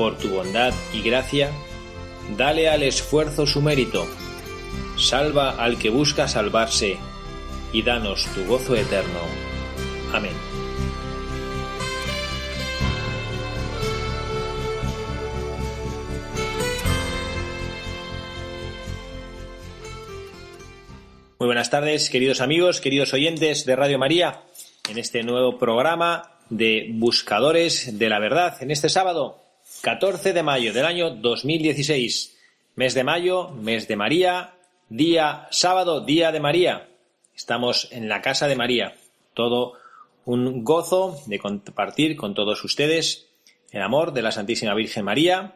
Por 0.00 0.16
tu 0.16 0.30
bondad 0.30 0.72
y 0.94 1.02
gracia, 1.02 1.50
dale 2.38 2.70
al 2.70 2.82
esfuerzo 2.82 3.46
su 3.46 3.60
mérito. 3.60 4.06
Salva 4.96 5.62
al 5.62 5.78
que 5.78 5.90
busca 5.90 6.26
salvarse, 6.26 6.96
y 7.70 7.82
danos 7.82 8.24
tu 8.34 8.46
gozo 8.46 8.76
eterno. 8.76 9.18
Amén. 10.14 10.32
Muy 21.38 21.46
buenas 21.46 21.68
tardes, 21.68 22.08
queridos 22.08 22.40
amigos, 22.40 22.80
queridos 22.80 23.12
oyentes 23.12 23.66
de 23.66 23.76
Radio 23.76 23.98
María, 23.98 24.44
en 24.88 24.96
este 24.96 25.22
nuevo 25.22 25.58
programa 25.58 26.38
de 26.48 26.88
Buscadores 26.94 27.98
de 27.98 28.08
la 28.08 28.18
Verdad, 28.18 28.62
en 28.62 28.70
este 28.70 28.88
sábado, 28.88 29.49
14 29.82 30.34
de 30.34 30.42
mayo 30.42 30.74
del 30.74 30.84
año 30.84 31.08
2016. 31.10 32.36
Mes 32.74 32.92
de 32.92 33.02
mayo, 33.02 33.48
mes 33.48 33.88
de 33.88 33.96
María, 33.96 34.54
día 34.90 35.48
sábado, 35.50 36.02
día 36.02 36.32
de 36.32 36.40
María. 36.40 36.90
Estamos 37.34 37.88
en 37.90 38.06
la 38.10 38.20
casa 38.20 38.46
de 38.46 38.56
María. 38.56 38.94
Todo 39.32 39.72
un 40.26 40.64
gozo 40.64 41.18
de 41.24 41.38
compartir 41.38 42.16
con 42.16 42.34
todos 42.34 42.62
ustedes 42.62 43.28
el 43.70 43.80
amor 43.80 44.12
de 44.12 44.20
la 44.20 44.32
Santísima 44.32 44.74
Virgen 44.74 45.06
María, 45.06 45.54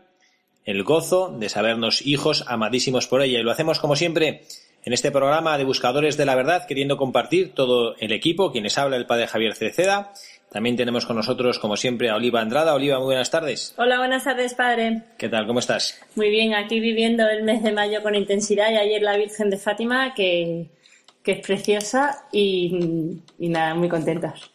el 0.64 0.84
gozo 0.84 1.28
de 1.38 1.50
sabernos 1.50 2.00
hijos 2.00 2.44
amadísimos 2.46 3.06
por 3.06 3.20
ella. 3.20 3.40
Y 3.40 3.42
lo 3.42 3.50
hacemos 3.50 3.78
como 3.78 3.94
siempre 3.94 4.46
en 4.84 4.92
este 4.94 5.10
programa 5.10 5.58
de 5.58 5.64
Buscadores 5.64 6.16
de 6.16 6.24
la 6.24 6.34
Verdad, 6.34 6.66
queriendo 6.66 6.96
compartir 6.96 7.52
todo 7.52 7.94
el 7.98 8.12
equipo, 8.12 8.52
quienes 8.52 8.78
habla 8.78 8.96
el 8.96 9.06
Padre 9.06 9.26
Javier 9.26 9.54
Cereceda. 9.54 10.14
También 10.54 10.76
tenemos 10.76 11.04
con 11.04 11.16
nosotros, 11.16 11.58
como 11.58 11.76
siempre, 11.76 12.10
a 12.10 12.14
Oliva 12.14 12.40
Andrada. 12.40 12.74
Oliva, 12.76 12.98
muy 12.98 13.06
buenas 13.06 13.28
tardes. 13.28 13.74
Hola, 13.76 13.98
buenas 13.98 14.22
tardes, 14.22 14.54
padre. 14.54 15.02
¿Qué 15.18 15.28
tal? 15.28 15.48
¿Cómo 15.48 15.58
estás? 15.58 16.00
Muy 16.14 16.30
bien, 16.30 16.54
aquí 16.54 16.78
viviendo 16.78 17.28
el 17.28 17.42
mes 17.42 17.60
de 17.64 17.72
mayo 17.72 18.00
con 18.04 18.14
intensidad 18.14 18.70
y 18.70 18.76
ayer 18.76 19.02
la 19.02 19.16
Virgen 19.16 19.50
de 19.50 19.56
Fátima, 19.58 20.14
que, 20.14 20.66
que 21.24 21.32
es 21.32 21.40
preciosa 21.44 22.26
y, 22.30 23.18
y 23.40 23.48
nada, 23.48 23.74
muy 23.74 23.88
contentas. 23.88 24.48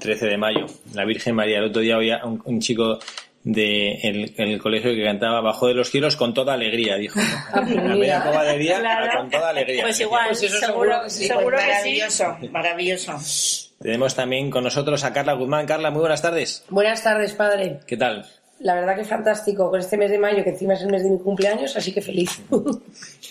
13 0.00 0.26
de 0.26 0.36
mayo. 0.38 0.66
La 0.94 1.04
Virgen 1.04 1.36
María. 1.36 1.58
El 1.58 1.66
otro 1.66 1.82
día 1.82 1.94
había 1.94 2.24
un, 2.24 2.42
un 2.44 2.60
chico 2.60 2.98
de 3.44 3.92
el, 4.02 4.34
el 4.38 4.58
colegio 4.58 4.90
que 4.92 5.04
cantaba 5.04 5.40
Bajo 5.40 5.68
de 5.68 5.74
los 5.74 5.88
cielos 5.88 6.16
con 6.16 6.34
toda 6.34 6.54
alegría, 6.54 6.96
dijo. 6.96 7.20
¿no? 7.20 7.62
La 7.76 7.94
media 7.94 8.24
coba 8.24 8.42
de 8.42 8.58
día, 8.58 8.80
Claro. 8.80 9.18
con 9.20 9.30
toda 9.30 9.50
alegría. 9.50 9.82
Pues 9.84 10.00
igual, 10.00 10.26
Pues 10.30 10.42
eso 10.42 10.58
seguro, 10.58 10.90
seguro 10.90 11.04
que 11.04 11.10
sí, 11.10 11.26
seguro 11.28 11.56
pues 11.56 11.62
que 11.64 11.70
sí. 11.70 11.76
maravilloso, 11.78 12.36
maravilloso. 12.50 13.67
Tenemos 13.80 14.14
también 14.14 14.50
con 14.50 14.64
nosotros 14.64 15.04
a 15.04 15.12
Carla 15.12 15.34
Guzmán. 15.34 15.66
Carla, 15.66 15.90
muy 15.90 16.00
buenas 16.00 16.20
tardes. 16.20 16.64
Buenas 16.68 17.02
tardes, 17.02 17.34
padre. 17.34 17.80
¿Qué 17.86 17.96
tal? 17.96 18.26
La 18.58 18.74
verdad 18.74 18.96
que 18.96 19.02
es 19.02 19.08
fantástico 19.08 19.70
con 19.70 19.78
este 19.78 19.96
mes 19.96 20.10
de 20.10 20.18
mayo, 20.18 20.42
que 20.42 20.50
encima 20.50 20.74
es 20.74 20.82
el 20.82 20.90
mes 20.90 21.04
de 21.04 21.10
mi 21.10 21.18
cumpleaños, 21.18 21.76
así 21.76 21.92
que 21.92 22.02
feliz. 22.02 22.42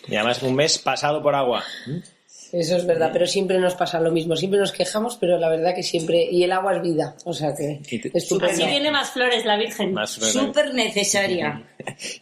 Y 0.08 0.16
además 0.16 0.41
un 0.41 0.56
mes 0.56 0.78
pasado 0.78 1.22
por 1.22 1.35
agua. 1.35 1.63
Eso 2.52 2.75
es 2.75 2.85
verdad, 2.85 3.09
pero 3.12 3.28
siempre 3.28 3.59
nos 3.59 3.75
pasa 3.75 4.00
lo 4.00 4.12
mismo. 4.12 4.35
Siempre 4.35 4.59
nos 4.59 4.72
quejamos, 4.72 5.18
pero 5.18 5.38
la 5.38 5.50
verdad 5.50 5.75
que 5.75 5.84
siempre... 5.84 6.24
Y 6.30 6.44
el 6.44 6.52
agua 6.52 6.75
es 6.75 6.81
vida, 6.81 7.16
o 7.25 7.34
sea 7.34 7.56
que 7.56 7.81
Y 7.90 8.18
estupendo. 8.18 8.53
Así 8.53 8.66
tiene 8.66 8.91
más 8.91 9.12
flores 9.12 9.46
la 9.46 9.58
Virgen. 9.58 9.94
Más 9.94 10.12
Súper 10.12 10.74
necesaria. 10.74 11.63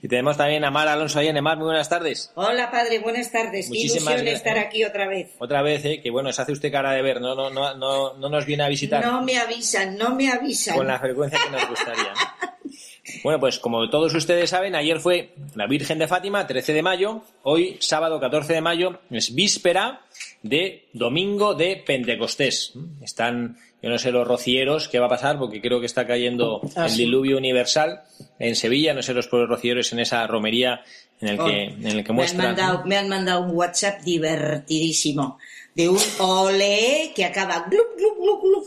Y 0.02 0.08
tenemos 0.08 0.38
también 0.38 0.63
a 0.63 0.69
Mar 0.69 0.88
Alonso 0.88 1.18
ahí 1.18 1.28
en 1.28 1.44
Mar. 1.44 1.57
Muy 1.57 1.66
buenas 1.66 1.89
tardes. 1.89 2.31
Hola, 2.36 2.69
padre, 2.69 3.00
buenas 3.00 3.31
tardes. 3.31 3.66
Qué 3.66 3.69
Muchísimas 3.69 4.13
ilusión 4.13 4.36
estar 4.36 4.60
aquí 4.60 4.83
otra 4.83 5.07
vez. 5.07 5.31
Otra 5.39 5.63
vez, 5.63 5.83
¿eh? 5.86 6.01
que 6.04 6.12
bueno, 6.12 6.31
se 6.31 6.42
hace 6.44 6.51
usted 6.51 6.71
cara 6.71 6.92
de 6.92 7.01
ver, 7.01 7.19
no, 7.19 7.33
no, 7.33 7.50
no, 7.50 7.74
no, 7.75 8.13
no 8.13 8.30
nos 8.30 8.45
viene 8.45 8.63
a 8.63 8.68
visitar 8.68 9.04
No 9.04 9.24
me 9.24 9.38
avisan, 9.38 9.98
no 9.98 10.13
me 10.13 10.30
avisan. 10.30 10.75
con 10.78 10.88
la 10.88 11.00
frecuencia 11.00 11.39
que 11.44 11.50
nos 11.50 11.68
gustaría. 11.68 12.13
¿no? 13.07 13.22
Bueno, 13.24 13.40
pues 13.40 13.60
como 13.60 13.90
todos 13.90 14.13
ustedes 14.13 14.50
saben, 14.50 14.75
ayer 14.75 15.00
fue 15.00 15.34
la 15.56 15.68
Virgen 15.68 16.00
de 16.00 16.07
Fátima, 16.07 16.46
13 16.48 16.74
de 16.74 16.81
mayo, 16.81 17.22
hoy 17.44 17.78
sábado 17.80 18.19
14 18.19 18.54
de 18.54 18.62
mayo 18.62 19.00
es 19.12 19.34
víspera 19.36 20.02
de 20.44 20.86
domingo 20.94 21.54
de 21.54 21.84
Pentecostés. 21.86 22.74
Están, 23.04 23.57
yo 23.81 23.90
no 23.90 23.98
sé 23.98 24.12
los 24.12 24.28
rocieros 24.28 24.88
qué 24.90 25.00
va 25.00 25.06
a 25.07 25.10
pasar 25.10 25.38
porque 25.38 25.62
creo 25.62 25.80
que 25.80 25.86
está 25.88 26.06
cayendo 26.07 26.62
Ah, 26.75 26.86
el 26.86 26.92
sí. 26.92 26.98
diluvio 27.00 27.38
universal 27.38 28.02
en 28.40 28.56
Sevilla, 28.56 28.94
no 28.94 29.02
sé 29.04 29.13
los 29.13 29.28
pueblos 29.28 29.50
rocieros 29.50 29.92
en 29.94 30.00
esa 30.00 30.25
romería 30.28 30.81
en 31.22 31.28
el 31.30 31.38
que, 31.38 31.44
Oh, 31.44 31.48
en 31.48 31.88
el 31.88 32.04
que 32.04 32.10
me, 32.10 32.10
han 32.10 32.16
muestran. 32.16 32.48
mandado, 32.48 32.86
me 32.86 32.98
han 32.98 33.07
mandado 33.10 33.42
un 33.44 33.52
WhatsApp 33.56 34.02
divertidísimo 34.02 35.38
de 35.75 35.89
un 35.89 36.00
ole 36.19 37.12
que 37.13 37.25
acaba 37.25 37.68
glup, 37.69 37.98
glup, 37.98 38.42
glup. 38.42 38.63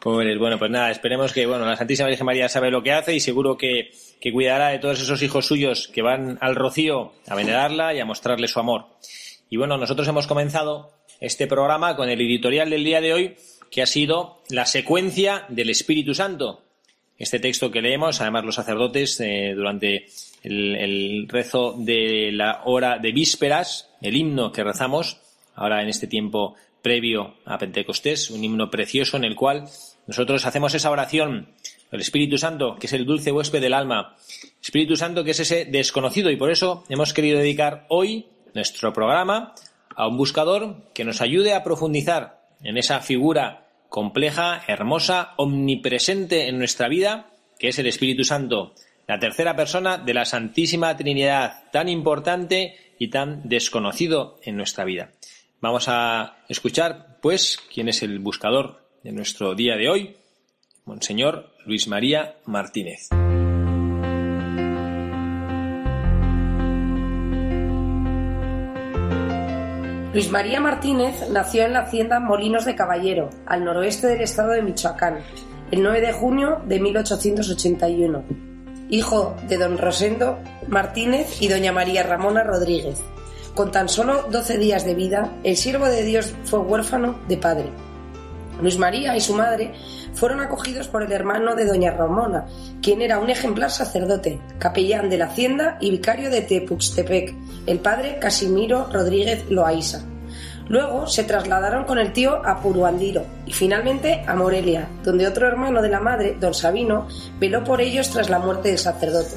Pobres, 0.00 0.38
bueno, 0.40 0.58
pues 0.58 0.70
nada, 0.70 0.90
esperemos 0.90 1.34
que, 1.34 1.44
bueno, 1.44 1.66
la 1.66 1.76
Santísima 1.76 2.08
Virgen 2.08 2.24
María 2.24 2.48
sabe 2.48 2.70
lo 2.70 2.82
que 2.82 2.92
hace 2.92 3.14
y 3.14 3.20
seguro 3.20 3.58
que, 3.58 3.92
que 4.20 4.32
cuidará 4.32 4.68
de 4.68 4.78
todos 4.78 5.02
esos 5.02 5.22
hijos 5.22 5.46
suyos 5.46 5.88
que 5.88 6.00
van 6.00 6.38
al 6.40 6.56
rocío 6.56 7.12
a 7.28 7.34
venerarla 7.34 7.92
y 7.94 8.00
a 8.00 8.06
mostrarle 8.06 8.48
su 8.48 8.58
amor. 8.58 8.86
Y 9.50 9.58
bueno, 9.58 9.76
nosotros 9.76 10.08
hemos 10.08 10.26
comenzado 10.26 10.92
este 11.20 11.46
programa 11.46 11.94
con 11.94 12.08
el 12.08 12.20
editorial 12.20 12.70
del 12.70 12.84
día 12.84 13.02
de 13.02 13.12
hoy, 13.12 13.36
que 13.70 13.82
ha 13.82 13.86
sido 13.86 14.42
la 14.48 14.64
secuencia 14.64 15.44
del 15.50 15.68
Espíritu 15.68 16.14
Santo. 16.14 16.62
Este 17.18 17.38
texto 17.38 17.70
que 17.70 17.82
leemos, 17.82 18.20
además 18.22 18.44
los 18.44 18.54
sacerdotes, 18.54 19.20
eh, 19.20 19.52
durante 19.54 20.06
el, 20.44 21.26
rezo 21.28 21.74
de 21.76 22.30
la 22.32 22.62
hora 22.64 22.98
de 22.98 23.12
vísperas, 23.12 23.90
el 24.00 24.16
himno 24.16 24.52
que 24.52 24.64
rezamos, 24.64 25.18
ahora 25.54 25.82
en 25.82 25.88
este 25.88 26.06
tiempo 26.06 26.54
previo 26.82 27.34
a 27.46 27.58
Pentecostés, 27.58 28.30
un 28.30 28.44
himno 28.44 28.70
precioso 28.70 29.16
en 29.16 29.24
el 29.24 29.34
cual 29.34 29.64
nosotros 30.06 30.44
hacemos 30.44 30.74
esa 30.74 30.90
oración, 30.90 31.48
el 31.90 32.00
Espíritu 32.00 32.36
Santo, 32.36 32.76
que 32.76 32.86
es 32.86 32.92
el 32.92 33.06
dulce 33.06 33.32
huésped 33.32 33.60
del 33.60 33.72
alma, 33.72 34.16
Espíritu 34.62 34.96
Santo, 34.96 35.24
que 35.24 35.30
es 35.30 35.40
ese 35.40 35.64
desconocido, 35.64 36.30
y 36.30 36.36
por 36.36 36.50
eso 36.50 36.84
hemos 36.88 37.14
querido 37.14 37.38
dedicar 37.38 37.86
hoy 37.88 38.26
nuestro 38.52 38.92
programa 38.92 39.54
a 39.96 40.08
un 40.08 40.16
buscador 40.16 40.76
que 40.92 41.04
nos 41.04 41.20
ayude 41.20 41.54
a 41.54 41.62
profundizar 41.62 42.42
en 42.62 42.76
esa 42.76 43.00
figura 43.00 43.66
compleja, 43.88 44.62
hermosa, 44.66 45.34
omnipresente 45.36 46.48
en 46.48 46.58
nuestra 46.58 46.88
vida, 46.88 47.30
que 47.58 47.68
es 47.68 47.78
el 47.78 47.86
Espíritu 47.86 48.24
Santo, 48.24 48.74
la 49.06 49.18
tercera 49.18 49.54
persona 49.54 49.98
de 49.98 50.14
la 50.14 50.24
Santísima 50.24 50.96
Trinidad, 50.96 51.70
tan 51.72 51.88
importante 51.88 52.76
y 52.98 53.08
tan 53.08 53.48
desconocido 53.48 54.38
en 54.42 54.56
nuestra 54.56 54.84
vida. 54.84 55.10
Vamos 55.60 55.86
a 55.88 56.38
escuchar, 56.48 57.18
pues, 57.20 57.58
quién 57.72 57.88
es 57.88 58.02
el 58.02 58.18
buscador 58.18 58.88
de 59.02 59.12
nuestro 59.12 59.54
día 59.54 59.76
de 59.76 59.88
hoy, 59.88 60.16
Monseñor 60.84 61.52
Luis 61.66 61.88
María 61.88 62.36
Martínez. 62.46 63.08
Luis 70.12 70.30
María 70.30 70.60
Martínez 70.60 71.28
nació 71.30 71.64
en 71.64 71.72
la 71.72 71.80
hacienda 71.80 72.20
Molinos 72.20 72.64
de 72.64 72.76
Caballero, 72.76 73.30
al 73.46 73.64
noroeste 73.64 74.06
del 74.06 74.20
estado 74.20 74.52
de 74.52 74.62
Michoacán, 74.62 75.18
el 75.72 75.82
9 75.82 76.00
de 76.00 76.12
junio 76.12 76.62
de 76.66 76.78
1881. 76.78 78.53
Hijo 78.94 79.34
de 79.48 79.58
don 79.58 79.76
Rosendo 79.76 80.38
Martínez 80.68 81.42
y 81.42 81.48
doña 81.48 81.72
María 81.72 82.04
Ramona 82.04 82.44
Rodríguez. 82.44 83.00
Con 83.52 83.72
tan 83.72 83.88
solo 83.88 84.28
12 84.30 84.56
días 84.56 84.84
de 84.84 84.94
vida, 84.94 85.32
el 85.42 85.56
siervo 85.56 85.86
de 85.86 86.04
Dios 86.04 86.32
fue 86.44 86.60
huérfano 86.60 87.18
de 87.26 87.36
padre. 87.36 87.70
Luis 88.62 88.78
María 88.78 89.16
y 89.16 89.20
su 89.20 89.34
madre 89.34 89.72
fueron 90.14 90.38
acogidos 90.38 90.86
por 90.86 91.02
el 91.02 91.10
hermano 91.10 91.56
de 91.56 91.64
doña 91.64 91.90
Ramona, 91.90 92.46
quien 92.80 93.02
era 93.02 93.18
un 93.18 93.30
ejemplar 93.30 93.72
sacerdote, 93.72 94.40
capellán 94.60 95.10
de 95.10 95.18
la 95.18 95.24
hacienda 95.24 95.76
y 95.80 95.90
vicario 95.90 96.30
de 96.30 96.42
Tepuxtepec, 96.42 97.34
el 97.66 97.80
padre 97.80 98.20
Casimiro 98.20 98.88
Rodríguez 98.92 99.44
Loaiza. 99.50 100.04
Luego 100.68 101.06
se 101.06 101.24
trasladaron 101.24 101.84
con 101.84 101.98
el 101.98 102.12
tío 102.12 102.44
a 102.44 102.60
Puruandiro 102.60 103.24
y 103.46 103.52
finalmente 103.52 104.24
a 104.26 104.34
Morelia, 104.34 104.88
donde 105.02 105.26
otro 105.26 105.46
hermano 105.46 105.82
de 105.82 105.90
la 105.90 106.00
madre, 106.00 106.36
don 106.40 106.54
Sabino, 106.54 107.06
veló 107.38 107.62
por 107.64 107.80
ellos 107.80 108.10
tras 108.10 108.30
la 108.30 108.38
muerte 108.38 108.68
del 108.68 108.78
sacerdote. 108.78 109.36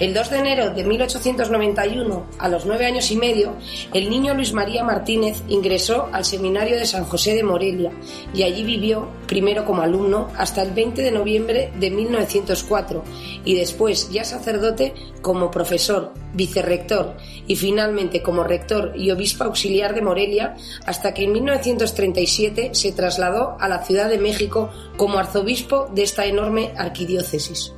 El 0.00 0.14
2 0.14 0.30
de 0.30 0.38
enero 0.38 0.70
de 0.70 0.84
1891, 0.84 2.26
a 2.38 2.48
los 2.48 2.66
nueve 2.66 2.86
años 2.86 3.10
y 3.10 3.16
medio, 3.16 3.56
el 3.92 4.08
niño 4.08 4.32
Luis 4.32 4.52
María 4.52 4.84
Martínez 4.84 5.42
ingresó 5.48 6.08
al 6.12 6.24
Seminario 6.24 6.76
de 6.76 6.86
San 6.86 7.02
José 7.04 7.34
de 7.34 7.42
Morelia 7.42 7.90
y 8.32 8.44
allí 8.44 8.62
vivió, 8.62 9.08
primero 9.26 9.64
como 9.64 9.82
alumno, 9.82 10.28
hasta 10.36 10.62
el 10.62 10.70
20 10.70 11.02
de 11.02 11.10
noviembre 11.10 11.72
de 11.80 11.90
1904 11.90 13.02
y 13.44 13.56
después, 13.56 14.08
ya 14.12 14.22
sacerdote, 14.22 14.94
como 15.20 15.50
profesor, 15.50 16.14
vicerrector 16.32 17.16
y 17.48 17.56
finalmente 17.56 18.22
como 18.22 18.44
rector 18.44 18.92
y 18.94 19.10
obispo 19.10 19.42
auxiliar 19.42 19.96
de 19.96 20.02
Morelia, 20.02 20.54
hasta 20.86 21.12
que 21.12 21.24
en 21.24 21.32
1937 21.32 22.70
se 22.72 22.92
trasladó 22.92 23.56
a 23.58 23.68
la 23.68 23.82
Ciudad 23.82 24.08
de 24.08 24.18
México 24.18 24.70
como 24.96 25.18
arzobispo 25.18 25.88
de 25.92 26.04
esta 26.04 26.24
enorme 26.24 26.72
arquidiócesis. 26.76 27.72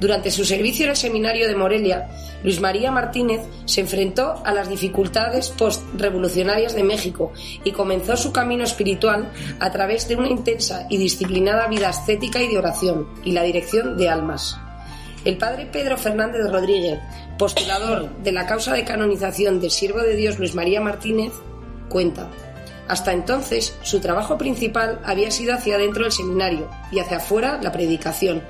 Durante 0.00 0.30
su 0.30 0.46
servicio 0.46 0.84
en 0.84 0.92
el 0.92 0.96
seminario 0.96 1.46
de 1.46 1.54
Morelia, 1.54 2.08
Luis 2.42 2.58
María 2.58 2.90
Martínez 2.90 3.42
se 3.66 3.82
enfrentó 3.82 4.42
a 4.46 4.54
las 4.54 4.70
dificultades 4.70 5.50
postrevolucionarias 5.50 6.74
de 6.74 6.82
México 6.82 7.32
y 7.64 7.72
comenzó 7.72 8.16
su 8.16 8.32
camino 8.32 8.64
espiritual 8.64 9.30
a 9.60 9.70
través 9.70 10.08
de 10.08 10.16
una 10.16 10.28
intensa 10.28 10.86
y 10.88 10.96
disciplinada 10.96 11.68
vida 11.68 11.90
ascética 11.90 12.40
y 12.40 12.48
de 12.48 12.56
oración 12.56 13.08
y 13.24 13.32
la 13.32 13.42
dirección 13.42 13.98
de 13.98 14.08
almas. 14.08 14.58
El 15.26 15.36
padre 15.36 15.66
Pedro 15.66 15.98
Fernández 15.98 16.50
Rodríguez, 16.50 16.98
postulador 17.36 18.08
de 18.22 18.32
la 18.32 18.46
causa 18.46 18.72
de 18.72 18.86
canonización 18.86 19.60
del 19.60 19.70
siervo 19.70 20.00
de 20.00 20.16
Dios 20.16 20.38
Luis 20.38 20.54
María 20.54 20.80
Martínez, 20.80 21.32
cuenta. 21.90 22.26
Hasta 22.88 23.12
entonces, 23.12 23.76
su 23.82 24.00
trabajo 24.00 24.38
principal 24.38 24.98
había 25.04 25.30
sido 25.30 25.52
hacia 25.52 25.76
adentro 25.76 26.04
del 26.04 26.12
seminario 26.12 26.70
y 26.90 27.00
hacia 27.00 27.18
afuera 27.18 27.60
la 27.62 27.70
predicación 27.70 28.42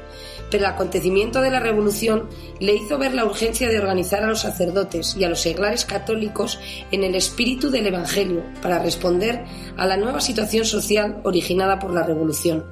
pero 0.50 0.64
el 0.64 0.70
acontecimiento 0.70 1.41
de 1.41 1.50
la 1.50 1.61
Revolución 1.61 2.29
le 2.58 2.75
hizo 2.75 2.99
ver 2.99 3.14
la 3.14 3.25
urgencia 3.25 3.69
de 3.69 3.79
organizar 3.79 4.23
a 4.23 4.26
los 4.26 4.41
sacerdotes 4.41 5.17
y 5.17 5.25
a 5.25 5.29
los 5.29 5.41
seglares 5.41 5.85
católicos 5.85 6.58
en 6.91 7.05
el 7.05 7.14
espíritu 7.14 7.70
del 7.70 7.87
Evangelio 7.87 8.43
para 8.62 8.79
responder 8.79 9.44
a 9.76 9.87
la 9.87 9.97
nueva 9.97 10.20
situación 10.20 10.64
social 10.64 11.20
originada 11.25 11.79
por 11.79 11.93
la 11.93 12.02
Revolución. 12.02 12.64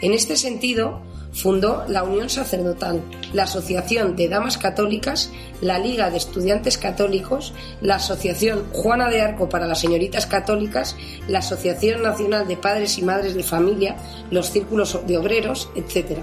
En 0.00 0.12
este 0.14 0.36
sentido, 0.36 1.02
fundó 1.32 1.84
la 1.88 2.04
Unión 2.04 2.28
Sacerdotal, 2.28 3.02
la 3.32 3.44
Asociación 3.44 4.16
de 4.16 4.28
Damas 4.28 4.58
Católicas, 4.58 5.30
la 5.60 5.78
Liga 5.78 6.10
de 6.10 6.18
Estudiantes 6.18 6.78
Católicos, 6.78 7.54
la 7.80 7.96
Asociación 7.96 8.64
Juana 8.72 9.08
de 9.08 9.22
Arco 9.22 9.48
para 9.48 9.66
las 9.66 9.80
Señoritas 9.80 10.26
Católicas, 10.26 10.96
la 11.28 11.38
Asociación 11.38 12.02
Nacional 12.02 12.46
de 12.46 12.56
Padres 12.56 12.98
y 12.98 13.02
Madres 13.02 13.34
de 13.34 13.42
Familia, 13.42 13.96
los 14.30 14.50
Círculos 14.50 14.98
de 15.06 15.16
Obreros, 15.16 15.70
etc. 15.74 16.18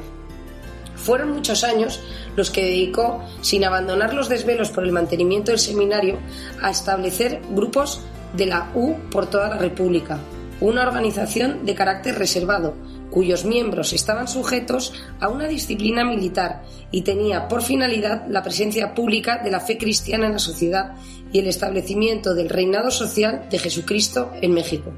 Fueron 1.03 1.31
muchos 1.31 1.63
años 1.63 1.99
los 2.35 2.49
que 2.49 2.65
dedicó, 2.65 3.23
sin 3.41 3.63
abandonar 3.63 4.13
los 4.13 4.29
desvelos 4.29 4.69
por 4.69 4.83
el 4.83 4.91
mantenimiento 4.91 5.51
del 5.51 5.59
seminario, 5.59 6.17
a 6.61 6.69
establecer 6.69 7.41
grupos 7.51 8.01
de 8.35 8.45
la 8.45 8.71
U 8.75 8.95
por 9.11 9.27
toda 9.27 9.49
la 9.49 9.57
República, 9.57 10.19
una 10.61 10.83
organización 10.83 11.65
de 11.65 11.75
carácter 11.75 12.19
reservado, 12.19 12.75
cuyos 13.09 13.45
miembros 13.45 13.93
estaban 13.93 14.27
sujetos 14.27 14.93
a 15.19 15.29
una 15.29 15.47
disciplina 15.47 16.03
militar 16.03 16.63
y 16.91 17.01
tenía 17.01 17.47
por 17.47 17.63
finalidad 17.63 18.27
la 18.29 18.43
presencia 18.43 18.93
pública 18.93 19.41
de 19.43 19.51
la 19.51 19.59
fe 19.59 19.77
cristiana 19.77 20.27
en 20.27 20.33
la 20.33 20.39
sociedad 20.39 20.93
y 21.31 21.39
el 21.39 21.47
establecimiento 21.47 22.35
del 22.35 22.49
reinado 22.49 22.91
social 22.91 23.47
de 23.49 23.57
Jesucristo 23.57 24.31
en 24.41 24.53
México. 24.53 24.93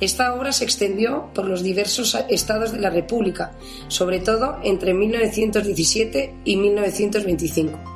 Esta 0.00 0.34
obra 0.34 0.52
se 0.52 0.64
extendió 0.64 1.30
por 1.34 1.46
los 1.46 1.62
diversos 1.62 2.16
estados 2.28 2.72
de 2.72 2.80
la 2.80 2.90
República, 2.90 3.52
sobre 3.88 4.18
todo 4.20 4.58
entre 4.62 4.92
1917 4.94 6.34
y 6.44 6.56
1925. 6.56 7.94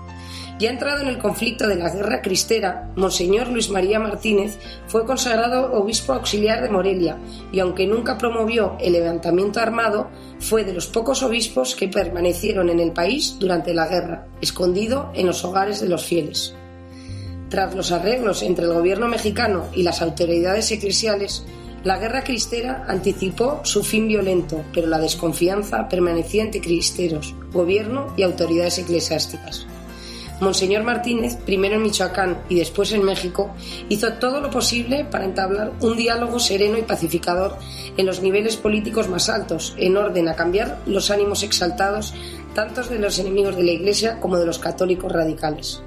Ya 0.58 0.70
entrado 0.70 1.02
en 1.02 1.08
el 1.08 1.18
conflicto 1.18 1.68
de 1.68 1.76
la 1.76 1.88
Guerra 1.88 2.20
Cristera, 2.20 2.90
Monseñor 2.96 3.46
Luis 3.46 3.70
María 3.70 4.00
Martínez 4.00 4.58
fue 4.88 5.06
consagrado 5.06 5.72
obispo 5.72 6.14
auxiliar 6.14 6.62
de 6.62 6.68
Morelia 6.68 7.16
y 7.52 7.60
aunque 7.60 7.86
nunca 7.86 8.18
promovió 8.18 8.76
el 8.80 8.94
levantamiento 8.94 9.60
armado, 9.60 10.08
fue 10.40 10.64
de 10.64 10.72
los 10.72 10.88
pocos 10.88 11.22
obispos 11.22 11.76
que 11.76 11.86
permanecieron 11.86 12.70
en 12.70 12.80
el 12.80 12.90
país 12.90 13.36
durante 13.38 13.72
la 13.72 13.86
guerra, 13.86 14.26
escondido 14.40 15.12
en 15.14 15.26
los 15.26 15.44
hogares 15.44 15.80
de 15.80 15.88
los 15.88 16.04
fieles. 16.04 16.54
Tras 17.48 17.76
los 17.76 17.92
arreglos 17.92 18.42
entre 18.42 18.64
el 18.64 18.72
gobierno 18.72 19.06
mexicano 19.06 19.66
y 19.74 19.84
las 19.84 20.02
autoridades 20.02 20.72
eclesiales, 20.72 21.44
la 21.88 21.96
guerra 21.96 22.22
cristera 22.22 22.84
anticipó 22.86 23.62
su 23.64 23.82
fin 23.82 24.08
violento, 24.08 24.62
pero 24.74 24.88
la 24.88 24.98
desconfianza 24.98 25.88
permanecía 25.88 26.42
entre 26.42 26.60
cristeros, 26.60 27.34
gobierno 27.50 28.12
y 28.14 28.24
autoridades 28.24 28.76
eclesiásticas. 28.76 29.66
Monseñor 30.38 30.82
Martínez, 30.82 31.36
primero 31.36 31.76
en 31.76 31.82
Michoacán 31.84 32.42
y 32.50 32.56
después 32.56 32.92
en 32.92 33.04
México, 33.04 33.54
hizo 33.88 34.12
todo 34.12 34.42
lo 34.42 34.50
posible 34.50 35.06
para 35.06 35.24
entablar 35.24 35.72
un 35.80 35.96
diálogo 35.96 36.38
sereno 36.38 36.76
y 36.76 36.82
pacificador 36.82 37.56
en 37.96 38.04
los 38.04 38.20
niveles 38.20 38.58
políticos 38.58 39.08
más 39.08 39.30
altos, 39.30 39.74
en 39.78 39.96
orden 39.96 40.28
a 40.28 40.36
cambiar 40.36 40.80
los 40.84 41.10
ánimos 41.10 41.42
exaltados 41.42 42.12
tanto 42.54 42.82
de 42.82 42.98
los 42.98 43.18
enemigos 43.18 43.56
de 43.56 43.62
la 43.62 43.72
Iglesia 43.72 44.20
como 44.20 44.36
de 44.36 44.44
los 44.44 44.58
católicos 44.58 45.10
radicales. 45.10 45.82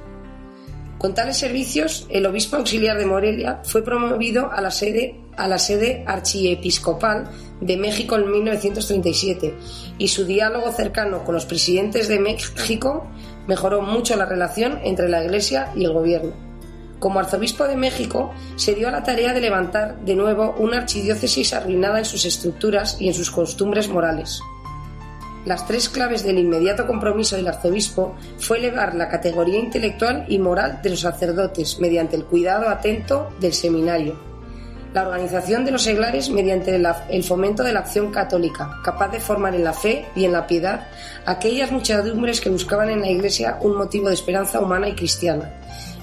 Con 1.01 1.15
tales 1.15 1.38
servicios, 1.38 2.05
el 2.12 2.27
obispo 2.27 2.58
auxiliar 2.58 3.00
de 3.00 3.08
Morelia 3.08 3.62
fue 3.63 3.84
promovido 3.84 4.51
a 4.51 4.62
la 4.62 4.70
sede, 4.70 5.15
a 5.36 6.13
archiepiscopal 6.13 7.27
de 7.60 7.75
México 7.75 8.17
en 8.17 8.29
1937 8.29 9.55
y 9.98 10.10
su 10.10 10.25
diálogo 10.25 10.72
cercano 10.72 11.24
con 11.24 11.34
los 11.34 11.48
presidentes 11.48 12.08
de 12.08 12.20
México 12.20 13.08
mejoró 13.48 13.81
mucho 13.81 14.15
la 14.15 14.27
relación 14.27 14.79
entre 14.84 15.10
la 15.10 15.24
Iglesia 15.24 15.72
y 15.75 15.86
el 15.86 15.93
gobierno. 15.93 16.34
Como 17.00 17.20
arzobispo 17.20 17.63
de 17.63 17.77
México, 17.77 18.31
se 18.55 18.75
dio 18.75 18.88
a 18.88 18.91
la 18.91 19.01
tarea 19.01 19.34
de 19.34 19.41
levantar 19.41 20.01
de 20.05 20.13
nuevo 20.13 20.53
una 20.60 20.77
archidiócesis 20.77 21.51
arruinada 21.55 21.98
en 21.98 22.05
sus 22.05 22.25
estructuras 22.25 23.01
y 23.01 23.08
en 23.08 23.15
sus 23.15 23.31
costumbres 23.31 23.89
morales. 23.89 24.39
Las 25.45 25.65
tres 25.65 25.89
claves 25.89 26.24
del 26.24 26.38
inmediato 26.38 26.86
compromiso 26.86 27.36
del 27.36 27.48
arzobispo 27.48 28.15
fue 28.38 28.60
elevar 28.60 28.93
la 28.93 29.10
categoría 29.10 29.57
intelectual 29.57 30.25
y 30.27 30.38
moral 30.38 30.81
de 30.83 30.91
los 30.91 31.00
sacerdotes 31.00 31.79
mediante 31.79 32.15
el 32.15 32.25
cuidado 32.25 32.69
atento 32.69 33.31
del 33.39 33.53
seminario, 33.53 34.19
la 34.93 35.07
organización 35.07 35.65
de 35.65 35.71
los 35.71 35.81
seglares 35.81 36.29
mediante 36.29 36.75
el 37.10 37.24
fomento 37.24 37.63
de 37.63 37.74
la 37.74 37.79
acción 37.79 38.12
católica, 38.12 38.81
capaz 38.83 39.10
de 39.10 39.19
formar 39.19 39.55
en 39.55 39.63
la 39.63 39.74
fe 39.74 40.05
y 40.15 40.25
en 40.25 40.33
la 40.33 40.45
piedad 40.45 40.88
aquellas 41.25 41.71
muchedumbres 41.71 42.39
que 42.39 42.50
buscaban 42.50 42.89
en 42.89 43.01
la 43.01 43.10
Iglesia 43.10 43.57
un 43.62 43.77
motivo 43.77 44.10
de 44.10 44.13
esperanza 44.13 44.60
humana 44.60 44.89
y 44.89 44.95
cristiana, 44.95 45.53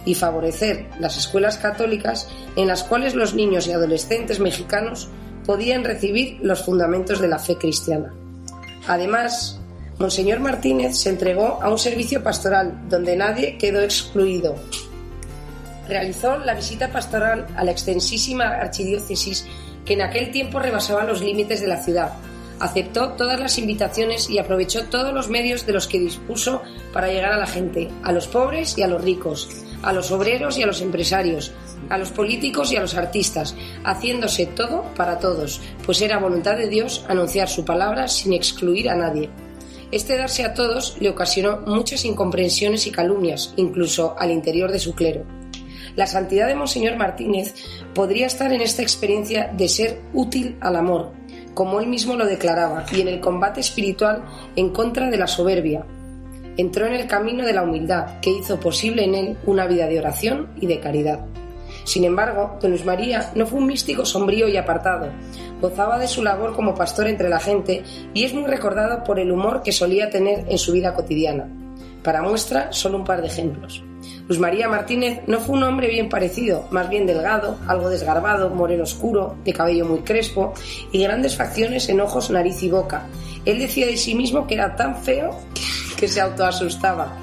y 0.04 0.14
favorecer 0.14 0.86
las 0.98 1.16
escuelas 1.16 1.58
católicas 1.58 2.28
en 2.56 2.66
las 2.66 2.82
cuales 2.82 3.14
los 3.14 3.34
niños 3.34 3.68
y 3.68 3.72
adolescentes 3.72 4.40
mexicanos 4.40 5.08
podían 5.44 5.84
recibir 5.84 6.38
los 6.42 6.64
fundamentos 6.64 7.20
de 7.20 7.28
la 7.28 7.38
fe 7.38 7.56
cristiana. 7.56 8.12
Además, 8.88 9.60
Monseñor 9.98 10.40
Martínez 10.40 10.96
se 10.96 11.10
entregó 11.10 11.62
a 11.62 11.70
un 11.70 11.78
servicio 11.78 12.22
pastoral 12.22 12.88
donde 12.88 13.16
nadie 13.16 13.58
quedó 13.58 13.82
excluido. 13.82 14.56
Realizó 15.88 16.38
la 16.38 16.54
visita 16.54 16.88
pastoral 16.88 17.46
a 17.56 17.64
la 17.64 17.70
extensísima 17.70 18.44
archidiócesis 18.46 19.46
que 19.84 19.94
en 19.94 20.02
aquel 20.02 20.30
tiempo 20.30 20.58
rebasaba 20.58 21.04
los 21.04 21.20
límites 21.20 21.60
de 21.60 21.66
la 21.66 21.82
ciudad. 21.82 22.12
Aceptó 22.60 23.12
todas 23.12 23.38
las 23.38 23.58
invitaciones 23.58 24.28
y 24.30 24.38
aprovechó 24.38 24.84
todos 24.84 25.12
los 25.12 25.28
medios 25.28 25.66
de 25.66 25.72
los 25.72 25.86
que 25.86 26.00
dispuso 26.00 26.62
para 26.92 27.08
llegar 27.08 27.32
a 27.32 27.38
la 27.38 27.46
gente, 27.46 27.88
a 28.02 28.12
los 28.12 28.26
pobres 28.26 28.76
y 28.78 28.82
a 28.82 28.88
los 28.88 29.02
ricos, 29.02 29.48
a 29.82 29.92
los 29.92 30.10
obreros 30.10 30.58
y 30.58 30.62
a 30.62 30.66
los 30.66 30.80
empresarios, 30.80 31.52
a 31.88 31.98
los 31.98 32.10
políticos 32.10 32.72
y 32.72 32.76
a 32.76 32.80
los 32.80 32.94
artistas, 32.94 33.54
haciéndose 33.84 34.46
todo 34.46 34.84
para 34.96 35.18
todos, 35.18 35.60
pues 35.84 36.00
era 36.02 36.18
voluntad 36.18 36.56
de 36.56 36.68
Dios 36.68 37.04
anunciar 37.08 37.48
su 37.48 37.64
palabra 37.64 38.08
sin 38.08 38.32
excluir 38.32 38.90
a 38.90 38.96
nadie. 38.96 39.30
Este 39.90 40.16
darse 40.16 40.44
a 40.44 40.52
todos 40.52 40.96
le 41.00 41.08
ocasionó 41.08 41.60
muchas 41.66 42.04
incomprensiones 42.04 42.86
y 42.86 42.90
calumnias, 42.90 43.54
incluso 43.56 44.14
al 44.18 44.30
interior 44.30 44.70
de 44.70 44.78
su 44.78 44.94
clero. 44.94 45.24
La 45.96 46.06
santidad 46.06 46.46
de 46.46 46.54
Monseñor 46.54 46.96
Martínez 46.96 47.54
podría 47.94 48.26
estar 48.26 48.52
en 48.52 48.60
esta 48.60 48.82
experiencia 48.82 49.50
de 49.56 49.68
ser 49.68 50.00
útil 50.12 50.56
al 50.60 50.76
amor, 50.76 51.12
como 51.54 51.80
él 51.80 51.86
mismo 51.86 52.14
lo 52.14 52.26
declaraba, 52.26 52.84
y 52.92 53.00
en 53.00 53.08
el 53.08 53.20
combate 53.20 53.60
espiritual 53.60 54.24
en 54.54 54.70
contra 54.70 55.10
de 55.10 55.16
la 55.16 55.26
soberbia. 55.26 55.84
Entró 56.58 56.86
en 56.86 56.94
el 56.94 57.06
camino 57.06 57.46
de 57.46 57.52
la 57.52 57.62
humildad, 57.62 58.18
que 58.20 58.30
hizo 58.30 58.58
posible 58.58 59.04
en 59.04 59.14
él 59.14 59.36
una 59.46 59.68
vida 59.68 59.86
de 59.86 60.00
oración 60.00 60.48
y 60.60 60.66
de 60.66 60.80
caridad. 60.80 61.20
Sin 61.84 62.02
embargo, 62.02 62.58
don 62.60 62.72
Luis 62.72 62.84
María 62.84 63.30
no 63.36 63.46
fue 63.46 63.60
un 63.60 63.66
místico 63.66 64.04
sombrío 64.04 64.48
y 64.48 64.56
apartado. 64.56 65.08
Gozaba 65.60 66.00
de 66.00 66.08
su 66.08 66.20
labor 66.20 66.56
como 66.56 66.74
pastor 66.74 67.06
entre 67.06 67.28
la 67.28 67.38
gente 67.38 67.84
y 68.12 68.24
es 68.24 68.34
muy 68.34 68.44
recordado 68.44 69.04
por 69.04 69.20
el 69.20 69.30
humor 69.30 69.62
que 69.62 69.70
solía 69.70 70.10
tener 70.10 70.46
en 70.48 70.58
su 70.58 70.72
vida 70.72 70.94
cotidiana. 70.94 71.48
Para 72.02 72.22
muestra, 72.22 72.72
solo 72.72 72.98
un 72.98 73.04
par 73.04 73.22
de 73.22 73.28
ejemplos. 73.28 73.84
Luis 74.26 74.40
María 74.40 74.68
Martínez 74.68 75.20
no 75.28 75.38
fue 75.38 75.56
un 75.56 75.62
hombre 75.62 75.88
bien 75.88 76.08
parecido, 76.08 76.66
más 76.72 76.88
bien 76.88 77.06
delgado, 77.06 77.56
algo 77.68 77.88
desgarbado, 77.88 78.50
moreno 78.50 78.82
oscuro, 78.82 79.36
de 79.44 79.52
cabello 79.52 79.84
muy 79.84 80.00
crespo 80.00 80.54
y 80.90 81.04
grandes 81.04 81.36
facciones 81.36 81.88
en 81.88 82.00
ojos, 82.00 82.30
nariz 82.30 82.60
y 82.64 82.68
boca. 82.68 83.06
Él 83.44 83.60
decía 83.60 83.86
de 83.86 83.96
sí 83.96 84.16
mismo 84.16 84.46
que 84.46 84.54
era 84.54 84.74
tan 84.74 84.96
feo 84.96 85.30
que 85.98 86.08
se 86.08 86.20
autoasustaba. 86.20 87.16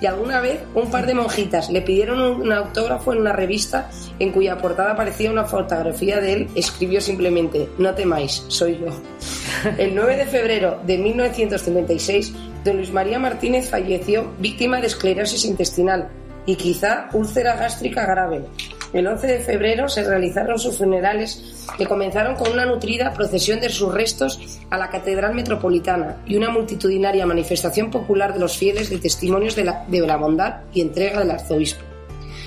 Y 0.00 0.06
alguna 0.06 0.40
vez 0.40 0.60
un 0.74 0.90
par 0.90 1.06
de 1.06 1.14
monjitas 1.14 1.70
le 1.70 1.82
pidieron 1.82 2.20
un 2.20 2.52
autógrafo 2.52 3.12
en 3.12 3.18
una 3.18 3.32
revista 3.32 3.90
en 4.20 4.30
cuya 4.30 4.56
portada 4.58 4.92
aparecía 4.92 5.30
una 5.30 5.44
fotografía 5.44 6.20
de 6.20 6.32
él, 6.32 6.48
escribió 6.54 7.00
simplemente, 7.00 7.68
no 7.78 7.94
temáis, 7.94 8.44
soy 8.48 8.78
yo. 8.78 8.88
El 9.78 9.94
9 9.94 10.16
de 10.16 10.26
febrero 10.26 10.80
de 10.86 10.98
1956, 10.98 12.32
don 12.64 12.76
Luis 12.76 12.92
María 12.92 13.18
Martínez 13.18 13.68
falleció 13.68 14.32
víctima 14.38 14.80
de 14.80 14.86
esclerosis 14.86 15.44
intestinal 15.44 16.08
y 16.46 16.54
quizá 16.56 17.08
úlcera 17.12 17.56
gástrica 17.56 18.06
grave. 18.06 18.44
El 18.92 19.06
11 19.06 19.26
de 19.26 19.38
febrero 19.40 19.88
se 19.88 20.02
realizaron 20.02 20.58
sus 20.58 20.78
funerales 20.78 21.66
que 21.76 21.86
comenzaron 21.86 22.36
con 22.36 22.50
una 22.50 22.64
nutrida 22.64 23.12
procesión 23.12 23.60
de 23.60 23.68
sus 23.68 23.92
restos 23.92 24.60
a 24.70 24.78
la 24.78 24.88
Catedral 24.88 25.34
Metropolitana 25.34 26.16
y 26.26 26.36
una 26.36 26.48
multitudinaria 26.48 27.26
manifestación 27.26 27.90
popular 27.90 28.32
de 28.32 28.40
los 28.40 28.56
fieles 28.56 28.88
de 28.88 28.98
testimonios 28.98 29.54
de 29.56 29.64
la, 29.64 29.84
de 29.88 30.00
la 30.00 30.16
bondad 30.16 30.60
y 30.72 30.80
entrega 30.80 31.20
del 31.20 31.30
arzobispo. 31.30 31.82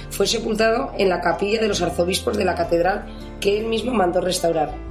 Fue 0.09 0.25
sepultado 0.25 0.91
en 0.97 1.09
la 1.09 1.21
capilla 1.21 1.61
de 1.61 1.67
los 1.67 1.81
arzobispos 1.81 2.35
de 2.37 2.45
la 2.45 2.55
catedral 2.55 3.05
que 3.39 3.59
él 3.59 3.67
mismo 3.67 3.93
mandó 3.93 4.19
restaurar. 4.19 4.90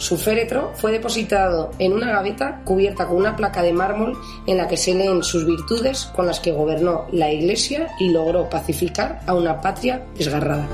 Su 0.00 0.16
féretro 0.16 0.72
fue 0.76 0.92
depositado 0.92 1.72
en 1.78 1.92
una 1.92 2.10
gaveta 2.10 2.62
cubierta 2.64 3.06
con 3.06 3.18
una 3.18 3.36
placa 3.36 3.62
de 3.62 3.74
mármol 3.74 4.16
en 4.46 4.56
la 4.56 4.66
que 4.66 4.78
se 4.78 4.94
leen 4.94 5.22
sus 5.22 5.44
virtudes 5.44 6.06
con 6.16 6.26
las 6.26 6.40
que 6.40 6.52
gobernó 6.52 7.06
la 7.12 7.30
Iglesia 7.30 7.86
y 8.00 8.08
logró 8.08 8.48
pacificar 8.48 9.20
a 9.26 9.34
una 9.34 9.60
patria 9.60 10.02
desgarrada. 10.16 10.66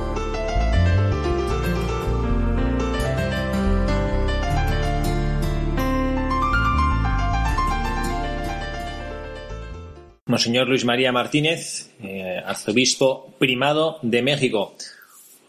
Monseñor 10.27 10.69
Luis 10.69 10.85
María 10.85 11.11
Martínez, 11.11 11.91
eh, 12.01 12.41
arzobispo 12.47 13.35
primado 13.41 13.99
de 14.03 14.23
México, 14.23 14.77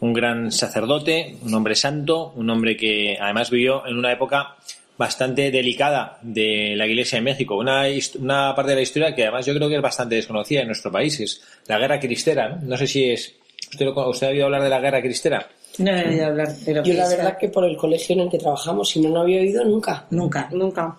un 0.00 0.12
gran 0.12 0.52
sacerdote, 0.52 1.36
un 1.42 1.54
hombre 1.54 1.74
santo, 1.74 2.32
un 2.36 2.48
hombre 2.50 2.76
que 2.76 3.16
además 3.20 3.50
vivió 3.50 3.86
en 3.86 3.96
una 3.98 4.12
época 4.12 4.54
bastante 4.96 5.50
delicada 5.50 6.18
de 6.22 6.74
la 6.76 6.86
Iglesia 6.86 7.18
en 7.18 7.24
México, 7.24 7.56
una, 7.56 7.88
hist- 7.88 8.16
una 8.16 8.52
parte 8.54 8.70
de 8.70 8.76
la 8.76 8.82
historia 8.82 9.14
que 9.14 9.22
además 9.22 9.46
yo 9.46 9.54
creo 9.54 9.68
que 9.68 9.76
es 9.76 9.82
bastante 9.82 10.16
desconocida 10.16 10.60
en 10.62 10.66
nuestro 10.68 10.90
país, 10.90 11.18
es 11.20 11.42
la 11.66 11.78
guerra 11.78 12.00
cristera. 12.00 12.48
No, 12.48 12.68
No 12.70 12.76
sé 12.76 12.86
si 12.86 13.10
es... 13.10 13.34
¿Usted, 13.70 13.84
lo- 13.86 14.08
¿Usted 14.10 14.26
ha 14.26 14.30
oído 14.30 14.44
hablar 14.46 14.62
de 14.62 14.68
la 14.70 14.80
guerra 14.80 15.00
cristera? 15.00 15.46
No 15.78 15.90
he 15.92 16.08
oído 16.08 16.26
hablar 16.26 16.48
de 16.56 16.74
Yo 16.84 16.94
la 16.94 17.08
verdad 17.08 17.38
que 17.38 17.48
por 17.48 17.64
el 17.64 17.76
colegio 17.76 18.14
en 18.14 18.20
el 18.22 18.30
que 18.30 18.38
trabajamos, 18.38 18.88
si 18.88 19.00
no, 19.00 19.10
no 19.10 19.20
había 19.20 19.40
oído 19.40 19.64
nunca. 19.64 20.06
Nunca. 20.10 20.48
Nunca. 20.50 20.96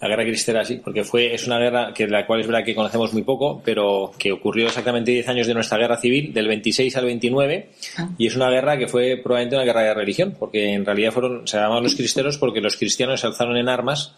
La 0.00 0.06
guerra 0.06 0.24
cristera, 0.24 0.64
sí, 0.64 0.80
porque 0.82 1.02
fue, 1.02 1.34
es 1.34 1.46
una 1.46 1.58
guerra 1.58 1.92
que 1.92 2.06
de 2.06 2.12
la 2.12 2.24
cual 2.24 2.40
es 2.40 2.46
verdad 2.46 2.64
que 2.64 2.74
conocemos 2.74 3.12
muy 3.12 3.22
poco, 3.22 3.60
pero 3.64 4.12
que 4.16 4.30
ocurrió 4.30 4.66
exactamente 4.66 5.10
10 5.10 5.28
años 5.28 5.46
de 5.48 5.54
nuestra 5.54 5.76
guerra 5.76 5.96
civil, 5.96 6.32
del 6.32 6.46
26 6.46 6.96
al 6.96 7.04
29, 7.04 7.70
y 8.16 8.26
es 8.28 8.36
una 8.36 8.48
guerra 8.48 8.78
que 8.78 8.86
fue 8.86 9.20
probablemente 9.20 9.56
una 9.56 9.64
guerra 9.64 9.82
de 9.82 9.94
religión, 9.94 10.36
porque 10.38 10.72
en 10.72 10.86
realidad 10.86 11.10
fueron, 11.10 11.48
se 11.48 11.56
llamaban 11.56 11.82
los 11.82 11.96
cristeros 11.96 12.38
porque 12.38 12.60
los 12.60 12.76
cristianos 12.76 13.20
se 13.20 13.26
alzaron 13.26 13.56
en 13.56 13.68
armas 13.68 14.14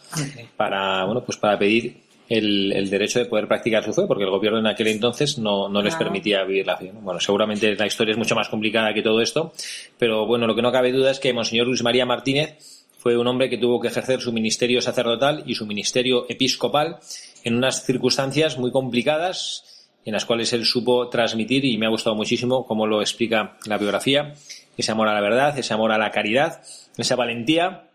para, 0.55 1.03
bueno, 1.05 1.23
pues 1.25 1.37
para 1.37 1.57
pedir 1.57 1.97
el, 2.31 2.71
el 2.71 2.89
derecho 2.89 3.19
de 3.19 3.25
poder 3.25 3.47
practicar 3.47 3.83
su 3.83 3.91
fe, 3.91 4.03
porque 4.07 4.23
el 4.23 4.29
gobierno 4.29 4.59
en 4.59 4.67
aquel 4.67 4.87
entonces 4.87 5.37
no, 5.37 5.67
no 5.67 5.81
les 5.81 5.95
permitía 5.95 6.43
vivir 6.43 6.65
la 6.65 6.77
fe. 6.77 6.91
¿no? 6.93 7.01
Bueno, 7.01 7.19
seguramente 7.19 7.75
la 7.75 7.87
historia 7.87 8.13
es 8.13 8.17
mucho 8.17 8.35
más 8.35 8.47
complicada 8.47 8.93
que 8.93 9.01
todo 9.01 9.19
esto, 9.19 9.51
pero 9.97 10.25
bueno, 10.25 10.47
lo 10.47 10.55
que 10.55 10.61
no 10.61 10.71
cabe 10.71 10.91
duda 10.91 11.11
es 11.11 11.19
que 11.19 11.33
Monseñor 11.33 11.67
Luis 11.67 11.83
María 11.83 12.05
Martínez 12.05 12.70
fue 13.01 13.17
un 13.17 13.25
hombre 13.25 13.49
que 13.49 13.57
tuvo 13.57 13.79
que 13.79 13.87
ejercer 13.87 14.21
su 14.21 14.31
ministerio 14.31 14.79
sacerdotal 14.79 15.41
y 15.47 15.55
su 15.55 15.65
ministerio 15.65 16.27
episcopal 16.29 16.99
en 17.43 17.55
unas 17.55 17.83
circunstancias 17.83 18.59
muy 18.59 18.71
complicadas 18.71 19.89
en 20.05 20.13
las 20.13 20.25
cuales 20.25 20.53
él 20.53 20.65
supo 20.65 21.09
transmitir 21.09 21.65
y 21.65 21.79
me 21.79 21.87
ha 21.87 21.89
gustado 21.89 22.15
muchísimo 22.15 22.63
cómo 22.67 22.85
lo 22.85 23.01
explica 23.01 23.57
la 23.65 23.79
biografía, 23.79 24.35
ese 24.77 24.91
amor 24.91 25.07
a 25.07 25.15
la 25.15 25.21
verdad, 25.21 25.57
ese 25.57 25.73
amor 25.73 25.91
a 25.91 25.97
la 25.97 26.11
caridad, 26.11 26.61
esa 26.95 27.15
valentía, 27.15 27.87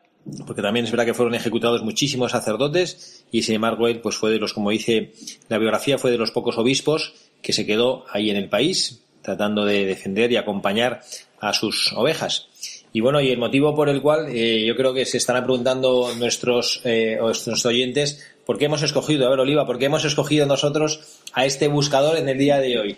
porque 0.44 0.60
también 0.60 0.86
es 0.86 0.90
verdad 0.90 1.04
que 1.04 1.14
fueron 1.14 1.36
ejecutados 1.36 1.84
muchísimos 1.84 2.32
sacerdotes 2.32 3.25
y 3.30 3.42
sin 3.42 3.54
embargo 3.54 3.86
él 3.86 4.00
pues 4.00 4.16
fue 4.16 4.32
de 4.32 4.40
los, 4.40 4.52
como 4.52 4.70
dice 4.70 5.12
la 5.48 5.58
biografía, 5.58 5.98
fue 5.98 6.10
de 6.10 6.18
los 6.18 6.32
pocos 6.32 6.58
obispos 6.58 7.14
que 7.42 7.52
se 7.52 7.64
quedó 7.64 8.06
ahí 8.10 8.30
en 8.30 8.36
el 8.36 8.48
país 8.48 9.04
tratando 9.22 9.64
de 9.64 9.86
defender 9.86 10.32
y 10.32 10.36
acompañar 10.36 11.02
a 11.40 11.52
sus 11.52 11.92
ovejas. 11.92 12.48
Y 12.93 13.00
bueno, 13.00 13.21
y 13.21 13.31
el 13.31 13.38
motivo 13.38 13.75
por 13.75 13.88
el 13.88 14.00
cual 14.00 14.28
eh, 14.31 14.64
yo 14.64 14.75
creo 14.75 14.95
que 14.95 15.05
se 15.05 15.19
estarán 15.19 15.45
preguntando 15.45 16.14
nuestros, 16.19 16.81
eh, 16.85 17.19
nuestros 17.21 17.64
oyentes 17.66 18.25
por 18.47 18.59
qué 18.59 18.66
hemos 18.66 18.83
escogido, 18.83 19.26
a 19.26 19.31
ver 19.31 19.40
Oliva, 19.40 19.66
por 19.66 19.78
qué 19.78 19.87
hemos 19.87 20.05
escogido 20.05 20.47
nosotros 20.47 21.21
a 21.33 21.45
este 21.45 21.69
buscador 21.69 22.16
en 22.16 22.28
el 22.28 22.38
día 22.38 22.59
de 22.59 22.78
hoy. 22.78 22.97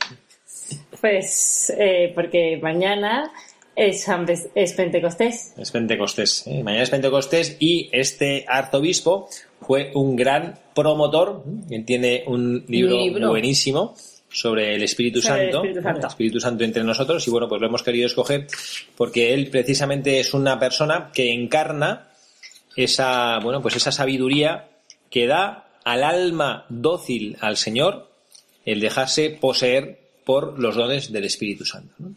Pues 1.00 1.72
eh, 1.78 2.12
porque 2.14 2.58
mañana 2.62 3.32
es, 3.74 4.06
es 4.54 4.72
Pentecostés. 4.74 5.54
Es 5.56 5.70
Pentecostés. 5.70 6.46
¿eh? 6.46 6.62
Mañana 6.62 6.82
es 6.82 6.90
Pentecostés 6.90 7.56
y 7.58 7.88
este 7.92 8.44
arzobispo 8.46 9.28
fue 9.60 9.90
un 9.94 10.16
gran 10.16 10.58
promotor. 10.74 11.44
Él 11.70 11.84
tiene 11.84 12.24
un 12.26 12.64
libro, 12.68 12.96
libro. 12.96 13.30
buenísimo 13.30 13.94
sobre 14.30 14.74
el 14.74 14.82
Espíritu 14.82 15.20
Sobre 15.22 15.46
el 15.46 15.52
Santo. 15.52 15.58
Espíritu 15.64 15.82
Santo. 15.82 16.00
El 16.00 16.06
Espíritu 16.06 16.40
Santo 16.40 16.64
entre 16.64 16.84
nosotros. 16.84 17.26
Y 17.26 17.30
bueno, 17.30 17.48
pues 17.48 17.60
lo 17.60 17.66
hemos 17.66 17.82
querido 17.82 18.06
escoger 18.06 18.46
porque 18.96 19.32
él 19.34 19.48
precisamente 19.50 20.20
es 20.20 20.34
una 20.34 20.58
persona 20.58 21.10
que 21.12 21.32
encarna 21.32 22.08
esa, 22.76 23.38
bueno, 23.38 23.60
pues 23.62 23.76
esa 23.76 23.90
sabiduría 23.92 24.68
que 25.10 25.26
da 25.26 25.66
al 25.84 26.04
alma 26.04 26.66
dócil 26.68 27.36
al 27.40 27.56
Señor 27.56 28.08
el 28.64 28.80
dejarse 28.80 29.30
poseer 29.30 29.98
por 30.24 30.58
los 30.58 30.76
dones 30.76 31.10
del 31.10 31.24
Espíritu 31.24 31.64
Santo. 31.64 31.94
¿no? 31.98 32.12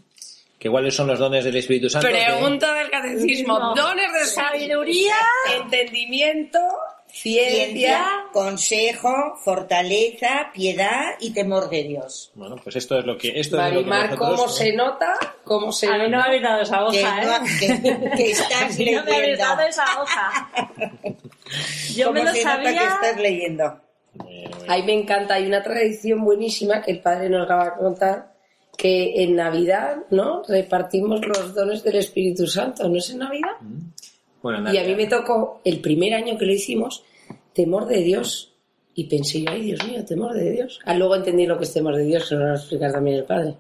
¿Que 0.60 0.70
¿Cuáles 0.70 0.94
son 0.94 1.08
los 1.08 1.18
dones 1.18 1.44
del 1.46 1.56
Espíritu 1.56 1.89
Santo? 1.89 2.08
Que- 2.08 2.13
Pregunta 2.13 2.74
del 2.75 2.89
catecismo. 2.91 3.74
Dones 3.75 4.12
de 4.13 4.25
Sabiduría. 4.25 5.15
entendimiento, 5.56 6.60
Ciencia, 7.13 7.65
ciencia. 7.65 8.06
consejo, 8.34 9.13
fortaleza, 9.44 10.50
piedad 10.53 11.12
y 11.20 11.32
temor 11.34 11.70
de 11.70 11.84
Dios. 11.84 12.32
Bueno, 12.36 12.56
pues 12.63 12.75
esto 12.77 12.98
es 13.00 13.06
lo 13.06 13.18
que 13.18 13.39
esto 13.39 13.58
es 13.62 13.74
lo 13.74 13.80
que 13.82 13.86
Marimar, 13.86 14.15
¿cómo 14.18 14.48
se 14.48 14.74
nota? 14.74 15.13
¿Cómo 15.44 15.72
se 15.72 15.88
A 15.88 15.91
mí 15.94 15.98
no 15.98 16.03
me 16.06 16.10
nota? 16.12 16.25
habéis 16.25 16.41
dado 16.44 16.62
esa 16.62 16.77
Que, 16.91 17.03
hoja, 17.03 17.22
no- 17.24 17.46
¿eh? 17.46 17.50
que- 17.60 18.10
que 18.18 18.32
estás 18.32 18.51
No 18.80 18.86
me 18.86 18.98
habéis 19.00 19.18
leyendo. 19.18 19.44
dado 19.44 19.62
esa 19.62 19.86
hoja. 20.01 20.51
Yo 21.96 22.12
me 22.12 22.20
¿Cómo 22.22 22.32
lo 22.32 22.36
se 22.36 22.44
nota 22.46 22.58
que 22.60 22.63
sabía. 22.65 22.84
estás 22.94 23.18
leyendo? 23.22 23.80
Ahí 24.68 24.84
me 24.84 24.94
encanta, 24.94 25.34
hay 25.36 25.46
una 25.46 25.62
tradición 25.63 26.24
buenísima 26.24 26.82
que 26.82 26.91
el 26.91 27.00
padre 27.01 27.30
nos 27.30 27.50
va 27.50 27.63
a 27.65 27.74
contar, 27.75 28.32
que 28.77 29.24
en 29.24 29.36
Navidad, 29.36 29.98
¿no? 30.12 30.44
Repartimos 30.48 31.25
los 31.25 31.53
dones 31.53 31.84
del 31.84 31.98
Espíritu 31.98 32.48
Santo, 32.48 32.88
¿no 32.88 32.98
es 32.98 33.10
en 33.10 33.20
Navidad? 33.20 33.58
Bueno, 34.41 34.74
Y 34.74 34.77
a 34.77 34.83
mí 34.83 34.95
me 34.95 35.07
tocó, 35.07 35.62
el 35.63 35.79
primer 35.79 36.13
año 36.13 36.38
que 36.38 36.45
lo 36.45 36.53
hicimos, 36.53 37.03
temor 37.53 37.86
de 37.88 38.01
Dios. 38.01 38.48
Y 38.93 39.05
pensé 39.05 39.41
yo, 39.41 39.51
ay 39.51 39.62
Dios 39.62 39.88
mío, 39.88 40.03
temor 40.03 40.33
de 40.33 40.51
Dios. 40.51 40.79
Ah, 40.86 40.95
luego 40.95 41.15
entendí 41.15 41.45
lo 41.45 41.57
que 41.57 41.63
es 41.63 41.74
temor 41.74 41.95
de 41.95 42.03
Dios, 42.03 42.27
que 42.27 42.36
nos 42.36 42.50
lo 42.50 42.55
explica 42.55 42.91
también 42.91 43.17
el 43.17 43.24
padre. 43.24 43.55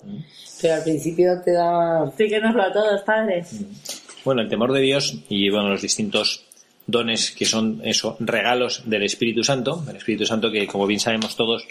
Pero 0.61 0.73
al 0.75 0.83
principio 0.83 1.41
te 1.43 1.53
da... 1.53 2.05
Explíquenoslo 2.05 2.63
a 2.63 2.73
todos, 2.73 3.01
padres. 3.03 3.61
Bueno, 4.25 4.41
el 4.41 4.49
temor 4.49 4.73
de 4.73 4.81
Dios 4.81 5.15
y 5.29 5.49
bueno, 5.49 5.69
los 5.69 5.81
distintos 5.81 6.45
dones 6.85 7.31
que 7.31 7.45
son 7.45 7.81
eso, 7.83 8.17
regalos 8.19 8.83
del 8.85 9.03
Espíritu 9.03 9.43
Santo, 9.43 9.83
el 9.89 9.95
Espíritu 9.95 10.25
Santo 10.25 10.51
que 10.51 10.67
como 10.67 10.85
bien 10.85 10.99
sabemos 10.99 11.35
todos 11.35 11.65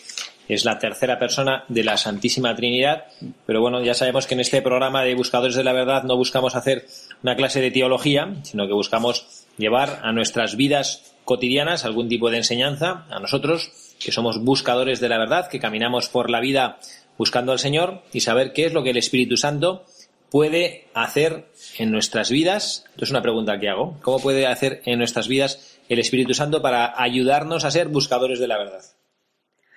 es 0.55 0.65
la 0.65 0.79
tercera 0.79 1.19
persona 1.19 1.65
de 1.69 1.85
la 1.85 1.97
Santísima 1.97 2.55
Trinidad, 2.57 3.05
pero 3.47 3.61
bueno, 3.61 3.83
ya 3.83 3.95
sabemos 3.95 4.27
que 4.27 4.35
en 4.35 4.41
este 4.41 4.63
programa 4.63 5.03
de 5.03 5.15
Buscadores 5.15 5.55
de 5.55 5.65
la 5.65 5.73
Verdad 5.73 6.03
no 6.03 6.17
buscamos 6.17 6.57
hacer 6.57 6.87
una 7.23 7.37
clase 7.37 7.61
de 7.61 7.71
teología, 7.71 8.35
sino 8.43 8.67
que 8.67 8.73
buscamos 8.73 9.47
llevar 9.59 10.01
a 10.03 10.13
nuestras 10.13 10.57
vidas 10.57 11.15
cotidianas 11.25 11.85
algún 11.85 12.09
tipo 12.09 12.31
de 12.31 12.39
enseñanza, 12.39 13.07
a 13.11 13.21
nosotros 13.21 13.95
que 14.01 14.11
somos 14.11 14.43
buscadores 14.43 14.99
de 14.99 15.09
la 15.09 15.19
verdad, 15.19 15.49
que 15.49 15.61
caminamos 15.61 16.09
por 16.09 16.31
la 16.31 16.41
vida 16.41 16.79
buscando 17.17 17.53
al 17.53 17.59
Señor 17.59 18.03
y 18.13 18.21
saber 18.21 18.53
qué 18.53 18.67
es 18.67 18.73
lo 18.73 18.83
que 18.83 18.91
el 18.91 18.97
Espíritu 18.97 19.37
Santo 19.37 19.85
puede 20.31 20.89
hacer 20.95 21.47
en 21.79 21.91
nuestras 21.93 22.31
vidas. 22.31 22.85
Es 22.99 23.11
una 23.11 23.23
pregunta 23.23 23.59
que 23.61 23.69
hago. 23.69 23.99
¿Cómo 24.03 24.21
puede 24.21 24.47
hacer 24.47 24.83
en 24.87 24.99
nuestras 24.99 25.29
vidas 25.29 25.79
el 25.89 25.99
Espíritu 25.99 26.35
Santo 26.35 26.63
para 26.63 27.01
ayudarnos 27.01 27.65
a 27.65 27.71
ser 27.71 27.89
buscadores 27.89 28.39
de 28.39 28.49
la 28.49 28.59
verdad? 28.59 28.83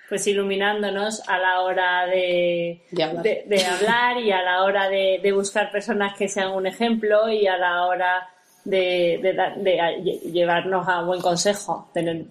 Pues 0.08 0.26
iluminándonos 0.26 1.26
a 1.28 1.38
la 1.38 1.60
hora 1.62 2.06
de, 2.06 2.82
De 2.90 3.02
hablar. 3.02 3.22
de- 3.22 3.44
de 3.46 3.64
hablar 3.64 4.18
y 4.18 4.30
a 4.32 4.42
la 4.42 4.62
hora 4.64 4.88
de, 4.88 5.18
de 5.22 5.32
buscar 5.32 5.70
personas 5.72 6.14
que 6.16 6.28
sean 6.28 6.52
un 6.52 6.66
ejemplo 6.66 7.28
y 7.30 7.46
a 7.46 7.56
la 7.56 7.86
hora 7.86 8.28
de, 8.64 9.18
de 9.56 10.20
llevarnos 10.30 10.86
a 10.88 11.02
buen 11.02 11.20
consejo. 11.20 11.88
Tener, 11.94 12.24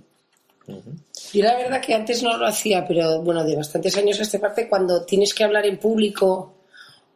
Yo 0.67 1.43
la 1.43 1.57
verdad 1.57 1.81
que 1.81 1.93
antes 1.93 2.21
no 2.23 2.37
lo 2.37 2.45
hacía, 2.45 2.85
pero 2.87 3.21
bueno, 3.21 3.43
de 3.43 3.55
bastantes 3.55 3.97
años 3.97 4.19
a 4.19 4.23
esta 4.23 4.39
parte, 4.39 4.69
cuando 4.69 5.03
tienes 5.05 5.33
que 5.33 5.43
hablar 5.43 5.65
en 5.65 5.77
público 5.77 6.53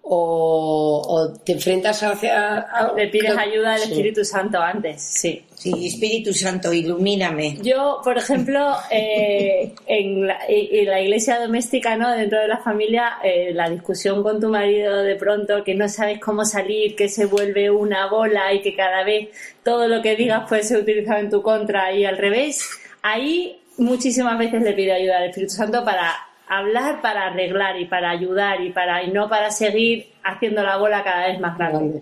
o, 0.10 1.02
o 1.06 1.34
te 1.40 1.52
enfrentas 1.54 2.02
hacia... 2.04 2.60
a- 2.60 2.94
le 2.96 3.08
pides 3.08 3.34
creo- 3.34 3.40
ayuda 3.40 3.74
al 3.74 3.80
sí. 3.82 3.92
Espíritu 3.92 4.24
Santo 4.24 4.60
antes, 4.62 5.02
sí. 5.02 5.44
Sí, 5.54 5.88
Espíritu 5.88 6.34
Santo, 6.34 6.72
ilumíname. 6.72 7.58
Yo, 7.64 8.00
por 8.04 8.16
ejemplo, 8.18 8.76
eh, 8.92 9.74
en, 9.88 10.28
la, 10.28 10.38
en 10.48 10.86
la 10.86 11.02
iglesia 11.02 11.40
doméstica, 11.40 11.96
¿no? 11.98 12.12
Dentro 12.12 12.40
de 12.40 12.48
la 12.48 12.60
familia, 12.60 13.14
eh, 13.24 13.52
la 13.54 13.68
discusión 13.70 14.22
con 14.22 14.40
tu 14.40 14.50
marido 14.50 15.02
de 15.02 15.16
pronto, 15.16 15.64
que 15.64 15.74
no 15.74 15.90
sabes 15.90 16.20
cómo 16.20 16.46
salir, 16.46 16.96
que 16.96 17.10
se 17.10 17.26
vuelve 17.26 17.72
una 17.72 18.08
bola 18.08 18.54
y 18.54 18.62
que 18.62 18.76
cada 18.76 19.04
vez 19.04 19.30
todo 19.64 19.88
lo 19.88 20.02
que 20.04 20.16
digas 20.16 20.48
puede 20.48 20.62
ser 20.64 20.78
utilizado 20.82 21.20
en 21.20 21.30
tu 21.32 21.42
contra 21.42 21.92
y 21.92 22.06
al 22.06 22.18
revés. 22.18 22.70
Ahí 23.02 23.60
muchísimas 23.78 24.38
veces 24.38 24.62
le 24.62 24.74
pido 24.74 24.94
ayuda 24.94 25.18
al 25.18 25.30
Espíritu 25.30 25.54
Santo 25.56 25.84
para 25.84 26.14
hablar, 26.50 27.02
para 27.02 27.28
arreglar 27.28 27.80
y 27.80 27.86
para 27.86 28.10
ayudar 28.12 28.62
y 28.62 28.72
para 28.72 29.04
y 29.04 29.12
no 29.12 29.28
para 29.30 29.52
seguir 29.52 30.14
haciendo 30.24 30.64
la 30.64 30.78
bola 30.78 31.04
cada 31.04 31.28
vez 31.28 31.40
más 31.40 31.58
grande. 31.58 32.02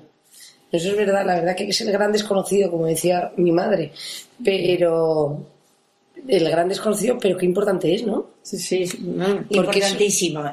Eso 0.72 0.89
es 0.89 0.98
verdad, 0.98 1.26
la 1.26 1.36
verdad 1.36 1.56
que 1.56 1.67
es 1.70 1.82
el 1.82 1.91
gran 1.91 2.12
desconocido, 2.12 2.70
como 2.70 2.86
decía 2.86 3.32
mi 3.38 3.52
madre. 3.52 3.91
Pero 4.43 5.46
el 6.28 6.50
gran 6.50 6.67
desconocido, 6.70 7.17
pero 7.20 7.38
qué 7.38 7.46
importante 7.46 7.93
es, 7.93 8.04
¿no? 8.06 8.28
Sí, 8.41 8.58
sí. 8.60 8.86
Porque 9.56 9.80
es- 9.80 9.86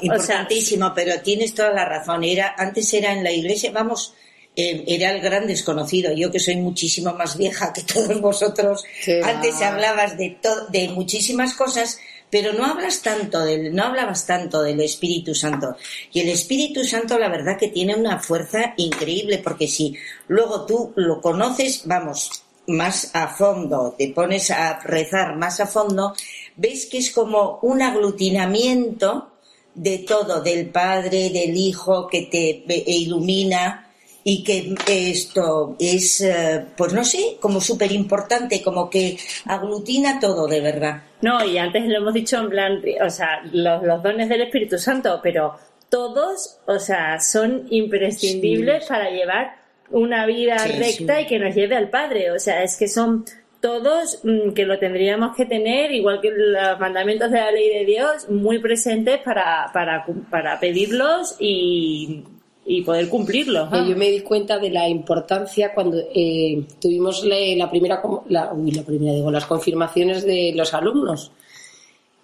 Importantísimo, 0.03 0.93
pero 0.95 1.21
tienes 1.23 1.55
toda 1.55 1.71
la 1.73 1.85
razón. 1.85 2.25
Era, 2.25 2.55
antes 2.57 2.93
era 2.95 3.13
en 3.13 3.25
la 3.25 3.31
iglesia, 3.33 3.71
vamos, 3.73 4.15
eh, 4.55 4.85
era 4.87 5.11
el 5.13 5.21
gran 5.21 5.47
desconocido. 5.47 6.13
Yo 6.13 6.31
que 6.31 6.39
soy 6.39 6.57
muchísimo 6.57 7.15
más 7.15 7.37
vieja 7.37 7.73
que 7.73 7.83
todos 7.93 8.21
vosotros, 8.21 8.85
antes 9.25 9.61
hablabas 9.63 10.17
de 10.19 10.37
to- 10.41 10.67
de 10.71 10.89
muchísimas 10.91 11.55
cosas, 11.55 11.99
pero 12.33 12.55
no 12.55 12.65
hablas 12.65 13.03
tanto 13.03 13.45
del, 13.45 13.75
no 13.75 13.85
hablabas 13.85 14.25
tanto 14.25 14.63
del 14.63 14.81
Espíritu 14.81 15.35
Santo. 15.35 15.77
Y 16.13 16.21
el 16.21 16.31
Espíritu 16.31 16.83
Santo, 16.83 17.19
la 17.19 17.29
verdad 17.29 17.59
que 17.59 17.69
tiene 17.69 17.95
una 17.95 18.21
fuerza 18.21 18.73
increíble, 18.79 19.37
porque 19.45 19.69
si 19.69 19.95
luego 20.29 20.65
tú 20.65 20.95
lo 20.97 21.21
conoces, 21.21 21.83
vamos, 21.85 22.43
más 22.69 23.11
a 23.15 23.29
fondo, 23.29 23.95
te 23.99 24.09
pones 24.09 24.51
a 24.51 24.81
rezar 24.81 25.37
más 25.37 25.61
a 25.61 25.67
fondo, 25.67 26.15
ves 26.57 26.87
que 26.87 26.99
es 26.99 27.11
como 27.11 27.59
un 27.61 27.83
aglutinamiento 27.83 29.33
de 29.75 29.99
todo, 29.99 30.41
del 30.41 30.71
Padre, 30.71 31.29
del 31.29 31.55
Hijo, 31.55 32.07
que 32.07 32.23
te 32.23 32.65
e 32.67 32.97
ilumina 32.97 33.82
y 34.25 34.45
que 34.45 34.75
esto 35.11 35.77
es, 35.79 36.21
eh, 36.21 36.65
pues 36.77 36.93
no 36.93 37.05
sé, 37.05 37.37
como 37.41 37.61
súper 37.61 37.93
importante, 37.93 38.63
como 38.63 38.89
que 38.89 39.19
aglutina 39.47 40.21
todo 40.21 40.47
de 40.47 40.61
verdad. 40.61 41.03
No, 41.21 41.45
y 41.45 41.59
antes 41.59 41.87
lo 41.87 41.99
hemos 41.99 42.15
dicho 42.15 42.39
en 42.39 42.51
plan, 42.51 42.83
o 43.05 43.11
sea, 43.11 43.43
los, 43.53 43.83
los 43.83 44.03
dones 44.03 44.29
del 44.29 44.43
Espíritu 44.43 44.79
Santo, 44.79 45.21
pero 45.23 45.55
todos, 45.89 46.59
o 46.67 46.79
sea, 46.79 47.21
son 47.21 47.67
imprescindibles 47.71 48.87
para 48.87 49.11
llevar 49.11 49.57
una 49.91 50.25
vida 50.27 50.59
Sí, 50.59 50.73
recta 50.73 51.17
sí. 51.17 51.23
y 51.23 51.27
que 51.27 51.39
nos 51.39 51.55
lleve 51.55 51.77
al 51.77 51.91
Padre. 51.91 52.31
O 52.31 52.39
sea, 52.39 52.63
es 52.63 52.77
que 52.77 52.89
son 52.89 53.25
todos 53.61 54.21
mm, 54.25 54.53
que 54.55 54.65
lo 54.65 54.79
tendríamos 54.79 55.37
que 55.37 55.45
tener, 55.45 55.93
igual 55.93 56.21
que 56.21 56.31
los 56.31 56.81
mandamientos 56.81 57.31
de 57.31 57.39
la 57.39 57.51
ley 57.51 57.69
de 57.69 57.85
Dios, 57.85 58.29
muy 58.31 58.59
presentes 58.59 59.19
para, 59.19 59.71
para, 59.73 60.07
para 60.31 60.59
pedirlos 60.59 61.37
y, 61.39 62.25
y 62.65 62.83
poder 62.83 63.09
cumplirlos. 63.09 63.73
Eh, 63.73 63.85
yo 63.89 63.97
me 63.97 64.09
di 64.11 64.21
cuenta 64.21 64.59
de 64.59 64.71
la 64.71 64.89
importancia 64.89 65.75
cuando 65.75 65.99
eh, 66.15 66.63
tuvimos 66.81 67.25
la, 67.25 67.37
la 67.57 67.69
primera, 67.71 68.01
la, 68.29 68.53
uy, 68.53 68.71
la 68.71 68.83
primera, 68.83 69.15
digo, 69.15 69.31
las 69.31 69.47
confirmaciones 69.47 70.25
de 70.25 70.53
los 70.55 70.73
alumnos. 70.75 71.33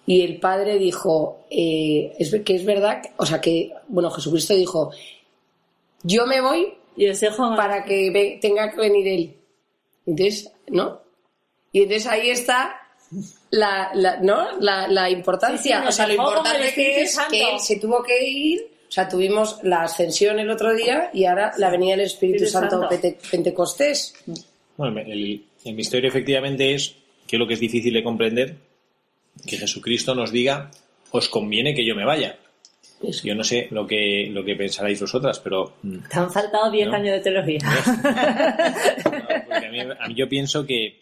Y 0.05 0.21
el 0.21 0.39
padre 0.39 0.79
dijo, 0.79 1.41
eh, 1.51 2.15
es 2.17 2.33
que 2.43 2.55
es 2.55 2.65
verdad, 2.65 3.01
o 3.17 3.25
sea, 3.25 3.39
que, 3.41 3.71
bueno, 3.89 4.09
Jesucristo 4.09 4.55
dijo, 4.55 4.91
yo 6.03 6.25
me 6.25 6.41
voy 6.41 6.73
Y 6.95 7.07
os 7.09 7.19
dejo 7.19 7.55
para 7.55 7.83
que 7.85 8.09
ve- 8.09 8.39
tenga 8.41 8.71
que 8.71 8.77
venir 8.77 9.07
él. 9.07 9.35
Entonces, 10.05 10.51
¿no? 10.67 10.99
Y 11.71 11.83
entonces 11.83 12.07
ahí 12.07 12.29
está 12.29 12.75
la, 13.51 13.91
la- 13.93 14.17
¿no? 14.17 14.57
la, 14.59 14.87
la 14.87 15.09
importancia. 15.09 15.77
Sí, 15.77 15.83
sí, 15.83 15.87
o 15.89 15.91
sea, 15.91 16.07
lo 16.07 16.13
importante 16.13 16.73
que 16.73 17.01
es 17.03 17.19
que 17.29 17.41
él 17.53 17.59
se 17.59 17.75
tuvo 17.79 18.01
que 18.01 18.27
ir. 18.27 18.78
O 18.89 18.91
sea, 18.91 19.07
tuvimos 19.07 19.59
la 19.63 19.83
ascensión 19.83 20.39
el 20.39 20.49
otro 20.49 20.73
día 20.75 21.11
y 21.13 21.25
ahora 21.25 21.51
la 21.57 21.69
venida 21.69 21.91
del 21.91 22.01
Espíritu 22.07 22.47
Santo, 22.47 22.79
Santo. 22.81 22.89
Pente- 22.89 23.17
Pentecostés. 23.29 24.15
Bueno, 24.77 24.99
el, 25.01 25.43
el 25.63 25.73
misterio 25.75 26.09
efectivamente 26.09 26.73
es 26.73 26.95
que 27.27 27.37
lo 27.37 27.47
que 27.47 27.53
es 27.53 27.59
difícil 27.59 27.93
de 27.93 28.03
comprender, 28.03 28.55
que 29.45 29.57
Jesucristo 29.57 30.15
nos 30.15 30.31
diga, 30.31 30.71
os 31.11 31.29
conviene 31.29 31.75
que 31.75 31.85
yo 31.85 31.95
me 31.95 32.03
vaya. 32.03 32.37
Eso. 33.03 33.27
Yo 33.27 33.35
no 33.35 33.43
sé 33.43 33.67
lo 33.71 33.85
que, 33.87 34.27
lo 34.31 34.43
que 34.43 34.55
pensaréis 34.55 34.99
vosotras, 34.99 35.39
pero 35.39 35.75
mm, 35.83 35.97
Te 36.09 36.19
han 36.19 36.31
faltado 36.31 36.69
10 36.71 36.87
No. 36.87 36.95
años 36.95 37.13
de 37.13 37.19
teología. 37.21 37.59
No, 37.61 39.03
porque 39.49 39.65
a 39.67 39.71
mí, 39.71 39.79
a 39.81 40.07
mí 40.07 40.15
yo 40.15 40.27
pienso 40.27 40.65
que, 40.65 40.99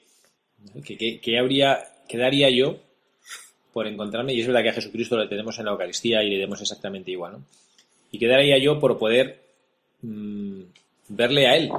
que, 0.83 0.97
que- 0.97 1.19
que 1.19 1.39
habría, 1.39 1.79
que 2.07 2.17
daría 2.17 2.49
yo 2.49 2.77
por 3.73 3.87
encontrarme, 3.87 4.33
y 4.33 4.41
es 4.41 4.47
verdad 4.47 4.63
que 4.63 4.69
a 4.69 4.73
Jesucristo 4.73 5.17
le 5.17 5.27
tenemos 5.27 5.57
en 5.59 5.65
la 5.65 5.71
Eucaristía 5.71 6.21
y 6.23 6.29
le 6.31 6.37
demos 6.37 6.59
exactamente 6.61 7.11
igual, 7.11 7.33
¿no? 7.33 7.43
Y 8.11 8.19
que 8.19 8.27
daría 8.27 8.57
yo 8.57 8.79
por 8.79 8.97
poder 8.97 9.43
mm, 10.01 10.61
verle 11.09 11.47
a 11.47 11.55
Él 11.55 11.71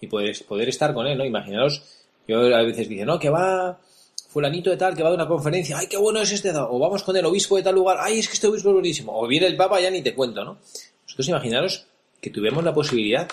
y 0.00 0.06
poder, 0.06 0.36
poder 0.46 0.68
estar 0.68 0.94
con 0.94 1.06
Él, 1.06 1.18
¿no? 1.18 1.24
Imaginaros, 1.24 1.82
yo 2.26 2.40
a 2.54 2.62
veces 2.62 2.88
dice, 2.88 3.04
no, 3.04 3.18
que 3.18 3.30
va 3.30 3.78
fulanito 4.28 4.70
de 4.70 4.76
tal, 4.76 4.94
que 4.94 5.02
va 5.02 5.08
de 5.08 5.14
una 5.14 5.28
conferencia, 5.28 5.78
ay, 5.78 5.86
qué 5.86 5.96
bueno 5.96 6.20
es 6.20 6.30
este, 6.32 6.50
o 6.50 6.78
vamos 6.78 7.02
con 7.02 7.16
el 7.16 7.24
obispo 7.24 7.56
de 7.56 7.62
tal 7.62 7.74
lugar, 7.74 7.96
ay, 8.00 8.18
es 8.18 8.28
que 8.28 8.34
este 8.34 8.46
obispo 8.46 8.68
es 8.68 8.74
buenísimo, 8.74 9.18
o 9.18 9.26
viene 9.26 9.46
el 9.46 9.56
Papa, 9.56 9.80
ya 9.80 9.90
ni 9.90 10.02
te 10.02 10.14
cuento, 10.14 10.44
¿no? 10.44 10.58
Vosotros 11.04 11.28
imaginaros 11.28 11.86
que 12.20 12.30
tuviéramos 12.30 12.64
la 12.64 12.74
posibilidad 12.74 13.28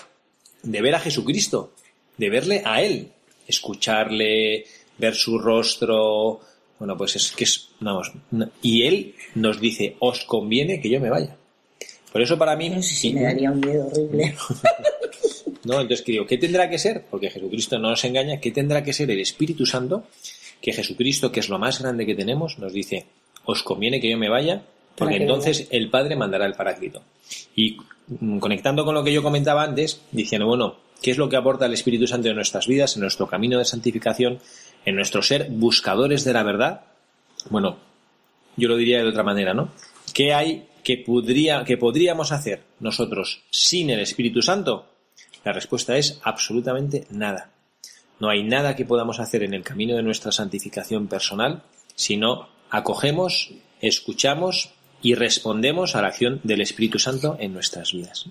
de 0.62 0.80
ver 0.80 0.94
a 0.94 1.00
Jesucristo, 1.00 1.72
de 2.16 2.30
verle 2.30 2.62
a 2.64 2.80
Él, 2.80 3.10
escucharle, 3.46 4.64
ver 4.98 5.14
su 5.14 5.38
rostro. 5.38 6.40
Bueno, 6.78 6.96
pues 6.96 7.16
es 7.16 7.32
que 7.32 7.44
es, 7.44 7.68
vamos, 7.80 8.12
y 8.62 8.86
Él 8.86 9.14
nos 9.34 9.60
dice, 9.60 9.96
os 10.00 10.24
conviene 10.24 10.80
que 10.80 10.88
yo 10.88 11.00
me 11.00 11.10
vaya. 11.10 11.36
Por 12.14 12.22
eso 12.22 12.38
para 12.38 12.54
mí, 12.54 12.70
sé 12.80 12.94
si 12.94 13.12
me 13.12 13.22
daría 13.22 13.50
un 13.50 13.58
miedo 13.58 13.88
horrible. 13.88 14.36
¿no? 15.64 15.80
Entonces, 15.80 16.06
digo, 16.06 16.24
¿qué 16.24 16.38
tendrá 16.38 16.70
que 16.70 16.78
ser? 16.78 17.06
Porque 17.10 17.28
Jesucristo 17.28 17.76
no 17.80 17.90
nos 17.90 18.04
engaña, 18.04 18.38
¿qué 18.38 18.52
tendrá 18.52 18.84
que 18.84 18.92
ser 18.92 19.10
el 19.10 19.18
Espíritu 19.18 19.66
Santo? 19.66 20.04
Que 20.60 20.72
Jesucristo, 20.72 21.32
que 21.32 21.40
es 21.40 21.48
lo 21.48 21.58
más 21.58 21.82
grande 21.82 22.06
que 22.06 22.14
tenemos, 22.14 22.56
nos 22.60 22.72
dice, 22.72 23.06
os 23.44 23.64
conviene 23.64 24.00
que 24.00 24.08
yo 24.08 24.16
me 24.16 24.28
vaya, 24.28 24.62
porque 24.94 25.16
entonces 25.16 25.66
el 25.72 25.90
Padre 25.90 26.14
mandará 26.14 26.46
el 26.46 26.54
Paráclito. 26.54 27.02
Y 27.56 27.78
mm, 28.06 28.38
conectando 28.38 28.84
con 28.84 28.94
lo 28.94 29.02
que 29.02 29.12
yo 29.12 29.20
comentaba 29.20 29.64
antes, 29.64 30.00
diciendo, 30.12 30.46
bueno, 30.46 30.76
¿qué 31.02 31.10
es 31.10 31.18
lo 31.18 31.28
que 31.28 31.34
aporta 31.34 31.66
el 31.66 31.74
Espíritu 31.74 32.06
Santo 32.06 32.28
en 32.28 32.36
nuestras 32.36 32.68
vidas, 32.68 32.94
en 32.94 33.02
nuestro 33.02 33.26
camino 33.26 33.58
de 33.58 33.64
santificación, 33.64 34.38
en 34.84 34.94
nuestro 34.94 35.20
ser 35.20 35.48
buscadores 35.50 36.22
de 36.22 36.32
la 36.32 36.44
verdad? 36.44 36.82
Bueno, 37.50 37.76
yo 38.56 38.68
lo 38.68 38.76
diría 38.76 39.02
de 39.02 39.08
otra 39.08 39.24
manera, 39.24 39.52
¿no? 39.52 39.72
¿Qué 40.12 40.32
hay 40.32 40.68
que, 40.84 40.98
podría, 40.98 41.64
podríamos 41.80 42.30
hacer 42.30 42.62
nosotros 42.78 43.42
sin 43.50 43.90
el 43.90 44.00
Espíritu 44.00 44.42
Santo? 44.42 44.86
La 45.44 45.52
respuesta 45.52 45.96
es 45.96 46.20
absolutamente 46.22 47.06
nada. 47.10 47.50
No 48.20 48.28
hay 48.28 48.44
nada 48.44 48.76
que 48.76 48.84
podamos 48.84 49.18
hacer 49.18 49.42
en 49.42 49.54
el 49.54 49.64
camino 49.64 49.96
de 49.96 50.02
nuestra 50.02 50.30
santificación 50.30 51.08
personal 51.08 51.62
si 51.96 52.16
no 52.16 52.48
acogemos, 52.70 53.50
escuchamos 53.80 54.70
y 55.02 55.14
respondemos 55.14 55.96
a 55.96 56.02
la 56.02 56.08
acción 56.08 56.40
del 56.44 56.60
Espíritu 56.60 56.98
Santo 56.98 57.36
en 57.38 57.52
nuestras 57.52 57.92
vidas. 57.92 58.26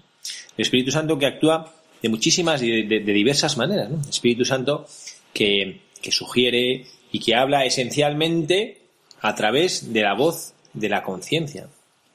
El 0.57 0.61
Espíritu 0.61 0.91
Santo 0.91 1.17
que 1.17 1.27
actúa 1.27 1.73
de 2.01 2.09
muchísimas 2.09 2.61
y 2.61 2.83
de, 2.83 2.99
diversas 2.99 3.57
maneras. 3.57 3.89
¿no? 3.89 4.01
Espíritu 4.09 4.45
Santo 4.45 4.85
que 5.33 5.81
sugiere 6.09 6.85
y 7.11 7.19
que 7.19 7.35
habla 7.35 7.65
esencialmente 7.65 8.81
a 9.21 9.35
través 9.35 9.93
de 9.93 10.01
la 10.01 10.13
voz 10.13 10.53
de 10.73 10.89
la 10.89 11.03
conciencia. 11.03 11.67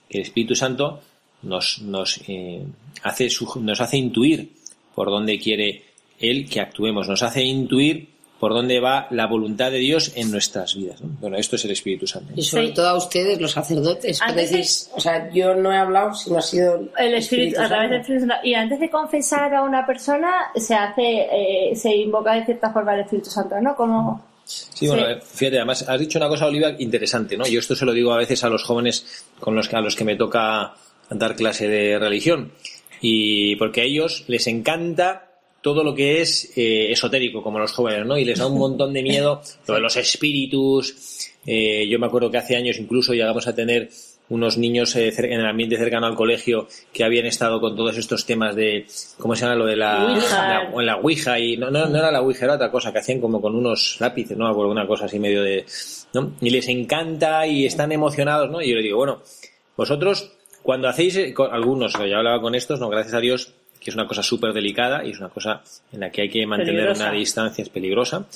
Que 0.09 0.19
el 0.19 0.23
Espíritu 0.25 0.55
Santo 0.55 1.01
nos, 1.43 1.81
nos, 1.83 2.21
eh, 2.29 2.65
hace, 3.03 3.29
nos 3.61 3.81
hace 3.81 3.97
intuir 3.97 4.53
por 4.95 5.09
dónde 5.11 5.39
quiere 5.39 5.85
Él 6.19 6.49
que 6.49 6.61
actuemos, 6.61 7.09
nos 7.09 7.23
hace 7.23 7.43
intuir 7.45 8.09
por 8.41 8.53
dónde 8.55 8.79
va 8.79 9.09
la 9.11 9.27
voluntad 9.27 9.73
de 9.73 9.79
Dios 9.79 10.13
en 10.15 10.31
nuestras 10.31 10.77
vidas. 10.77 11.01
¿no? 11.01 11.11
Bueno, 11.21 11.37
esto 11.37 11.57
es 11.57 11.65
el 11.65 11.73
Espíritu 11.73 12.07
Santo. 12.07 12.33
Y 12.37 12.43
sobre 12.43 12.69
Sí. 12.69 12.75
todo 12.75 12.89
a 12.89 12.97
ustedes, 12.97 13.41
los 13.41 13.51
sacerdotes. 13.51 14.23
Antes 14.23 14.51
de- 14.53 14.97
o 14.97 15.01
sea, 15.01 15.29
yo 15.33 15.55
no 15.57 15.73
he 15.73 15.77
hablado, 15.77 16.15
sino 16.15 16.39
ha 16.39 16.43
sido 16.43 16.89
El 16.97 17.15
espíritu, 17.15 17.61
a 17.61 17.67
través 17.67 17.91
del 17.91 18.01
Espíritu 18.01 18.27
Santo. 18.27 18.47
Y 18.47 18.55
antes 18.55 18.79
de 18.79 18.91
confesar 18.91 19.53
a 19.55 19.63
una 19.63 19.85
persona, 19.85 20.33
se 20.55 20.73
hace, 20.75 21.27
eh, 21.33 21.75
se 21.75 21.95
invoca 21.97 22.35
de 22.35 22.45
cierta 22.45 22.73
forma 22.73 22.95
el 22.95 23.01
Espíritu 23.01 23.29
Santo, 23.29 23.61
¿no? 23.61 23.75
Como, 23.75 24.25
Sí, 24.49 24.87
bueno, 24.89 25.05
Sí. 25.07 25.13
eh, 25.13 25.19
fíjate, 25.21 25.57
además 25.59 25.85
has 25.87 26.01
dicho 26.01 26.19
una 26.19 26.29
cosa, 26.29 26.47
Olivia, 26.47 26.75
interesante, 26.79 27.37
¿no? 27.37 27.47
Yo 27.47 27.61
esto 27.61 27.77
se 27.77 27.85
lo 27.85 27.93
digo 27.93 28.13
a 28.13 28.17
veces 28.17 28.43
a 28.45 28.49
los 28.49 28.63
jóvenes 28.63 29.25
con 29.39 29.55
los 29.55 29.69
que, 29.69 29.77
a 29.77 29.81
los 29.81 29.95
que 29.95 30.05
me 30.05 30.17
toca 30.17 30.75
dar 31.11 31.37
clase 31.37 31.69
de 31.69 31.99
religión. 31.99 32.53
Y 33.01 33.57
porque 33.57 33.83
a 33.83 33.85
ellos 33.85 34.25
les 34.27 34.47
encanta 34.47 35.25
todo 35.61 35.85
lo 35.85 35.95
que 35.95 36.23
es 36.23 36.53
eh, 36.57 36.91
esotérico, 36.91 37.43
como 37.43 37.59
los 37.59 37.73
jóvenes, 37.73 38.07
¿no? 38.07 38.17
Y 38.17 38.25
les 38.25 38.39
da 38.39 38.47
un 38.47 38.59
montón 38.59 38.93
de 38.95 39.03
miedo 39.03 39.43
lo 39.67 39.75
de 39.75 39.81
los 39.81 39.97
espíritus. 39.97 41.29
Eh, 41.45 41.87
yo 41.89 41.99
me 41.99 42.07
acuerdo 42.07 42.31
que 42.31 42.39
hace 42.39 42.57
años 42.57 42.79
incluso 42.79 43.13
llegamos 43.13 43.47
a 43.47 43.55
tener 43.55 43.91
unos 44.31 44.59
niños 44.59 44.95
eh, 44.97 45.13
en 45.17 45.41
el 45.41 45.47
ambiente 45.47 45.77
cercano 45.77 46.07
al 46.07 46.15
colegio 46.15 46.69
que 46.93 47.05
habían 47.05 47.27
estado 47.27 47.61
con 47.61 47.75
todos 47.77 47.97
estos 47.97 48.27
temas 48.27 48.55
de, 48.55 48.87
¿cómo 49.19 49.35
se 49.35 49.43
llama? 49.43 49.57
Lo 49.57 49.67
de 49.67 49.77
la, 49.77 50.69
o 50.73 50.81
en 50.81 50.87
la 50.87 50.97
Ouija 50.97 51.39
y 51.39 51.57
no, 51.57 51.71
no, 51.71 51.87
no 51.87 51.99
era 51.99 52.11
la 52.11 52.21
Ouija, 52.21 52.45
era 52.45 52.55
otra 52.55 52.71
cosa 52.71 52.93
que 52.93 52.99
hacían 52.99 53.21
como 53.21 53.41
con 53.41 53.55
unos 53.55 53.97
lápices, 54.01 54.37
no 54.37 54.47
acuerdo, 54.47 54.71
una 54.71 54.87
cosa 54.87 55.07
así 55.07 55.19
medio 55.19 55.43
de, 55.43 55.65
¿no? 56.13 56.33
Y 56.41 56.51
les 56.51 56.69
encanta 56.69 57.47
y 57.47 57.65
están 57.67 57.93
emocionados, 57.93 58.51
¿no? 58.51 58.61
Y 58.61 58.69
yo 58.71 58.77
les 58.77 58.85
digo, 58.85 58.99
bueno, 58.99 59.23
vosotros 59.77 60.33
cuando 60.63 60.89
hacéis, 60.89 61.17
eh, 61.17 61.33
con 61.33 61.51
algunos, 61.53 61.95
yo 61.95 62.17
hablaba 62.17 62.41
con 62.43 62.55
estos, 62.55 62.79
no, 62.81 62.91
gracias 62.91 63.15
a 63.15 63.21
Dios, 63.21 63.55
que 63.81 63.91
es 63.91 63.95
una 63.95 64.07
cosa 64.07 64.23
súper 64.23 64.53
delicada 64.53 65.05
y 65.05 65.13
es 65.13 65.19
una 65.19 65.31
cosa 65.31 65.63
en 65.93 66.01
la 66.01 66.11
que 66.11 66.23
hay 66.23 66.29
que 66.29 66.45
mantener 66.47 66.75
Peligrosa. 66.83 67.05
una 67.05 67.13
distancia, 67.13 67.63
es 67.63 67.69
peligrosa. 67.71 68.27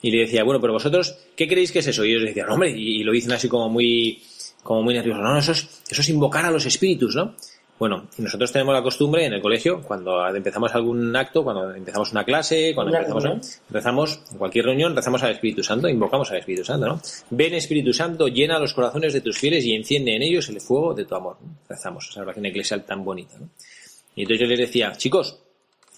Y 0.00 0.10
le 0.10 0.18
decía, 0.20 0.44
bueno, 0.44 0.60
pero 0.60 0.72
vosotros, 0.72 1.16
¿qué 1.36 1.46
creéis 1.46 1.70
que 1.70 1.80
es 1.80 1.86
eso? 1.86 2.04
Y 2.04 2.10
ellos 2.12 2.22
decían, 2.24 2.50
hombre, 2.50 2.70
y, 2.70 3.00
y 3.00 3.04
lo 3.04 3.12
dicen 3.12 3.32
así 3.32 3.48
como 3.48 3.68
muy, 3.68 4.20
como 4.62 4.82
muy 4.82 4.94
nervioso, 4.94 5.20
no, 5.20 5.38
eso 5.38 5.52
es, 5.52 5.82
eso 5.88 6.00
es 6.00 6.08
invocar 6.08 6.44
a 6.44 6.50
los 6.50 6.66
espíritus, 6.66 7.14
¿no? 7.14 7.34
Bueno, 7.78 8.08
y 8.18 8.22
nosotros 8.22 8.50
tenemos 8.50 8.74
la 8.74 8.82
costumbre 8.82 9.24
en 9.24 9.34
el 9.34 9.40
colegio, 9.40 9.82
cuando 9.82 10.26
empezamos 10.34 10.74
algún 10.74 11.14
acto, 11.14 11.44
cuando 11.44 11.72
empezamos 11.72 12.10
una 12.10 12.24
clase, 12.24 12.72
cuando 12.74 12.90
Una 12.90 12.98
empezamos, 12.98 13.22
reunión. 13.22 13.42
rezamos, 13.70 14.20
en 14.32 14.38
cualquier 14.38 14.64
reunión, 14.64 14.96
rezamos 14.96 15.22
al 15.22 15.30
Espíritu 15.30 15.62
Santo, 15.62 15.88
invocamos 15.88 16.28
al 16.32 16.38
Espíritu 16.38 16.64
Santo, 16.64 16.88
¿no? 16.88 17.00
Ven 17.30 17.54
Espíritu 17.54 17.92
Santo, 17.92 18.26
llena 18.26 18.58
los 18.58 18.74
corazones 18.74 19.12
de 19.12 19.20
tus 19.20 19.38
fieles 19.38 19.64
y 19.64 19.74
enciende 19.76 20.16
en 20.16 20.22
ellos 20.22 20.48
el 20.48 20.60
fuego 20.60 20.92
de 20.92 21.04
tu 21.04 21.14
amor. 21.14 21.36
¿no? 21.40 21.56
Rezamos 21.68 22.08
esa 22.10 22.22
oración 22.22 22.46
eclesial 22.46 22.84
tan 22.84 23.04
bonita, 23.04 23.38
¿no? 23.38 23.48
Y 24.16 24.22
entonces 24.22 24.40
yo 24.40 24.46
les 24.48 24.58
decía, 24.58 24.92
chicos, 24.96 25.38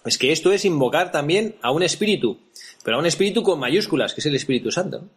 es 0.05 0.18
que 0.18 0.33
esto 0.33 0.53
es 0.53 0.66
invocar 0.66 1.11
también 1.11 1.57
a 1.62 1.70
un 1.73 1.83
espíritu, 1.83 2.38
pero 2.85 2.99
a 2.99 3.01
un 3.01 3.07
espíritu 3.07 3.42
con 3.42 3.59
mayúsculas, 3.59 4.12
que 4.12 4.20
es 4.20 4.27
el 4.27 4.35
Espíritu 4.35 4.70
Santo. 4.70 4.99
¿no? 5.01 5.09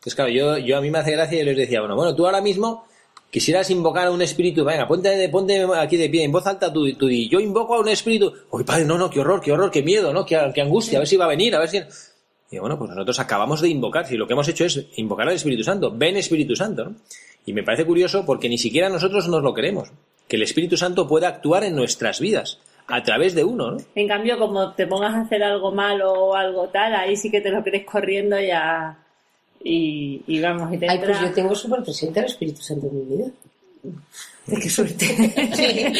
Entonces, 0.00 0.14
claro, 0.14 0.30
yo, 0.30 0.56
yo 0.56 0.78
a 0.78 0.80
mí 0.80 0.90
me 0.90 0.96
hace 0.96 1.12
gracia 1.12 1.42
y 1.42 1.44
les 1.44 1.58
decía, 1.58 1.80
bueno, 1.80 1.94
bueno, 1.94 2.16
tú 2.16 2.24
ahora 2.24 2.40
mismo 2.40 2.86
quisieras 3.30 3.68
invocar 3.68 4.06
a 4.06 4.10
un 4.10 4.22
espíritu, 4.22 4.64
venga, 4.64 4.88
ponte, 4.88 5.28
ponte 5.28 5.62
aquí 5.76 5.98
de 5.98 6.08
pie, 6.08 6.24
en 6.24 6.32
voz 6.32 6.46
alta, 6.46 6.72
tú, 6.72 6.90
tú 6.94 7.10
yo 7.10 7.38
invoco 7.38 7.74
a 7.74 7.80
un 7.80 7.88
espíritu, 7.90 8.32
uy, 8.50 8.64
padre, 8.64 8.86
no, 8.86 8.96
no, 8.96 9.10
qué 9.10 9.20
horror, 9.20 9.42
qué 9.42 9.52
horror, 9.52 9.70
qué 9.70 9.82
miedo, 9.82 10.14
¿no? 10.14 10.24
Qué, 10.24 10.40
qué 10.54 10.62
angustia, 10.62 10.96
a 10.96 11.00
ver 11.00 11.06
si 11.06 11.18
va 11.18 11.26
a 11.26 11.28
venir, 11.28 11.54
a 11.54 11.58
ver 11.58 11.68
si... 11.68 11.82
Y 12.50 12.58
bueno, 12.58 12.78
pues 12.78 12.88
nosotros 12.88 13.20
acabamos 13.20 13.60
de 13.60 13.68
invocar, 13.68 14.06
si 14.06 14.16
lo 14.16 14.26
que 14.26 14.32
hemos 14.32 14.48
hecho 14.48 14.64
es 14.64 14.86
invocar 14.96 15.28
al 15.28 15.34
Espíritu 15.34 15.64
Santo, 15.64 15.92
ven 15.94 16.16
Espíritu 16.16 16.56
Santo, 16.56 16.86
¿no? 16.86 16.94
Y 17.44 17.52
me 17.52 17.62
parece 17.62 17.84
curioso 17.84 18.24
porque 18.24 18.48
ni 18.48 18.56
siquiera 18.56 18.88
nosotros 18.88 19.28
nos 19.28 19.42
lo 19.42 19.52
queremos, 19.52 19.92
que 20.28 20.36
el 20.36 20.42
Espíritu 20.42 20.78
Santo 20.78 21.06
pueda 21.06 21.28
actuar 21.28 21.62
en 21.64 21.76
nuestras 21.76 22.20
vidas, 22.20 22.58
a 22.86 23.02
través 23.02 23.34
de 23.34 23.44
uno, 23.44 23.72
¿no? 23.72 23.76
en 23.94 24.08
cambio, 24.08 24.38
como 24.38 24.72
te 24.72 24.86
pongas 24.86 25.14
a 25.14 25.20
hacer 25.20 25.42
algo 25.42 25.72
malo 25.72 26.10
o 26.10 26.34
algo 26.34 26.68
tal, 26.70 26.94
ahí 26.94 27.16
sí 27.16 27.30
que 27.30 27.42
te 27.42 27.50
lo 27.50 27.62
crees 27.62 27.84
corriendo 27.84 28.40
ya. 28.40 28.96
Y, 29.62 30.22
y 30.26 30.40
vamos, 30.40 30.72
y 30.72 30.78
te 30.78 30.88
Ay, 30.88 30.96
entra- 30.96 31.08
pues 31.18 31.20
yo 31.20 31.32
tengo 31.34 31.54
súper 31.54 31.82
presente 31.82 32.20
al 32.20 32.26
Espíritu 32.26 32.62
Santo 32.62 32.86
en 32.86 32.98
mi 32.98 33.16
vida. 33.16 33.30
Qué 34.60 34.68
suerte. 34.70 35.06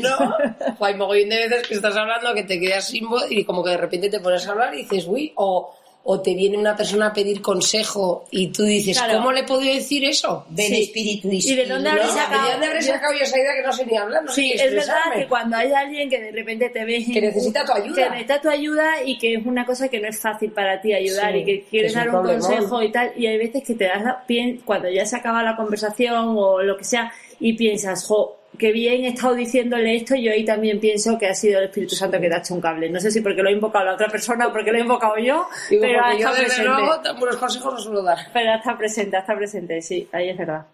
No, 0.00 0.36
hay 0.84 0.94
mogollón 0.94 1.28
de 1.30 1.48
veces 1.48 1.66
que 1.68 1.74
estás 1.74 1.96
hablando 1.96 2.34
que 2.34 2.42
te 2.44 2.60
quedas 2.60 2.86
sin 2.88 3.08
voz 3.08 3.26
y 3.30 3.44
como 3.44 3.62
que 3.64 3.70
de 3.70 3.76
repente 3.78 4.08
te 4.10 4.20
pones 4.20 4.46
a 4.46 4.52
hablar 4.52 4.74
y 4.74 4.78
dices, 4.82 5.06
uy, 5.08 5.32
o, 5.36 5.74
o 6.08 6.20
te 6.20 6.34
viene 6.34 6.56
una 6.56 6.76
persona 6.76 7.06
a 7.08 7.12
pedir 7.12 7.42
consejo 7.42 8.26
y 8.30 8.48
tú 8.52 8.62
dices, 8.62 8.96
Claro. 8.96 9.18
¿cómo 9.18 9.32
le 9.32 9.40
he 9.40 9.44
podido 9.44 9.74
decir 9.74 10.04
eso? 10.04 10.44
Ven 10.50 10.68
Sí. 10.68 10.82
espíritu 10.84 11.28
¿Y 11.32 11.54
de 11.56 11.66
dónde 11.66 11.90
habéis 11.90 12.10
sacado? 12.12 12.44
¿De 12.46 12.50
dónde 12.52 12.66
habré 12.68 12.82
sacado 12.82 13.12
yo 13.14 13.24
esa 13.24 13.38
idea 13.38 13.54
que 13.54 13.62
no 13.62 13.72
sé 13.72 13.86
ni 13.86 13.96
hablar? 13.96 14.24
No 14.24 14.32
Sí, 14.32 14.52
es 14.52 14.72
verdad 14.72 14.94
que 15.16 15.26
cuando 15.26 15.56
hay 15.56 15.72
alguien 15.72 16.08
que 16.08 16.20
de 16.20 16.30
repente 16.30 16.68
te 16.70 16.84
ve 16.84 17.04
Que 17.12 17.20
necesita 17.20 17.64
tu 17.64 17.72
ayuda. 17.72 17.94
que 18.04 18.10
necesita 18.10 18.40
tu 18.40 18.48
ayuda 18.48 19.02
y 19.04 19.18
que 19.18 19.34
es 19.34 19.44
una 19.46 19.66
cosa 19.66 19.88
que 19.88 19.98
no 20.00 20.08
es 20.08 20.20
fácil 20.20 20.52
para 20.52 20.80
ti 20.80 20.92
ayudar 20.94 21.32
Sí, 21.32 21.38
y 21.40 21.44
que 21.44 21.64
quieres 21.68 21.92
un 21.92 21.98
dar 21.98 22.08
un 22.10 22.24
consejo 22.24 22.82
y 22.84 22.92
tal 22.92 23.12
y 23.16 23.26
hay 23.26 23.38
veces 23.38 23.64
que 23.64 23.74
te 23.74 23.84
das 23.86 24.04
la 24.04 24.24
pien 24.26 24.60
cuando 24.64 24.88
ya 24.88 25.04
se 25.06 25.16
acaba 25.16 25.42
la 25.42 25.56
conversación 25.56 26.36
o 26.38 26.62
lo 26.62 26.76
que 26.76 26.84
sea 26.84 27.12
y 27.40 27.54
piensas 27.54 28.04
jo 28.06 28.36
qué 28.58 28.72
bien 28.72 29.04
he 29.04 29.08
estado 29.08 29.34
diciéndole 29.34 29.96
esto 29.96 30.14
yo 30.16 30.32
ahí 30.32 30.44
también 30.44 30.80
pienso 30.80 31.18
que 31.18 31.26
ha 31.26 31.34
sido 31.34 31.58
el 31.58 31.66
Espíritu 31.66 31.94
Santo 31.94 32.20
que 32.20 32.28
te 32.28 32.34
ha 32.34 32.38
hecho 32.38 32.54
un 32.54 32.60
cable 32.60 32.90
no 32.90 33.00
sé 33.00 33.10
si 33.10 33.20
porque 33.20 33.42
lo 33.42 33.48
he 33.48 33.52
invocado 33.52 33.84
la 33.84 33.94
otra 33.94 34.08
persona 34.08 34.48
o 34.48 34.52
porque 34.52 34.72
lo 34.72 34.78
he 34.78 34.82
invocado 34.82 35.16
yo 35.18 35.46
Digo, 35.70 35.82
pero 35.82 36.04
ha 36.04 36.18
yo 36.18 36.28
desde 36.30 36.44
presente 36.44 36.68
luego 36.68 37.38
consejos 37.38 37.74
no 37.74 37.80
suelo 37.80 38.02
dar. 38.02 38.18
pero 38.32 38.54
está 38.54 38.76
presente 38.76 39.16
está 39.18 39.36
presente 39.36 39.82
sí 39.82 40.08
ahí 40.12 40.30
es 40.30 40.38
verdad 40.38 40.66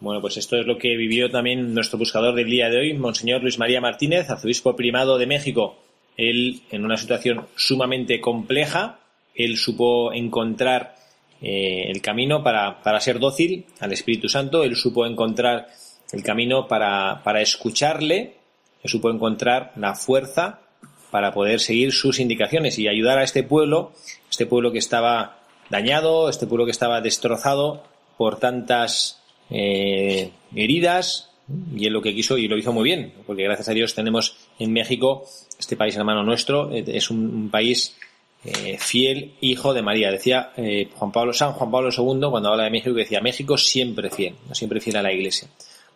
Bueno, 0.00 0.20
pues 0.20 0.36
esto 0.36 0.56
es 0.56 0.66
lo 0.66 0.78
que 0.78 0.96
vivió 0.96 1.30
también 1.30 1.74
nuestro 1.74 1.98
buscador 1.98 2.34
del 2.34 2.48
día 2.48 2.70
de 2.70 2.78
hoy, 2.78 2.94
Monseñor 2.94 3.42
Luis 3.42 3.58
María 3.58 3.80
Martínez, 3.82 4.30
arzobispo 4.30 4.74
primado 4.74 5.18
de 5.18 5.26
México. 5.26 5.76
Él, 6.16 6.62
en 6.70 6.86
una 6.86 6.96
situación 6.96 7.46
sumamente 7.54 8.18
compleja, 8.18 8.98
él 9.34 9.58
supo 9.58 10.12
encontrar 10.12 10.94
eh, 11.42 11.90
el 11.90 12.00
camino 12.02 12.42
para, 12.42 12.82
para 12.82 13.00
ser 13.00 13.18
dócil 13.18 13.64
al 13.80 13.92
Espíritu 13.92 14.28
Santo, 14.28 14.62
él 14.62 14.76
supo 14.76 15.06
encontrar 15.06 15.68
el 16.12 16.22
camino 16.22 16.68
para, 16.68 17.22
para 17.22 17.40
escucharle, 17.40 18.36
él 18.82 18.90
supo 18.90 19.10
encontrar 19.10 19.72
la 19.76 19.94
fuerza 19.94 20.60
para 21.10 21.32
poder 21.32 21.60
seguir 21.60 21.92
sus 21.92 22.20
indicaciones 22.20 22.78
y 22.78 22.88
ayudar 22.88 23.18
a 23.18 23.24
este 23.24 23.42
pueblo, 23.42 23.92
este 24.30 24.46
pueblo 24.46 24.72
que 24.72 24.78
estaba 24.78 25.40
dañado, 25.70 26.28
este 26.28 26.46
pueblo 26.46 26.64
que 26.64 26.70
estaba 26.70 27.00
destrozado 27.00 27.82
por 28.16 28.38
tantas 28.38 29.20
eh, 29.50 30.30
heridas 30.54 31.30
y 31.74 31.86
él 31.86 31.92
lo 31.92 32.02
que 32.02 32.14
quiso 32.14 32.38
y 32.38 32.46
lo 32.46 32.56
hizo 32.56 32.72
muy 32.72 32.84
bien 32.84 33.12
porque 33.26 33.42
gracias 33.42 33.68
a 33.68 33.72
Dios 33.72 33.94
tenemos 33.94 34.36
en 34.58 34.72
México 34.72 35.24
este 35.58 35.76
país 35.76 35.96
hermano 35.96 36.22
nuestro 36.22 36.70
eh, 36.70 36.84
es 36.86 37.10
un, 37.10 37.18
un 37.18 37.50
país 37.50 37.96
eh, 38.44 38.78
fiel 38.78 39.34
hijo 39.42 39.74
de 39.74 39.82
María. 39.82 40.10
Decía 40.10 40.52
eh, 40.56 40.88
Juan 40.94 41.12
Pablo 41.12 41.32
San 41.32 41.52
Juan 41.52 41.70
Pablo 41.70 41.90
II 41.90 42.28
cuando 42.30 42.50
habla 42.50 42.64
de 42.64 42.70
México 42.70 42.94
decía 42.94 43.20
México 43.20 43.58
siempre 43.58 44.10
fiel 44.10 44.34
siempre 44.52 44.80
fiel 44.80 44.96
a 44.96 45.02
la 45.02 45.12
Iglesia 45.12 45.48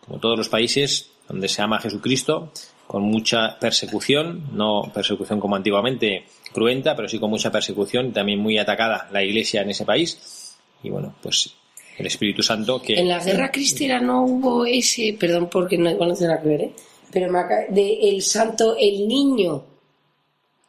como 0.06 0.18
todos 0.18 0.36
los 0.38 0.48
países 0.48 1.10
donde 1.28 1.48
se 1.48 1.62
ama 1.62 1.76
a 1.76 1.80
Jesucristo 1.80 2.50
con 2.86 3.02
mucha 3.02 3.58
persecución 3.58 4.50
no 4.52 4.90
persecución 4.92 5.40
como 5.40 5.56
antiguamente 5.56 6.24
cruenta 6.52 6.94
pero 6.94 7.08
sí 7.08 7.18
con 7.18 7.30
mucha 7.30 7.50
persecución 7.50 8.12
también 8.12 8.38
muy 8.38 8.58
atacada 8.58 9.08
la 9.12 9.22
Iglesia 9.22 9.62
en 9.62 9.70
ese 9.70 9.84
país 9.84 10.56
y 10.82 10.90
bueno 10.90 11.14
pues 11.22 11.54
el 11.96 12.06
Espíritu 12.06 12.42
Santo 12.42 12.82
que 12.82 12.94
En 12.98 13.08
la 13.08 13.22
guerra 13.22 13.50
cristiana 13.52 14.00
no 14.00 14.24
hubo 14.24 14.66
ese, 14.66 15.16
perdón 15.18 15.48
porque 15.50 15.78
no, 15.78 15.88
igual 15.90 16.08
no 16.10 16.14
tiene 16.16 16.32
nada 16.32 16.42
que 16.42 16.48
ver, 16.48 16.60
¿eh? 16.62 16.72
pero 17.12 17.30
me 17.30 17.38
acaba- 17.38 17.66
de 17.68 18.08
el 18.10 18.20
santo, 18.20 18.74
el 18.76 19.06
niño. 19.06 19.62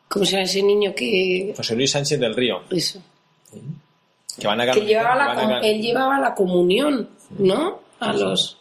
¿Cómo 0.08 0.24
se 0.24 0.34
llama 0.34 0.43
ese 0.43 0.62
niño 0.62 0.93
que.? 0.95 1.52
José 1.58 1.76
Luis 1.76 1.89
Sánchez 1.89 2.19
del 2.19 2.36
Río 2.36 2.62
Eso. 2.69 3.02
que 4.39 4.45
van 4.45 4.62
a 4.62 4.71
Que 4.71 4.82
llevaba 4.82 5.15
la, 5.15 5.34
van 5.34 5.52
a- 5.54 5.60
él 5.62 5.82
llevaba 5.82 6.19
la 6.19 6.36
comunión, 6.36 7.10
¿no? 7.39 7.80
A 8.00 8.13
los. 8.13 8.58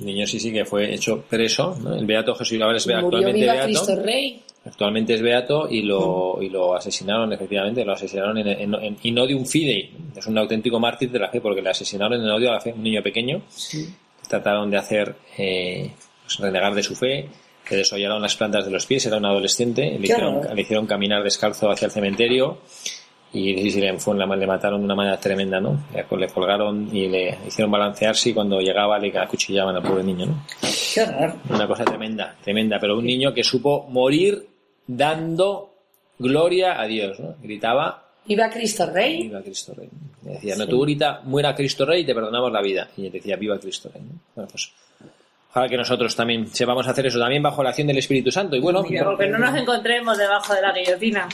Niño 0.00 0.26
sí 0.26 0.38
sí 0.40 0.52
que 0.52 0.64
fue 0.64 0.92
hecho 0.94 1.22
preso 1.28 1.76
¿no? 1.82 1.94
el 1.94 2.06
beato 2.06 2.34
Jesús 2.34 2.58
be- 2.58 2.64
Murió 3.00 3.18
actualmente 3.18 3.40
viva 3.40 3.52
beato. 3.52 3.66
Cristo 3.68 3.96
Rey. 4.02 4.42
actualmente 4.64 5.14
es 5.14 5.22
beato 5.22 5.68
y 5.70 5.82
lo 5.82 6.38
y 6.42 6.48
lo 6.48 6.74
asesinaron 6.74 7.32
efectivamente 7.32 7.84
lo 7.84 7.92
asesinaron 7.92 8.38
en, 8.38 8.48
en, 8.48 8.74
en- 8.74 8.96
y 9.02 9.12
no 9.12 9.26
de 9.26 9.34
un 9.34 9.46
fidei 9.46 9.90
es 10.16 10.26
un 10.26 10.36
auténtico 10.38 10.78
mártir 10.80 11.10
de 11.10 11.18
la 11.18 11.28
fe 11.30 11.40
porque 11.40 11.62
le 11.62 11.70
asesinaron 11.70 12.20
en 12.20 12.28
odio 12.30 12.50
a 12.50 12.54
la 12.54 12.60
fe 12.60 12.72
un 12.72 12.82
niño 12.82 13.02
pequeño. 13.02 13.42
Trataron 14.28 14.70
de 14.70 14.76
hacer 14.76 15.16
eh, 15.38 15.90
pues, 16.22 16.38
renegar 16.38 16.74
de 16.74 16.82
su 16.82 16.94
fe 16.94 17.28
le 17.70 17.76
desollaron 17.76 18.20
las 18.20 18.34
plantas 18.34 18.64
de 18.64 18.70
los 18.72 18.84
pies 18.84 19.06
era 19.06 19.16
un 19.18 19.24
adolescente 19.26 19.82
le 19.90 19.98
hicieron, 20.04 20.40
le 20.56 20.60
hicieron 20.62 20.86
caminar 20.86 21.22
descalzo 21.22 21.70
hacia 21.70 21.86
el 21.86 21.92
cementerio 21.92 22.58
y, 23.32 23.70
le, 23.80 23.98
fue 23.98 24.14
una- 24.14 24.34
le 24.36 24.46
mataron 24.46 24.80
de 24.80 24.84
una 24.86 24.94
manera 24.94 25.18
tremenda, 25.20 25.60
¿no? 25.60 25.84
Le, 25.94 26.04
le 26.18 26.28
colgaron 26.28 26.88
y 26.92 27.08
le 27.08 27.38
hicieron 27.46 27.70
balancearse 27.70 28.30
y 28.30 28.34
cuando 28.34 28.60
llegaba 28.60 28.98
le 28.98 29.16
acuchillaban 29.18 29.76
al 29.76 29.82
pobre 29.82 30.02
niño, 30.02 30.26
¿no? 30.26 30.44
Qué. 30.94 31.06
Una 31.48 31.66
cosa 31.66 31.84
tremenda, 31.84 32.34
tremenda, 32.42 32.78
pero 32.80 32.98
un 32.98 33.04
niño 33.04 33.32
que 33.32 33.44
supo 33.44 33.86
morir 33.88 34.46
dando 34.86 35.74
gloria 36.18 36.80
a 36.80 36.86
Dios, 36.86 37.18
¿no? 37.20 37.34
Gritaba, 37.42 38.06
Viva 38.26 38.48
Cristo 38.50 38.86
Rey. 38.86 39.22
viva 39.22 39.40
Cristo 39.42 39.72
Rey. 39.74 39.88
Le 40.24 40.32
decía, 40.32 40.54
no, 40.56 40.66
tú 40.66 40.80
grita, 40.82 41.20
muera 41.24 41.54
Cristo 41.54 41.84
Rey 41.86 42.02
y 42.02 42.06
te 42.06 42.14
perdonamos 42.14 42.52
la 42.52 42.60
vida. 42.60 42.88
Y 42.96 43.06
él 43.06 43.12
decía, 43.12 43.34
viva 43.36 43.58
Cristo 43.58 43.90
Rey. 43.92 44.02
¿no? 44.02 44.20
Bueno, 44.34 44.48
pues 44.50 44.70
ojalá 45.50 45.68
que 45.68 45.76
nosotros 45.76 46.14
también 46.16 46.46
sepamos 46.48 46.86
hacer 46.86 47.06
eso, 47.06 47.18
también 47.18 47.42
bajo 47.42 47.62
la 47.62 47.70
acción 47.70 47.86
del 47.88 47.98
Espíritu 47.98 48.30
Santo. 48.30 48.56
Y 48.56 48.60
bueno, 48.60 48.82
Pero 48.88 49.16
que 49.18 49.26
no 49.28 49.38
nos 49.38 49.54
encontremos 49.56 50.16
debajo 50.16 50.54
de 50.54 50.62
la 50.62 50.72
guillotina. 50.72 51.28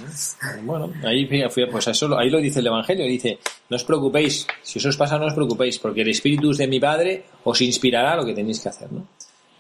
Bueno, 0.62 0.90
ahí, 1.04 1.26
fí- 1.28 1.68
pues 1.70 1.86
eso, 1.88 2.16
ahí 2.18 2.30
lo 2.30 2.38
dice 2.38 2.60
el 2.60 2.66
Evangelio, 2.66 3.04
dice, 3.06 3.38
no 3.68 3.76
os 3.76 3.84
preocupéis, 3.84 4.46
si 4.62 4.78
eso 4.78 4.88
os 4.88 4.96
pasa 4.96 5.18
no 5.18 5.26
os 5.26 5.34
preocupéis, 5.34 5.78
porque 5.78 6.00
el 6.02 6.08
Espíritu 6.08 6.52
de 6.52 6.66
mi 6.66 6.80
Padre 6.80 7.24
os 7.44 7.60
inspirará 7.60 8.16
lo 8.16 8.24
que 8.24 8.32
tenéis 8.34 8.60
que 8.60 8.68
hacer, 8.70 8.90
¿no? 8.90 9.06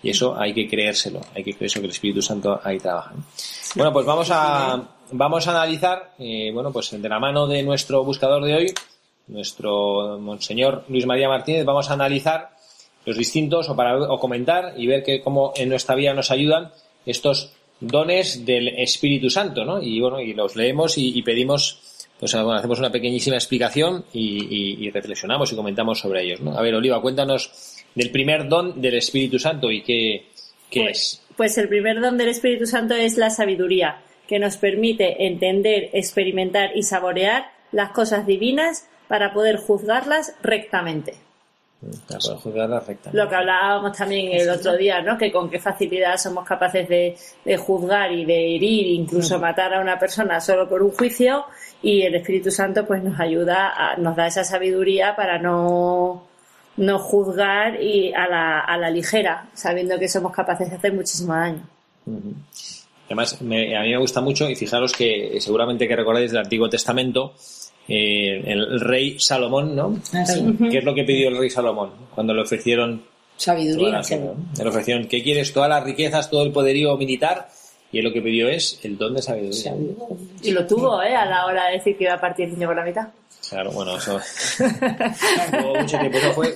Y 0.02 0.10
eso 0.10 0.38
hay 0.38 0.54
que 0.54 0.68
creérselo, 0.68 1.20
hay 1.34 1.42
que 1.42 1.54
creerse 1.54 1.80
que 1.80 1.86
el 1.86 1.90
Espíritu 1.92 2.22
Santo 2.22 2.60
ahí 2.62 2.78
trabaja. 2.78 3.12
¿no? 3.14 3.24
Bueno, 3.74 3.92
pues 3.92 4.06
vamos 4.06 4.28
a, 4.30 4.80
vamos 5.10 5.48
a 5.48 5.50
analizar, 5.50 6.12
eh, 6.18 6.50
bueno, 6.52 6.70
pues 6.72 6.90
de 6.90 7.08
la 7.08 7.18
mano 7.18 7.46
de 7.46 7.62
nuestro 7.62 8.04
buscador 8.04 8.44
de 8.44 8.54
hoy, 8.54 8.74
nuestro 9.28 10.18
Monseñor 10.20 10.84
Luis 10.88 11.06
María 11.06 11.28
Martínez, 11.28 11.64
vamos 11.64 11.90
a 11.90 11.94
analizar 11.94 12.50
los 13.06 13.16
distintos 13.16 13.68
o 13.70 13.74
para 13.76 13.96
o 13.98 14.18
comentar 14.18 14.74
y 14.76 14.86
ver 14.86 15.02
que 15.02 15.20
cómo 15.22 15.52
en 15.56 15.68
nuestra 15.70 15.94
vida 15.94 16.12
nos 16.12 16.30
ayudan 16.30 16.70
estos 17.06 17.54
dones 17.80 18.44
del 18.44 18.68
Espíritu 18.68 19.30
Santo, 19.30 19.64
¿no? 19.64 19.80
Y 19.82 20.00
bueno, 20.00 20.20
y 20.20 20.34
los 20.34 20.56
leemos 20.56 20.98
y, 20.98 21.16
y 21.18 21.22
pedimos, 21.22 22.06
pues 22.18 22.32
bueno, 22.34 22.52
hacemos 22.54 22.78
una 22.78 22.90
pequeñísima 22.90 23.36
explicación 23.36 24.04
y, 24.12 24.44
y- 24.82 24.86
y 24.86 24.90
reflexionamos 24.90 25.52
y 25.52 25.56
comentamos 25.56 26.00
sobre 26.00 26.22
ellos, 26.24 26.40
¿no? 26.40 26.58
A 26.58 26.62
ver, 26.62 26.74
Oliva, 26.74 27.00
cuéntanos 27.00 27.74
del 27.94 28.10
primer 28.10 28.48
don 28.48 28.80
del 28.80 28.94
Espíritu 28.94 29.38
Santo 29.38 29.70
y 29.70 29.82
qué, 29.82 30.26
qué 30.70 30.80
Pues, 30.80 30.98
es. 30.98 31.22
pues 31.36 31.58
el 31.58 31.68
primer 31.68 32.00
don 32.00 32.16
del 32.18 32.28
Espíritu 32.28 32.66
Santo 32.66 32.94
es 32.94 33.16
la 33.18 33.30
sabiduría, 33.30 34.02
que 34.26 34.38
nos 34.38 34.56
permite 34.56 35.26
entender, 35.26 35.90
experimentar 35.92 36.76
y 36.76 36.82
saborear 36.82 37.50
las 37.72 37.90
cosas 37.92 38.26
divinas 38.26 38.88
para 39.06 39.32
poder 39.32 39.56
juzgarlas 39.58 40.34
rectamente. 40.42 41.14
Para 41.80 42.18
poder. 42.42 42.54
Lo 43.12 43.28
que 43.28 43.34
hablábamos 43.34 43.96
también 43.96 44.32
el 44.40 44.48
otro 44.50 44.76
día, 44.76 45.02
¿no? 45.02 45.16
Que 45.18 45.30
con 45.30 45.48
qué 45.50 45.58
facilidad 45.58 46.16
somos 46.16 46.44
capaces 46.46 46.88
de, 46.88 47.16
de 47.44 47.56
juzgar 47.56 48.10
y 48.12 48.24
de 48.24 48.56
herir, 48.56 48.86
incluso 48.86 49.38
matar 49.38 49.74
a 49.74 49.80
una 49.80 49.98
persona 49.98 50.40
solo 50.40 50.68
por 50.68 50.82
un 50.82 50.90
juicio, 50.92 51.44
y 51.82 52.02
el 52.02 52.14
Espíritu 52.14 52.50
Santo 52.50 52.86
pues 52.86 53.02
nos 53.02 53.20
ayuda, 53.20 53.72
a- 53.76 53.96
nos 53.96 54.16
da 54.16 54.26
esa 54.26 54.42
sabiduría 54.42 55.14
para 55.14 55.38
no, 55.38 56.24
no 56.78 56.98
juzgar 56.98 57.80
y 57.82 58.12
a 58.14 58.26
la, 58.26 58.60
a 58.60 58.76
la 58.78 58.90
ligera, 58.90 59.46
sabiendo 59.52 59.98
que 59.98 60.08
somos 60.08 60.32
capaces 60.32 60.70
de 60.70 60.76
hacer 60.76 60.92
muchísimo 60.94 61.34
daño. 61.34 61.62
Además, 63.06 63.40
me- 63.42 63.76
a 63.76 63.82
mí 63.82 63.90
me 63.90 63.98
gusta 63.98 64.20
mucho, 64.20 64.48
y 64.48 64.56
fijaros 64.56 64.92
que 64.92 65.36
seguramente 65.40 65.86
que 65.86 65.94
recordáis 65.94 66.32
del 66.32 66.40
Antiguo 66.40 66.68
Testamento, 66.68 67.34
eh, 67.88 68.42
el 68.46 68.80
rey 68.80 69.18
Salomón, 69.18 69.76
¿no? 69.76 69.98
Ah, 70.12 70.26
sí. 70.26 70.44
¿Qué 70.70 70.78
es 70.78 70.84
lo 70.84 70.94
que 70.94 71.04
pidió 71.04 71.28
el 71.28 71.38
rey 71.38 71.50
Salomón 71.50 71.90
cuando 72.14 72.34
le 72.34 72.42
ofrecieron 72.42 73.02
Sabiduría. 73.36 73.90
la 73.90 74.02
tierra, 74.02 74.24
¿no? 74.24 74.62
Le 74.62 74.68
ofrecieron, 74.68 75.06
¿qué 75.06 75.22
quieres? 75.22 75.52
Todas 75.52 75.68
las 75.68 75.84
riquezas, 75.84 76.30
todo 76.30 76.42
el 76.42 76.52
poderío 76.52 76.96
militar, 76.96 77.48
y 77.92 77.98
él 77.98 78.04
lo 78.04 78.12
que 78.12 78.22
pidió 78.22 78.48
es 78.48 78.80
el 78.82 78.98
don 78.98 79.14
de 79.14 79.22
sabiduría. 79.22 79.74
Y 80.42 80.50
lo 80.50 80.66
tuvo, 80.66 81.02
¿eh? 81.02 81.14
A 81.14 81.26
la 81.26 81.46
hora 81.46 81.66
de 81.66 81.74
decir 81.74 81.96
que 81.96 82.04
iba 82.04 82.14
a 82.14 82.20
partir 82.20 82.46
el 82.46 82.54
niño 82.54 82.68
por 82.68 82.76
la 82.76 82.84
mitad. 82.84 83.08
Claro, 83.48 83.70
bueno, 83.70 83.96
eso. 83.96 84.18
Mucho 85.80 85.98
tiempo. 85.98 86.18
Eso 86.18 86.32
fue 86.32 86.54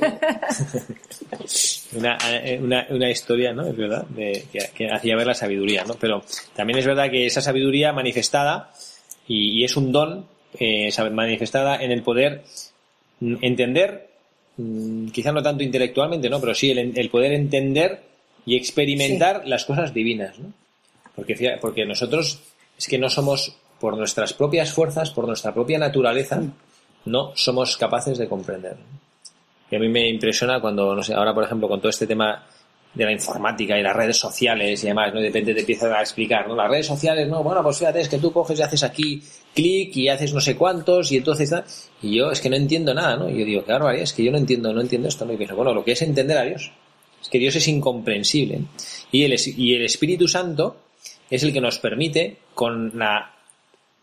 una, 1.98 2.18
una, 2.60 2.86
una 2.90 3.10
historia, 3.10 3.52
¿no? 3.52 3.66
Es 3.66 3.76
verdad, 3.76 4.04
de, 4.08 4.46
que, 4.52 4.58
que 4.74 4.90
hacía 4.90 5.14
ver 5.16 5.26
la 5.26 5.34
sabiduría, 5.34 5.84
¿no? 5.84 5.94
Pero 5.94 6.22
también 6.54 6.78
es 6.80 6.86
verdad 6.86 7.10
que 7.10 7.26
esa 7.26 7.40
sabiduría 7.40 7.92
manifestada, 7.92 8.72
y, 9.28 9.60
y 9.60 9.64
es 9.64 9.76
un 9.76 9.92
don, 9.92 10.26
eh, 10.58 10.90
manifestada 11.12 11.82
en 11.82 11.90
el 11.90 12.02
poder 12.02 12.42
mm, 13.20 13.36
entender, 13.40 14.08
mm, 14.56 15.08
quizá 15.08 15.32
no 15.32 15.42
tanto 15.42 15.62
intelectualmente, 15.62 16.28
¿no? 16.28 16.40
Pero 16.40 16.54
sí 16.54 16.70
el, 16.70 16.92
el 16.96 17.10
poder 17.10 17.32
entender 17.32 18.00
y 18.46 18.56
experimentar 18.56 19.46
las 19.46 19.64
cosas 19.64 19.92
divinas, 19.94 20.38
¿no? 20.38 20.52
Porque, 21.14 21.58
porque 21.60 21.84
nosotros 21.84 22.40
es 22.78 22.86
que 22.86 22.98
no 22.98 23.10
somos, 23.10 23.56
por 23.78 23.96
nuestras 23.96 24.32
propias 24.32 24.72
fuerzas, 24.72 25.10
por 25.10 25.26
nuestra 25.26 25.52
propia 25.52 25.78
naturaleza, 25.78 26.42
no 27.04 27.32
somos 27.34 27.76
capaces 27.76 28.18
de 28.18 28.28
comprender. 28.28 28.76
Y 29.70 29.76
a 29.76 29.78
mí 29.78 29.88
me 29.88 30.08
impresiona 30.08 30.60
cuando, 30.60 30.94
no 30.94 31.02
sé, 31.02 31.14
ahora 31.14 31.34
por 31.34 31.44
ejemplo 31.44 31.68
con 31.68 31.80
todo 31.80 31.90
este 31.90 32.06
tema 32.06 32.44
de 32.92 33.04
la 33.04 33.12
informática 33.12 33.78
y 33.78 33.82
las 33.82 33.94
redes 33.94 34.16
sociales 34.16 34.82
y 34.82 34.88
demás, 34.88 35.12
¿no? 35.14 35.20
Y 35.20 35.22
de 35.22 35.28
repente 35.28 35.54
te 35.54 35.60
empiezan 35.60 35.92
a 35.92 36.00
explicar, 36.00 36.48
¿no? 36.48 36.56
Las 36.56 36.68
redes 36.68 36.86
sociales, 36.86 37.28
no, 37.28 37.42
bueno, 37.42 37.62
pues 37.62 37.78
fíjate, 37.78 38.00
es 38.00 38.08
que 38.08 38.18
tú 38.18 38.32
coges 38.32 38.58
y 38.58 38.62
haces 38.62 38.82
aquí 38.82 39.22
clic 39.54 39.96
y 39.96 40.08
haces 40.08 40.34
no 40.34 40.40
sé 40.40 40.56
cuántos 40.56 41.12
y 41.12 41.18
entonces 41.18 41.52
y 42.02 42.16
yo 42.16 42.30
es 42.30 42.40
que 42.40 42.50
no 42.50 42.56
entiendo 42.56 42.92
nada, 42.92 43.16
¿no? 43.16 43.30
Y 43.30 43.38
yo 43.38 43.44
digo, 43.44 43.64
qué 43.64 43.72
barbaridad, 43.72 44.02
es 44.02 44.12
que 44.12 44.24
yo 44.24 44.32
no 44.32 44.38
entiendo, 44.38 44.72
no 44.72 44.80
entiendo 44.80 45.08
esto, 45.08 45.24
¿no? 45.24 45.32
Y 45.32 45.36
pienso, 45.36 45.54
bueno, 45.54 45.72
lo 45.72 45.84
que 45.84 45.92
es 45.92 46.02
entender 46.02 46.36
a 46.36 46.42
Dios, 46.42 46.72
es 47.22 47.28
que 47.28 47.38
Dios 47.38 47.54
es 47.54 47.68
incomprensible. 47.68 48.62
Y 49.12 49.22
el, 49.22 49.36
y 49.56 49.74
el 49.74 49.84
Espíritu 49.84 50.26
Santo 50.26 50.76
es 51.30 51.44
el 51.44 51.52
que 51.52 51.60
nos 51.60 51.78
permite, 51.78 52.38
con 52.54 52.98
la 52.98 53.34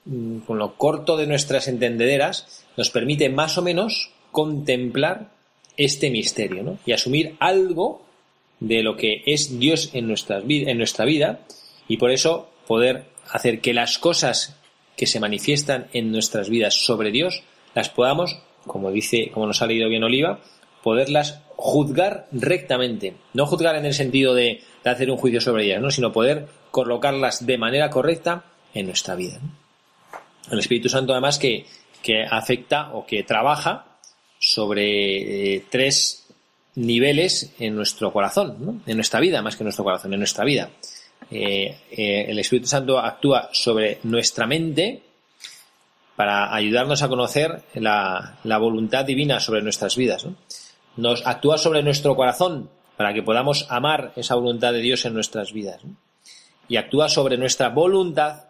mm, 0.06 0.39
con 0.39 0.58
lo 0.58 0.76
corto 0.76 1.17
de 1.17 1.28
nuestras 1.28 1.67
entendederas, 1.67 2.65
nos 2.78 2.89
permite 2.89 3.28
más 3.30 3.58
o 3.58 3.62
menos 3.62 4.12
contemplar 4.32 5.32
este 5.76 6.10
misterio 6.10 6.63
¿no? 6.63 6.80
y 6.86 6.91
asumir 6.91 7.36
algo 7.39 8.07
de 8.60 8.84
lo 8.84 8.98
que 8.98 9.24
es 9.26 9.60
Dios 9.60 9.91
en, 9.93 10.08
nuestras, 10.08 10.43
en 10.48 10.78
nuestra 10.78 11.06
vida 11.06 11.41
y 11.88 11.98
por 11.98 12.12
eso 12.12 12.50
poder 12.67 13.06
hacer 13.30 13.62
que 13.62 13.74
las 13.74 13.98
cosas 13.98 14.56
que 14.96 15.06
se 15.06 15.20
manifiestan 15.20 15.88
en 15.93 16.12
nuestras 16.12 16.50
vidas 16.50 16.74
sobre 16.74 17.12
Dios 17.12 17.43
las 17.76 17.89
podamos, 17.89 18.39
como 18.65 18.91
dice, 18.91 19.30
como 19.32 19.46
nos 19.46 19.62
ha 19.62 19.67
leído 19.67 19.89
bien 19.89 20.04
Oliva, 20.04 20.39
poderlas 20.84 21.41
juzgar 21.56 22.28
rectamente. 22.32 23.15
No 23.34 23.46
juzgar 23.46 23.76
en 23.76 23.86
el 23.86 23.93
sentido 23.93 24.34
de, 24.34 24.62
de 24.84 24.89
hacer 24.89 25.12
un 25.12 25.17
juicio 25.17 25.41
sobre 25.41 25.65
ellas, 25.65 25.82
¿no? 25.82 25.91
sino 25.91 26.12
poder 26.12 26.48
colocarlas 26.72 27.46
de 27.46 27.58
manera 27.58 27.89
correcta 27.89 28.46
en 28.74 28.88
nuestra 28.88 29.15
vida. 29.15 29.39
El 30.52 30.60
Espíritu 30.60 30.89
Santo 30.89 31.13
además 31.13 31.38
que, 31.38 31.65
que 32.02 32.24
afecta 32.24 32.93
o 32.93 33.06
que 33.06 33.24
trabaja 33.24 33.98
sobre 34.39 35.56
eh, 35.56 35.65
tres 35.70 36.27
niveles 36.78 37.54
en 37.58 37.76
nuestro 37.76 38.13
corazón, 38.13 38.84
en 38.86 38.98
nuestra 38.98 39.20
vida, 39.20 39.42
más 39.42 39.56
que 39.56 39.63
en 39.63 39.66
nuestro 39.66 39.84
corazón, 39.84 40.13
en 40.13 40.20
nuestra 40.20 40.46
vida. 40.46 40.70
Eh, 41.32 41.76
eh, 41.92 42.26
el 42.28 42.38
Espíritu 42.38 42.68
Santo 42.68 43.00
actúa 43.00 43.50
sobre 43.52 44.00
nuestra 44.04 44.46
mente 44.46 45.02
para 46.16 46.54
ayudarnos 46.54 47.02
a 47.02 47.08
conocer 47.10 47.63
la, 47.74 48.38
voluntad 48.44 49.06
divina 49.06 49.40
sobre 49.40 49.63
nuestras 49.63 49.96
vidas. 49.98 50.26
¿no? 50.26 50.36
Nos 50.98 51.26
actúa 51.26 51.58
sobre 51.58 51.82
nuestro 51.82 52.16
corazón 52.16 52.70
para 52.96 53.12
que 53.12 53.24
podamos 53.24 53.66
amar 53.70 54.13
esa 54.16 54.36
voluntad 54.36 54.72
de 54.72 54.82
Dios 54.82 55.04
en 55.06 55.16
nuestras 55.16 55.54
vidas. 55.54 55.82
Y 56.70 56.78
actúa 56.78 57.10
sobre 57.10 57.38
nuestra 57.38 57.70
voluntad 57.70 58.46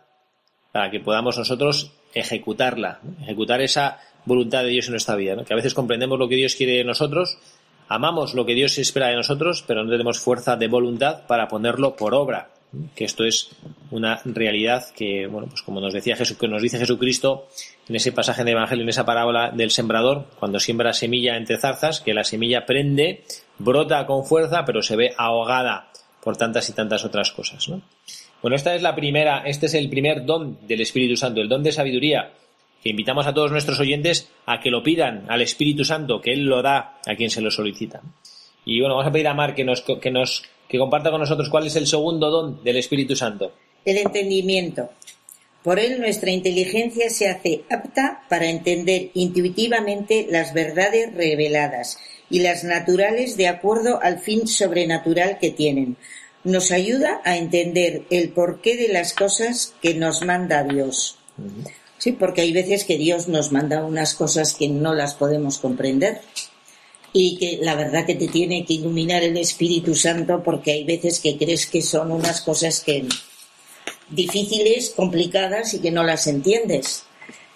para 0.74 0.92
que 0.92 1.00
podamos 1.00 1.38
nosotros 1.38 1.92
ejecutarla, 2.14 3.00
ejecutar 3.22 3.62
esa 3.62 4.00
voluntad 4.26 4.64
de 4.64 4.70
Dios 4.70 4.88
en 4.88 4.92
nuestra 4.92 5.16
vida, 5.16 5.42
que 5.46 5.54
a 5.54 5.56
veces 5.56 5.74
comprendemos 5.74 6.20
lo 6.20 6.28
que 6.28 6.36
Dios 6.36 6.56
quiere 6.56 6.74
de 6.74 6.84
nosotros, 6.84 7.38
amamos 7.88 8.34
lo 8.34 8.46
que 8.46 8.54
Dios 8.54 8.78
espera 8.78 9.08
de 9.08 9.16
nosotros, 9.16 9.64
pero 9.66 9.84
no 9.84 9.92
tenemos 9.92 10.20
fuerza 10.20 10.56
de 10.56 10.68
voluntad 10.68 11.26
para 11.28 11.48
ponerlo 11.48 11.96
por 11.96 12.14
obra, 12.14 12.50
que 12.96 13.06
esto 13.06 13.24
es 13.24 13.50
una 13.92 14.22
realidad 14.26 14.86
que, 14.96 15.28
bueno, 15.28 15.48
pues 15.48 15.62
como 15.62 15.80
nos 15.80 15.94
decía 15.94 16.16
Jesús, 16.16 16.38
que 16.38 16.48
nos 16.48 16.62
dice 16.62 16.78
Jesucristo 16.78 17.48
en 17.88 17.96
ese 17.96 18.12
pasaje 18.12 18.44
del 18.44 18.54
Evangelio, 18.54 18.84
en 18.84 18.90
esa 18.90 19.06
parábola 19.06 19.52
del 19.52 19.72
sembrador, 19.72 20.26
cuando 20.40 20.60
siembra 20.60 20.94
semilla 20.94 21.38
entre 21.38 21.58
zarzas, 21.58 22.02
que 22.02 22.14
la 22.14 22.24
semilla 22.24 22.66
prende, 22.66 23.24
brota 23.58 24.06
con 24.06 24.26
fuerza, 24.26 24.66
pero 24.66 24.82
se 24.82 24.96
ve 24.96 25.14
ahogada 25.18 25.90
por 26.24 26.36
tantas 26.36 26.70
y 26.70 26.74
tantas 26.74 27.06
otras 27.06 27.32
cosas, 27.32 27.70
¿no? 27.70 27.82
Bueno, 28.42 28.56
esta 28.56 28.76
es 28.76 28.82
la 28.82 28.96
primera, 28.96 29.40
este 29.46 29.66
es 29.66 29.74
el 29.74 29.90
primer 29.90 30.26
don 30.26 30.60
del 30.68 30.82
Espíritu 30.82 31.16
Santo, 31.16 31.42
el 31.42 31.50
don 31.50 31.64
de 31.64 31.72
sabiduría, 31.72 32.32
que 32.88 32.92
invitamos 32.92 33.28
a 33.28 33.34
todos 33.34 33.52
nuestros 33.52 33.82
oyentes 33.82 34.30
a 34.46 34.62
que 34.62 34.72
lo 34.72 34.82
pidan 34.82 35.26
al 35.28 35.42
Espíritu 35.42 35.84
Santo, 35.84 36.22
que 36.22 36.32
Él 36.32 36.46
lo 36.46 36.62
da 36.62 37.02
a 37.06 37.16
quien 37.18 37.30
se 37.30 37.42
lo 37.42 37.52
solicita. 37.52 38.02
Y 38.64 38.80
bueno, 38.80 38.96
vamos 38.96 39.10
a 39.10 39.12
pedir 39.12 39.28
a 39.28 39.34
Mar 39.34 39.56
que 39.56 39.66
nos, 39.66 39.82
que 39.82 40.10
nos, 40.10 40.44
que 40.70 40.78
comparta 40.78 41.12
con 41.12 41.20
nosotros 41.20 41.50
cuál 41.50 41.68
es 41.68 41.76
el 41.76 41.86
segundo 41.86 42.32
don 42.32 42.64
del 42.64 42.78
Espíritu 42.78 43.14
Santo. 43.14 43.52
El 43.84 43.98
entendimiento. 43.98 44.90
Por 45.64 45.80
él 45.80 46.00
nuestra 46.00 46.32
inteligencia 46.32 47.10
se 47.10 47.28
hace 47.28 47.66
apta 47.70 48.24
para 48.30 48.50
entender 48.50 49.10
intuitivamente 49.16 50.26
las 50.30 50.54
verdades 50.54 51.14
reveladas 51.14 52.00
y 52.30 52.40
las 52.40 52.64
naturales 52.64 53.36
de 53.36 53.50
acuerdo 53.50 54.00
al 54.02 54.20
fin 54.20 54.48
sobrenatural 54.48 55.40
que 55.40 55.52
tienen. 55.52 55.98
Nos 56.46 56.72
ayuda 56.72 57.20
a 57.26 57.36
entender 57.36 58.04
el 58.12 58.30
porqué 58.30 58.78
de 58.78 58.88
las 58.88 59.12
cosas 59.12 59.74
que 59.82 59.94
nos 59.94 60.22
manda 60.22 60.64
Dios. 60.64 61.18
Sí, 61.98 62.12
porque 62.12 62.42
hay 62.42 62.54
veces 62.54 62.84
que 62.84 62.98
Dios 62.98 63.28
nos 63.28 63.52
manda 63.52 63.84
unas 63.84 64.14
cosas 64.14 64.54
que 64.54 64.68
no 64.70 64.94
las 64.94 65.16
podemos 65.16 65.58
comprender 65.58 66.22
y 67.14 67.38
que 67.38 67.58
la 67.64 67.74
verdad 67.76 68.06
que 68.06 68.16
te 68.16 68.28
tiene 68.28 68.66
que 68.66 68.74
iluminar 68.76 69.24
el 69.24 69.36
Espíritu 69.38 69.96
Santo 69.96 70.44
porque 70.44 70.72
hay 70.74 70.84
veces 70.84 71.20
que 71.20 71.38
crees 71.38 71.66
que 71.66 71.82
son 71.82 72.12
unas 72.12 72.42
cosas 72.42 72.82
que 72.82 73.06
difíciles, 74.10 74.92
complicadas 74.96 75.74
y 75.74 75.80
que 75.80 75.92
no 75.92 76.04
las 76.04 76.28
entiendes. 76.28 77.04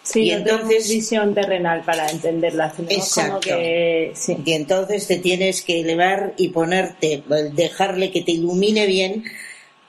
Sí, 0.03 0.23
Y 0.23 0.31
no 0.31 0.37
entonces- 0.37 0.89
visión 0.89 1.35
terrenal 1.35 1.83
para 1.85 2.09
entenderlas. 2.09 2.75
Tenemos 2.75 3.13
como 3.13 3.27
Exacto. 3.27 3.47
que... 3.47 4.11
Sí. 4.15 4.35
Y 4.43 4.53
entonces 4.53 5.05
te 5.07 5.17
tienes 5.17 5.61
que 5.61 5.81
elevar 5.81 6.33
y 6.37 6.47
ponerte, 6.49 7.23
dejarle 7.53 8.11
que 8.11 8.21
te 8.21 8.31
ilumine 8.31 8.87
bien 8.87 9.23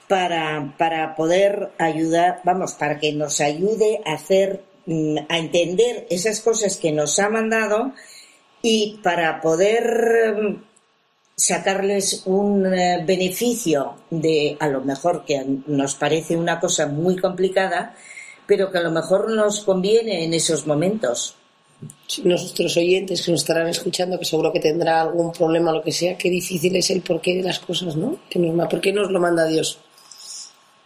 para, 0.07 0.73
para 0.77 1.15
poder 1.15 1.71
ayudar, 1.77 2.41
vamos, 2.43 2.73
para 2.73 2.99
que 2.99 3.13
nos 3.13 3.41
ayude 3.41 4.01
a 4.05 4.13
hacer, 4.13 4.63
mm, 4.85 5.17
a 5.29 5.37
entender 5.37 6.07
esas 6.09 6.41
cosas 6.41 6.77
que 6.77 6.91
nos 6.91 7.19
ha 7.19 7.29
mandado 7.29 7.93
y 8.61 8.99
para 9.03 9.41
poder 9.41 10.35
mm, 10.37 10.63
sacarles 11.35 12.23
un 12.25 12.73
eh, 12.73 13.03
beneficio 13.05 13.95
de, 14.09 14.55
a 14.59 14.67
lo 14.67 14.81
mejor 14.81 15.25
que 15.25 15.43
nos 15.67 15.95
parece 15.95 16.35
una 16.35 16.59
cosa 16.59 16.87
muy 16.87 17.17
complicada, 17.17 17.95
pero 18.45 18.71
que 18.71 18.77
a 18.77 18.83
lo 18.83 18.91
mejor 18.91 19.31
nos 19.31 19.61
conviene 19.63 20.25
en 20.25 20.33
esos 20.33 20.67
momentos. 20.67 21.35
Nuestros 22.23 22.77
oyentes 22.77 23.25
que 23.25 23.31
nos 23.31 23.41
estarán 23.41 23.67
escuchando, 23.67 24.17
que 24.17 24.25
seguro 24.25 24.53
que 24.53 24.59
tendrá 24.59 25.01
algún 25.01 25.31
problema 25.33 25.71
o 25.71 25.75
lo 25.75 25.83
que 25.83 25.91
sea, 25.91 26.17
qué 26.17 26.29
difícil 26.29 26.75
es 26.75 26.89
el 26.91 27.01
porqué 27.01 27.35
de 27.35 27.43
las 27.43 27.59
cosas, 27.59 27.95
¿no? 27.95 28.19
Que 28.29 28.39
nos, 28.39 28.69
¿Por 28.69 28.79
qué 28.79 28.93
nos 28.93 29.11
lo 29.11 29.19
manda 29.19 29.45
Dios? 29.45 29.79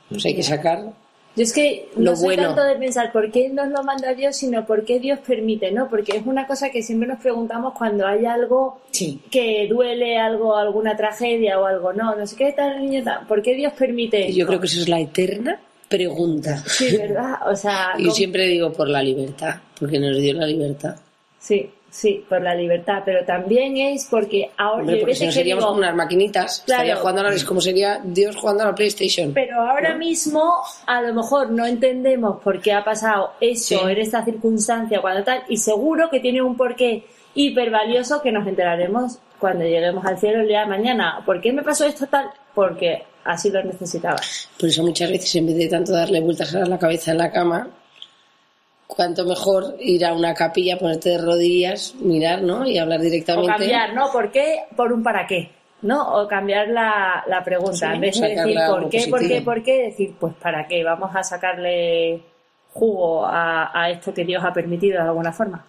Pues 0.09 0.25
hay 0.25 0.35
que 0.35 0.43
sacar 0.43 0.93
Yo 1.35 1.43
es 1.43 1.53
que 1.53 1.89
no 1.97 2.11
Lo 2.11 2.15
soy 2.15 2.25
bueno. 2.35 2.43
tanto 2.47 2.63
de 2.63 2.75
pensar 2.77 3.11
por 3.11 3.31
qué 3.31 3.49
nos 3.49 3.67
lo 3.69 3.83
manda 3.83 4.13
Dios, 4.13 4.35
sino 4.35 4.65
por 4.65 4.85
qué 4.85 4.99
Dios 4.99 5.19
permite, 5.19 5.71
¿no? 5.71 5.87
Porque 5.89 6.17
es 6.17 6.25
una 6.25 6.47
cosa 6.47 6.69
que 6.71 6.81
siempre 6.81 7.07
nos 7.07 7.19
preguntamos 7.19 7.73
cuando 7.77 8.07
hay 8.07 8.25
algo 8.25 8.81
Sí. 8.91 9.21
que 9.29 9.67
duele, 9.69 10.17
algo, 10.17 10.55
alguna 10.57 10.95
tragedia 10.97 11.59
o 11.59 11.65
algo, 11.65 11.93
no, 11.93 12.15
no 12.15 12.25
sé 12.25 12.35
qué 12.35 12.53
tal 12.53 12.79
niño 12.81 13.03
tal, 13.03 13.27
¿por 13.27 13.41
qué 13.43 13.53
Dios 13.53 13.73
permite 13.73 14.21
Y 14.29 14.33
yo 14.33 14.39
esto? 14.39 14.47
creo 14.47 14.59
que 14.61 14.65
eso 14.67 14.81
es 14.81 14.89
la 14.89 14.99
eterna 14.99 15.59
pregunta. 15.87 16.57
Sí, 16.67 16.97
¿verdad? 16.97 17.35
O 17.49 17.55
sea, 17.55 17.91
Y 17.97 17.99
yo 18.03 18.07
¿cómo- 18.07 18.15
siempre 18.15 18.47
digo 18.47 18.73
por 18.73 18.89
la 18.89 19.01
libertad, 19.03 19.55
porque 19.79 19.99
nos 19.99 20.17
dio 20.17 20.33
la 20.33 20.47
libertad. 20.47 20.95
sí, 21.39 21.69
sí, 21.97 22.23
por 22.29 22.41
la 22.41 22.53
libertad, 22.53 23.01
pero 23.03 23.25
también 23.25 23.75
es 23.77 24.05
porque 24.09 24.51
ahora 24.57 24.81
Hombre, 24.81 24.97
porque 24.97 25.15
si 25.15 25.25
no 25.25 25.31
seríamos 25.31 25.63
digo, 25.63 25.69
como 25.69 25.79
unas 25.79 25.95
maquinitas, 25.95 26.61
Claro. 26.65 26.83
estaría 26.83 26.95
jugando 27.01 27.21
a 27.21 27.31
la, 27.31 27.45
como 27.45 27.59
sería 27.61 27.99
Dios 28.03 28.35
jugando 28.35 28.63
a 28.63 28.65
la 28.67 28.75
PlayStation. 28.75 29.33
Pero 29.33 29.59
ahora 29.61 29.95
mismo 29.95 30.53
a 30.85 31.01
lo 31.01 31.13
mejor 31.13 31.49
no 31.51 31.65
entendemos 31.65 32.39
por 32.43 32.61
qué 32.61 32.73
ha 32.73 32.83
pasado 32.83 33.31
eso 33.41 33.79
Sí. 33.79 33.91
en 33.91 33.97
esta 33.97 34.23
circunstancia 34.23 35.01
cuando 35.01 35.23
tal 35.23 35.41
y 35.49 35.57
seguro 35.57 36.09
que 36.11 36.19
tiene 36.19 36.41
un 36.41 36.55
porqué 36.55 37.03
hiper 37.33 37.71
valioso 37.71 38.21
que 38.21 38.31
nos 38.31 38.47
enteraremos 38.47 39.19
cuando 39.39 39.63
lleguemos 39.65 40.05
al 40.05 40.17
cielo 40.19 40.41
el 40.41 40.47
día 40.47 40.61
de 40.61 40.65
mañana. 40.67 41.21
¿Por 41.25 41.41
qué 41.41 41.51
me 41.53 41.63
pasó 41.63 41.85
esto 41.85 42.05
tal? 42.07 42.29
Porque 42.55 43.03
así 43.23 43.49
lo 43.51 43.63
necesitaba. 43.63 44.17
Por 44.59 44.69
eso 44.69 44.83
muchas 44.83 45.09
veces 45.11 45.35
en 45.35 45.45
vez 45.47 45.57
de 45.57 45.67
tanto 45.67 45.91
darle 45.93 46.21
vueltas 46.21 46.53
a 46.55 46.65
la 46.65 46.77
cabeza 46.79 47.11
en 47.11 47.17
la 47.19 47.31
cama, 47.31 47.67
cuanto 48.87 49.25
mejor 49.25 49.75
ir 49.79 50.05
a 50.05 50.13
una 50.13 50.33
capilla, 50.33 50.77
ponerte 50.79 51.09
de 51.09 51.17
rodillas, 51.19 51.93
mirar, 51.99 52.41
¿no? 52.41 52.65
Y 52.67 52.77
hablar 52.77 52.99
O 52.99 53.03
directamente. 53.03 53.51
cambiar, 53.51 53.93
¿no? 53.93 54.11
¿Por 54.11 54.31
qué? 54.31 54.63
Por 54.75 54.91
un 54.93 55.03
para 55.03 55.27
qué. 55.27 55.51
¿No? 55.81 56.15
O 56.15 56.27
cambiar 56.27 56.69
la, 56.69 57.23
la 57.27 57.43
pregunta. 57.43 57.73
Sí, 57.77 57.85
en 57.85 58.01
vez 58.01 58.19
de 58.19 58.29
decir 58.29 58.57
por 58.67 58.89
qué, 58.89 59.07
por 59.09 59.27
qué, 59.27 59.41
por 59.41 59.63
qué, 59.63 59.83
decir 59.83 60.15
pues 60.19 60.33
para 60.41 60.67
qué. 60.67 60.83
Vamos 60.83 61.15
a 61.15 61.21
sacarle 61.23 62.19
jugo 62.73 63.25
a, 63.25 63.69
a 63.79 63.89
esto 63.91 64.11
que 64.13 64.25
Dios 64.25 64.43
ha 64.43 64.51
permitido 64.53 65.01
de 65.03 65.07
alguna 65.09 65.31
forma. 65.31 65.63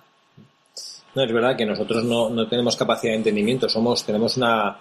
No, 1.15 1.23
es 1.25 1.33
verdad 1.33 1.57
que 1.57 1.67
nosotros 1.67 2.05
no, 2.05 2.31
no 2.31 2.49
tenemos 2.49 2.77
capacidad 2.77 3.13
de 3.13 3.19
entendimiento, 3.19 3.69
somos, 3.69 4.05
tenemos 4.05 4.37
una, 4.37 4.79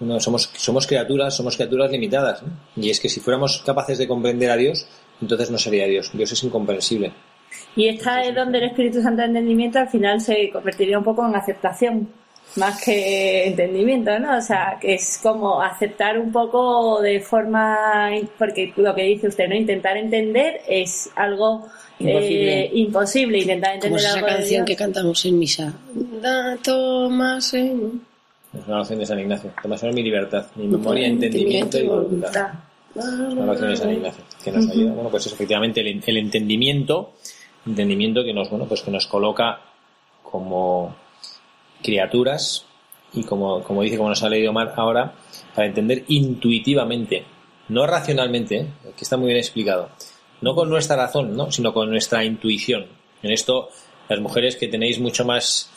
una- 0.00 0.20
somos, 0.20 0.50
somos 0.56 0.86
criaturas, 0.86 1.34
somos 1.34 1.56
criaturas 1.56 1.90
limitadas. 1.90 2.42
¿no? 2.42 2.52
Y 2.76 2.90
es 2.90 3.00
que 3.00 3.08
si 3.08 3.20
fuéramos 3.20 3.62
capaces 3.64 3.98
de 3.98 4.06
comprender 4.06 4.50
a 4.50 4.56
Dios, 4.56 4.86
entonces 5.20 5.50
no 5.50 5.58
sería 5.58 5.86
Dios. 5.86 6.10
Dios 6.12 6.30
es 6.32 6.42
incomprensible. 6.44 7.12
Y 7.76 7.88
esta 7.88 8.22
es 8.22 8.34
donde 8.34 8.58
el 8.58 8.64
Espíritu 8.64 9.00
Santo 9.02 9.22
de 9.22 9.28
entendimiento 9.28 9.78
al 9.78 9.88
final 9.88 10.20
se 10.20 10.50
convertiría 10.50 10.98
un 10.98 11.04
poco 11.04 11.26
en 11.26 11.34
aceptación, 11.34 12.08
más 12.56 12.82
que 12.84 13.46
entendimiento, 13.48 14.18
¿no? 14.18 14.36
O 14.36 14.40
sea, 14.42 14.76
que 14.80 14.94
es 14.94 15.18
como 15.22 15.62
aceptar 15.62 16.18
un 16.18 16.30
poco 16.30 17.00
de 17.00 17.20
forma, 17.20 18.10
porque 18.38 18.72
lo 18.76 18.94
que 18.94 19.02
dice 19.04 19.28
usted, 19.28 19.48
¿no? 19.48 19.54
Intentar 19.54 19.96
entender 19.96 20.60
es 20.68 21.08
algo 21.16 21.66
Imposible. 21.98 22.60
eh, 22.64 22.70
imposible, 22.74 23.38
intentar 23.38 23.78
Como 23.80 23.96
entender 23.96 23.98
es 24.00 24.04
esa 24.06 24.14
algo 24.16 24.26
de 24.26 24.34
canción 24.34 24.64
que 24.66 24.76
cantamos 24.76 25.24
en 25.24 25.38
misa. 25.38 25.72
Da 26.20 26.56
Tomás 26.62 27.54
en- 27.54 28.02
Es 28.52 28.66
una 28.66 28.76
oración 28.76 28.98
de 28.98 29.06
San 29.06 29.18
Ignacio. 29.18 29.50
Toma 29.62 29.76
mi 29.94 30.02
libertad, 30.02 30.46
mi 30.56 30.66
memoria, 30.68 31.06
entendimiento 31.06 31.78
y 31.78 31.86
voluntad. 31.86 32.50
Una 32.94 33.44
oración 33.44 33.70
de 33.70 33.76
San 33.76 33.92
Ignacio 33.92 34.24
que 34.44 34.52
nos 34.52 34.68
ayuda. 34.68 34.92
Bueno, 34.92 35.08
pues 35.08 35.24
es 35.26 35.32
efectivamente 35.32 35.80
el, 35.80 36.02
el 36.04 36.16
entendimiento, 36.18 37.14
entendimiento 37.66 38.24
que 38.24 38.32
nos, 38.32 38.50
bueno, 38.50 38.66
pues 38.66 38.82
que 38.82 38.90
nos 38.90 39.06
coloca 39.06 39.60
como 40.22 40.94
criaturas 41.82 42.66
y 43.12 43.24
como, 43.24 43.62
como 43.62 43.82
dice, 43.82 43.96
como 43.96 44.08
nos 44.08 44.22
ha 44.22 44.28
leído 44.28 44.52
Mar 44.52 44.72
ahora, 44.76 45.12
para 45.54 45.66
entender 45.66 46.04
intuitivamente, 46.08 47.24
no 47.68 47.86
racionalmente, 47.86 48.56
¿eh? 48.56 48.66
que 48.96 49.04
está 49.04 49.16
muy 49.16 49.26
bien 49.28 49.38
explicado, 49.38 49.90
no 50.40 50.54
con 50.54 50.70
nuestra 50.70 50.96
razón, 50.96 51.36
¿no? 51.36 51.50
sino 51.52 51.72
con 51.74 51.90
nuestra 51.90 52.24
intuición. 52.24 52.86
En 53.22 53.30
esto, 53.30 53.68
las 54.08 54.18
mujeres 54.20 54.56
que 54.56 54.68
tenéis 54.68 54.98
mucho 54.98 55.24
más, 55.24 55.70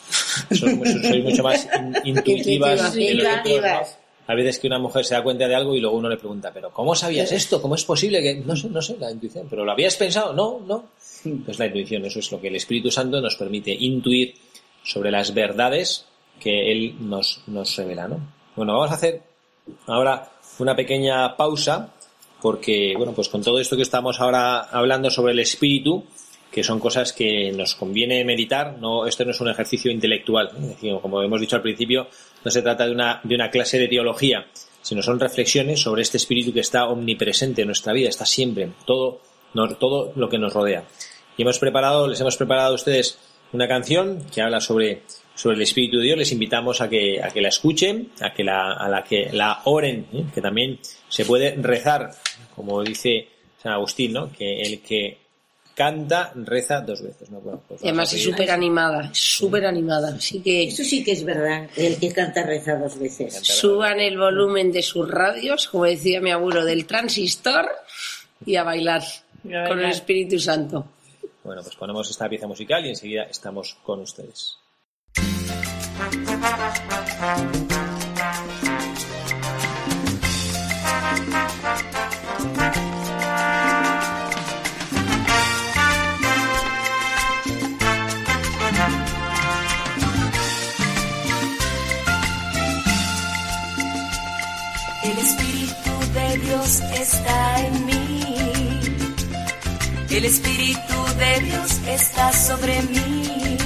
sois, 0.50 1.06
sois 1.06 1.24
mucho 1.24 1.42
más 1.42 1.68
in- 1.78 2.16
intuitivas 2.16 2.80
que 2.92 3.14
los 3.14 3.26
otros, 3.26 3.44
¿no? 3.44 4.06
A 4.28 4.34
veces 4.34 4.58
que 4.58 4.66
una 4.66 4.80
mujer 4.80 5.04
se 5.04 5.14
da 5.14 5.22
cuenta 5.22 5.46
de 5.46 5.54
algo 5.54 5.76
y 5.76 5.80
luego 5.80 5.96
uno 5.96 6.08
le 6.08 6.16
pregunta, 6.16 6.50
pero 6.52 6.72
¿cómo 6.72 6.96
sabías 6.96 7.30
esto? 7.30 7.62
¿Cómo 7.62 7.76
es 7.76 7.84
posible 7.84 8.20
que...? 8.22 8.34
No 8.44 8.56
sé, 8.56 8.68
no 8.68 8.82
sé, 8.82 8.96
la 8.98 9.12
intuición. 9.12 9.46
¿Pero 9.48 9.64
lo 9.64 9.70
habías 9.70 9.96
pensado? 9.96 10.32
No, 10.32 10.58
no. 10.66 10.84
Pues 11.44 11.58
la 11.58 11.66
intuición, 11.66 12.04
eso 12.04 12.18
es 12.18 12.30
lo 12.32 12.40
que 12.40 12.48
el 12.48 12.56
Espíritu 12.56 12.90
Santo 12.90 13.20
nos 13.20 13.36
permite 13.36 13.72
intuir 13.72 14.34
sobre 14.82 15.10
las 15.10 15.34
verdades 15.34 16.06
que 16.40 16.70
Él 16.70 16.96
nos, 17.00 17.42
nos 17.46 17.76
revela, 17.76 18.08
¿no? 18.08 18.20
Bueno, 18.54 18.74
vamos 18.74 18.90
a 18.90 18.94
hacer 18.94 19.22
ahora 19.86 20.30
una 20.58 20.76
pequeña 20.76 21.36
pausa 21.36 21.92
porque, 22.40 22.94
bueno, 22.96 23.12
pues 23.12 23.28
con 23.28 23.42
todo 23.42 23.58
esto 23.58 23.76
que 23.76 23.82
estamos 23.82 24.20
ahora 24.20 24.60
hablando 24.60 25.10
sobre 25.10 25.32
el 25.32 25.40
Espíritu, 25.40 26.04
que 26.50 26.62
son 26.62 26.78
cosas 26.78 27.12
que 27.12 27.52
nos 27.52 27.74
conviene 27.74 28.24
meditar, 28.24 28.78
no, 28.78 29.06
esto 29.06 29.24
no 29.24 29.32
es 29.32 29.40
un 29.40 29.48
ejercicio 29.48 29.90
intelectual, 29.90 30.50
¿no? 30.52 30.60
Es 30.60 30.68
decir, 30.68 30.94
como 31.02 31.22
hemos 31.22 31.40
dicho 31.40 31.56
al 31.56 31.62
principio, 31.62 32.08
no 32.44 32.50
se 32.50 32.62
trata 32.62 32.86
de 32.86 32.92
una, 32.92 33.20
de 33.24 33.34
una 33.34 33.50
clase 33.50 33.78
de 33.78 33.88
teología, 33.88 34.46
sino 34.80 35.02
son 35.02 35.18
reflexiones 35.18 35.80
sobre 35.80 36.02
este 36.02 36.16
espíritu 36.16 36.52
que 36.52 36.60
está 36.60 36.86
omnipresente 36.86 37.62
en 37.62 37.66
nuestra 37.66 37.92
vida, 37.92 38.08
está 38.08 38.24
siempre, 38.24 38.70
todo, 38.84 39.20
todo 39.78 40.12
lo 40.14 40.28
que 40.28 40.38
nos 40.38 40.52
rodea. 40.54 40.84
Y 41.36 41.42
hemos 41.42 41.58
preparado, 41.58 42.08
les 42.08 42.20
hemos 42.20 42.36
preparado 42.36 42.72
a 42.72 42.74
ustedes 42.74 43.18
una 43.52 43.68
canción 43.68 44.24
que 44.34 44.42
habla 44.42 44.60
sobre, 44.60 45.02
sobre 45.34 45.56
el 45.56 45.62
Espíritu 45.62 45.98
de 45.98 46.04
Dios. 46.04 46.18
Les 46.18 46.32
invitamos 46.32 46.80
a 46.80 46.88
que, 46.88 47.22
a 47.22 47.28
que 47.28 47.40
la 47.40 47.48
escuchen, 47.48 48.10
a 48.20 48.32
que 48.32 48.42
la, 48.44 48.72
a 48.72 48.88
la 48.88 49.04
que 49.04 49.30
la 49.32 49.60
oren, 49.64 50.06
¿eh? 50.12 50.24
que 50.34 50.40
también 50.40 50.78
se 51.08 51.24
puede 51.24 51.54
rezar, 51.56 52.10
como 52.54 52.82
dice 52.82 53.28
San 53.62 53.72
Agustín, 53.72 54.12
¿no? 54.14 54.32
Que 54.32 54.62
el 54.62 54.80
que 54.80 55.18
canta 55.74 56.32
reza 56.34 56.80
dos 56.80 57.02
veces, 57.02 57.30
¿no? 57.30 57.38
Bueno, 57.40 57.62
pues 57.68 57.82
Y 57.82 57.88
además 57.88 58.10
es 58.14 58.24
súper 58.24 58.50
animada, 58.50 59.10
súper 59.12 59.66
animada. 59.66 60.14
Así 60.16 60.40
que 60.40 60.64
Eso 60.64 60.82
sí 60.82 61.04
que 61.04 61.12
es 61.12 61.22
verdad, 61.22 61.68
el 61.76 61.98
que 61.98 62.12
canta 62.12 62.42
reza 62.44 62.76
dos 62.76 62.98
veces. 62.98 63.38
suban 63.42 64.00
el 64.00 64.16
volumen 64.16 64.72
de 64.72 64.82
sus 64.82 65.06
radios, 65.08 65.68
como 65.68 65.84
decía 65.84 66.20
mi 66.22 66.30
abuelo, 66.30 66.64
del 66.64 66.86
transistor 66.86 67.68
y 68.46 68.56
a 68.56 68.64
bailar 68.64 69.02
Y 69.44 69.54
a 69.54 69.68
con 69.68 69.80
el. 69.80 69.90
Espíritu 69.90 70.38
Santo. 70.38 70.86
Bueno, 71.46 71.62
pues 71.62 71.76
ponemos 71.76 72.10
esta 72.10 72.28
pieza 72.28 72.48
musical 72.48 72.84
y 72.84 72.88
enseguida 72.88 73.22
estamos 73.22 73.76
con 73.84 74.00
ustedes. 74.00 74.58
El 95.04 95.18
Espíritu 95.18 95.90
de 96.12 96.38
Dios 96.38 96.80
está 96.80 97.66
en 97.66 97.86
mí. 97.86 98.06
El 100.10 100.24
Espíritu 100.24 100.95
de 101.18 101.40
Dios 101.40 101.80
está 101.86 102.32
sobre 102.32 102.82
mí. 102.82 103.58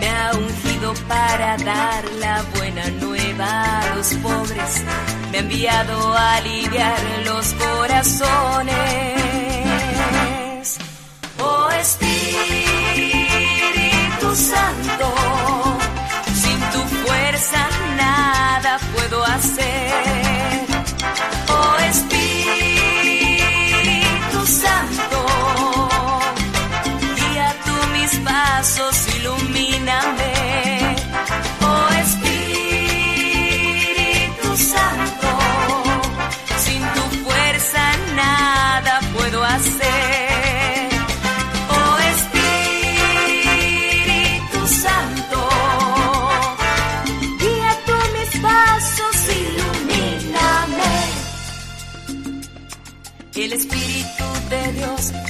Me 0.00 0.08
ha 0.08 0.32
ungido 0.32 0.94
para 1.08 1.56
dar 1.58 2.04
la 2.18 2.42
buena 2.56 2.88
nueva 3.00 3.80
a 3.80 3.94
los 3.94 4.14
pobres. 4.14 4.82
Me 5.30 5.38
ha 5.38 5.40
enviado 5.40 6.16
a 6.16 6.36
aliviar 6.36 6.98
los 7.24 7.52
corazones. 7.54 8.74
Oh 11.38 11.70
Espíritu 11.70 12.14
Santo, 14.34 15.14
sin 16.42 16.60
tu 16.72 16.80
fuerza 17.04 17.68
nada 17.96 18.78
puedo 18.94 19.24
hacer. 19.24 20.21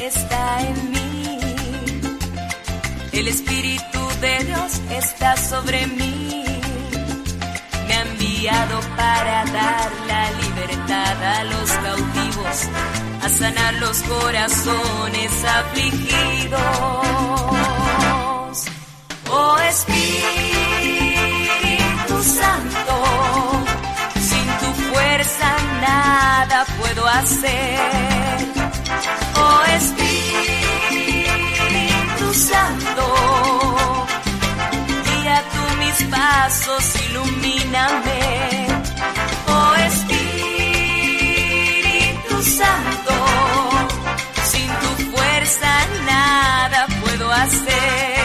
Está 0.06 0.60
en 0.62 0.90
mí. 0.90 1.38
El 3.12 3.28
Espíritu 3.28 4.00
de 4.20 4.44
Dios 4.44 4.80
está 4.90 5.36
sobre 5.36 5.86
mí. 5.86 6.44
Me 7.86 7.94
ha 7.94 8.02
enviado 8.02 8.80
para 8.96 9.44
dar 9.44 9.92
la 10.08 10.30
libertad 10.42 11.22
a 11.22 11.44
los 11.44 11.70
cautivos, 11.70 12.68
a 13.22 13.28
sanar 13.28 13.74
los 13.74 14.02
corazones 14.02 15.44
afligidos. 15.44 16.60
Oh 19.30 19.56
Espíritu 19.58 20.02
Santo, 22.22 22.94
sin 24.28 24.46
tu 24.60 24.68
fuerza 24.90 25.56
nada 25.80 26.66
puedo 26.80 27.06
hacer. 27.06 28.61
Oh 29.36 29.62
Espíritu 29.78 30.26
Santo, 32.34 33.04
guía 35.06 35.42
tú 35.52 35.62
mis 35.78 35.98
pasos, 36.04 36.84
ilumíname. 37.06 38.20
Oh 39.48 39.74
Espíritu 39.90 40.22
Santo, 42.42 43.14
sin 44.50 44.68
tu 44.82 44.90
fuerza 45.10 45.70
nada 46.06 46.86
puedo 47.02 47.26
hacer. 47.32 48.21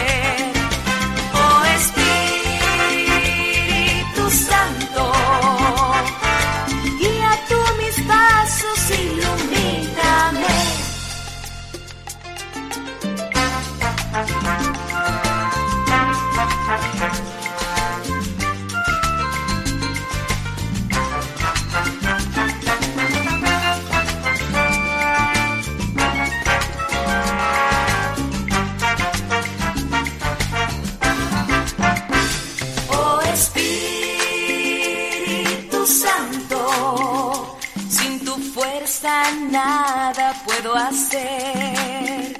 Nada 39.50 40.34
puedo 40.44 40.74
hacer. 40.74 42.36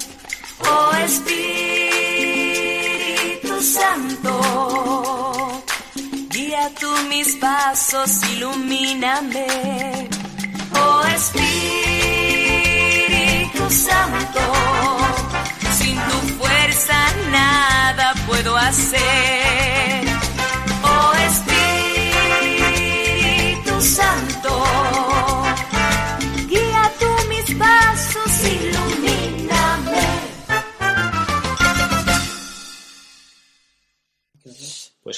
Oh 0.59 0.91
Espíritu 1.05 1.39
Santo, 3.61 5.63
guía 6.29 6.69
tú 6.79 6.91
mis 7.09 7.35
pasos, 7.37 8.21
ilumíname. 8.33 9.47
Oh 10.75 11.01
Espíritu 11.15 11.49
Santo, 13.69 14.41
sin 15.77 15.95
tu 15.95 16.17
fuerza 16.39 16.97
nada 17.31 18.13
puedo 18.27 18.57
hacer. 18.57 20.05
Oh 20.83 21.13
Espíritu 21.27 21.78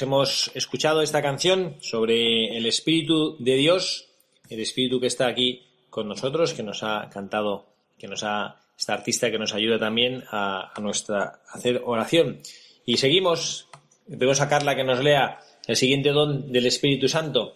Pues 0.02 0.08
hemos 0.08 0.52
escuchado 0.56 1.04
esta 1.04 1.22
canción 1.22 1.76
sobre 1.80 2.58
el 2.58 2.66
Espíritu 2.66 3.36
de 3.38 3.54
Dios, 3.54 4.08
el 4.50 4.60
Espíritu 4.60 5.00
que 5.00 5.06
está 5.06 5.28
aquí 5.28 5.62
con 5.92 6.08
nosotros, 6.08 6.56
que 6.56 6.64
nos 6.64 6.82
ha 6.82 7.08
cantado, 7.14 7.68
que 8.00 8.08
nos 8.08 8.24
ha, 8.24 8.56
esta 8.80 8.94
artista 8.96 9.30
que 9.30 9.38
nos 9.38 9.54
ayuda 9.54 9.78
también 9.78 10.24
a, 10.32 10.72
a 10.76 10.82
nuestra 10.82 11.42
a 11.48 11.54
hacer 11.54 11.84
oración. 11.86 12.40
Y 12.84 12.98
seguimos, 12.98 13.68
pedimos 14.10 14.42
a 14.42 14.50
Carla 14.50 14.76
que 14.76 14.84
nos 14.84 15.04
lea 15.04 15.40
el 15.68 15.76
siguiente 15.76 16.10
don 16.10 16.52
del 16.52 16.66
Espíritu 16.66 17.08
Santo. 17.08 17.54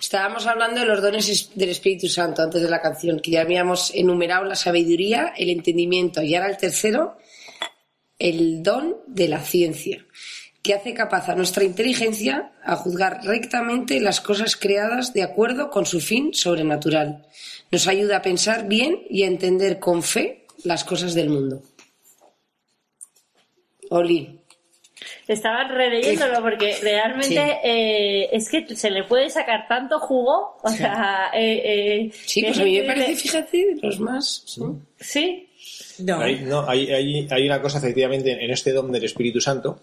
Estábamos 0.00 0.46
hablando 0.46 0.78
de 0.82 0.86
los 0.86 1.02
dones 1.02 1.28
es- 1.28 1.50
del 1.56 1.70
Espíritu 1.70 2.06
Santo 2.06 2.42
antes 2.42 2.62
de 2.62 2.70
la 2.70 2.80
canción, 2.80 3.18
que 3.18 3.32
ya 3.32 3.40
habíamos 3.40 3.92
enumerado 3.92 4.44
la 4.44 4.54
sabiduría, 4.54 5.34
el 5.36 5.50
entendimiento 5.50 6.22
y 6.22 6.36
ahora 6.36 6.48
el 6.50 6.58
tercero, 6.58 7.18
el 8.20 8.62
don 8.62 8.98
de 9.08 9.26
la 9.26 9.40
ciencia, 9.40 10.04
que 10.62 10.74
hace 10.74 10.92
capaz 10.94 11.28
a 11.28 11.34
nuestra 11.34 11.64
inteligencia 11.64 12.52
a 12.64 12.76
juzgar 12.76 13.20
rectamente 13.24 14.00
las 14.00 14.20
cosas 14.20 14.56
creadas 14.56 15.12
de 15.14 15.22
acuerdo 15.22 15.70
con 15.70 15.86
su 15.86 16.00
fin 16.00 16.34
sobrenatural. 16.34 17.26
Nos 17.70 17.86
ayuda 17.86 18.18
a 18.18 18.22
pensar 18.22 18.66
bien 18.66 19.02
y 19.08 19.22
a 19.22 19.26
entender 19.28 19.78
con 19.78 20.02
fe 20.02 20.46
las 20.64 20.84
cosas 20.84 21.14
del 21.14 21.30
mundo. 21.30 21.62
Oli, 23.90 24.34
Estaba 25.28 25.64
releyéndolo 25.68 26.42
porque 26.42 26.76
realmente 26.82 27.28
Sí. 27.34 27.40
eh, 27.64 28.28
es 28.32 28.48
que 28.48 28.74
se 28.74 28.90
le 28.90 29.04
puede 29.04 29.30
sacar 29.30 29.68
tanto 29.68 30.00
jugo. 30.00 30.58
O 30.62 30.68
sea, 30.70 31.30
eh, 31.34 31.62
eh, 31.64 32.10
sí, 32.24 32.42
pues 32.42 32.56
es 32.56 32.60
a 32.62 32.64
mí 32.64 32.80
me 32.80 32.86
parece, 32.86 33.14
fíjate, 33.16 33.76
los 33.82 34.00
más. 34.00 34.42
¿sí? 34.46 34.64
Sí, 34.98 36.04
No. 36.04 36.20
Hay, 36.20 36.40
no, 36.40 36.68
hay, 36.68 36.90
hay- 36.90 37.28
hay 37.30 37.46
una 37.46 37.60
cosa 37.62 37.78
efectivamente 37.78 38.32
en 38.32 38.50
este 38.50 38.72
don 38.72 38.90
del 38.90 39.04
Espíritu 39.04 39.40
Santo 39.40 39.80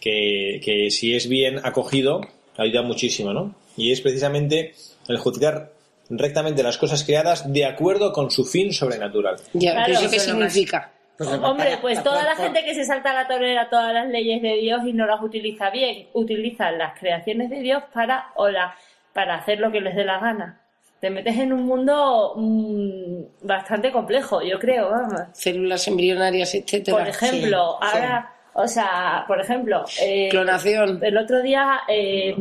que, 0.00 0.60
que 0.64 0.90
si 0.90 1.14
es 1.14 1.28
bien 1.28 1.60
acogido 1.64 2.20
ayuda 2.56 2.82
muchísimo, 2.82 3.32
¿no? 3.32 3.54
Y 3.76 3.92
es 3.92 4.00
precisamente 4.00 4.74
el 5.08 5.18
juzgar 5.18 5.72
rectamente 6.10 6.62
las 6.62 6.76
cosas 6.78 7.04
creadas 7.04 7.50
de 7.52 7.64
acuerdo 7.64 8.12
con 8.12 8.30
su 8.30 8.44
fin 8.44 8.72
sobrenatural. 8.72 9.36
Ya, 9.52 9.72
Claro, 9.72 9.92
¿eso 9.92 10.10
qué 10.10 10.18
significa? 10.18 10.92
Pues 11.16 11.28
Hombre, 11.30 11.76
pues 11.82 12.02
toda 12.02 12.24
la 12.24 12.34
gente 12.34 12.64
que 12.64 12.74
se 12.74 12.84
salta 12.84 13.10
a 13.10 13.14
la 13.14 13.28
torera 13.28 13.68
todas 13.68 13.92
las 13.92 14.08
leyes 14.08 14.40
de 14.40 14.54
Dios 14.56 14.80
y 14.86 14.92
no 14.94 15.06
las 15.06 15.22
utiliza 15.22 15.68
bien, 15.70 16.08
utilizan 16.14 16.78
las 16.78 16.98
creaciones 16.98 17.50
de 17.50 17.60
Dios 17.60 17.82
para, 17.92 18.28
o 18.36 18.48
la- 18.48 18.74
para 19.12 19.34
hacer 19.36 19.58
lo 19.60 19.70
que 19.70 19.80
les 19.82 19.94
dé 19.94 20.04
la 20.04 20.18
gana. 20.18 20.60
Te 21.00 21.10
metes 21.10 21.36
en 21.38 21.52
un 21.52 21.64
mundo 21.64 22.34
mm, 22.36 23.46
bastante 23.46 23.92
complejo, 23.92 24.42
yo 24.42 24.58
creo, 24.58 24.90
vamos. 24.90 25.20
Células 25.32 25.86
embrionarias, 25.88 26.54
etcétera. 26.54 26.98
Por 26.98 27.08
ejemplo, 27.08 27.78
sí. 27.80 27.88
ahora, 27.92 28.32
o 28.54 28.66
sea, 28.68 29.24
por 29.26 29.40
ejemplo, 29.40 29.84
eh, 30.02 30.28
Clonación. 30.30 30.98
el 31.02 31.16
otro 31.16 31.42
día, 31.42 31.80
eh, 31.88 32.34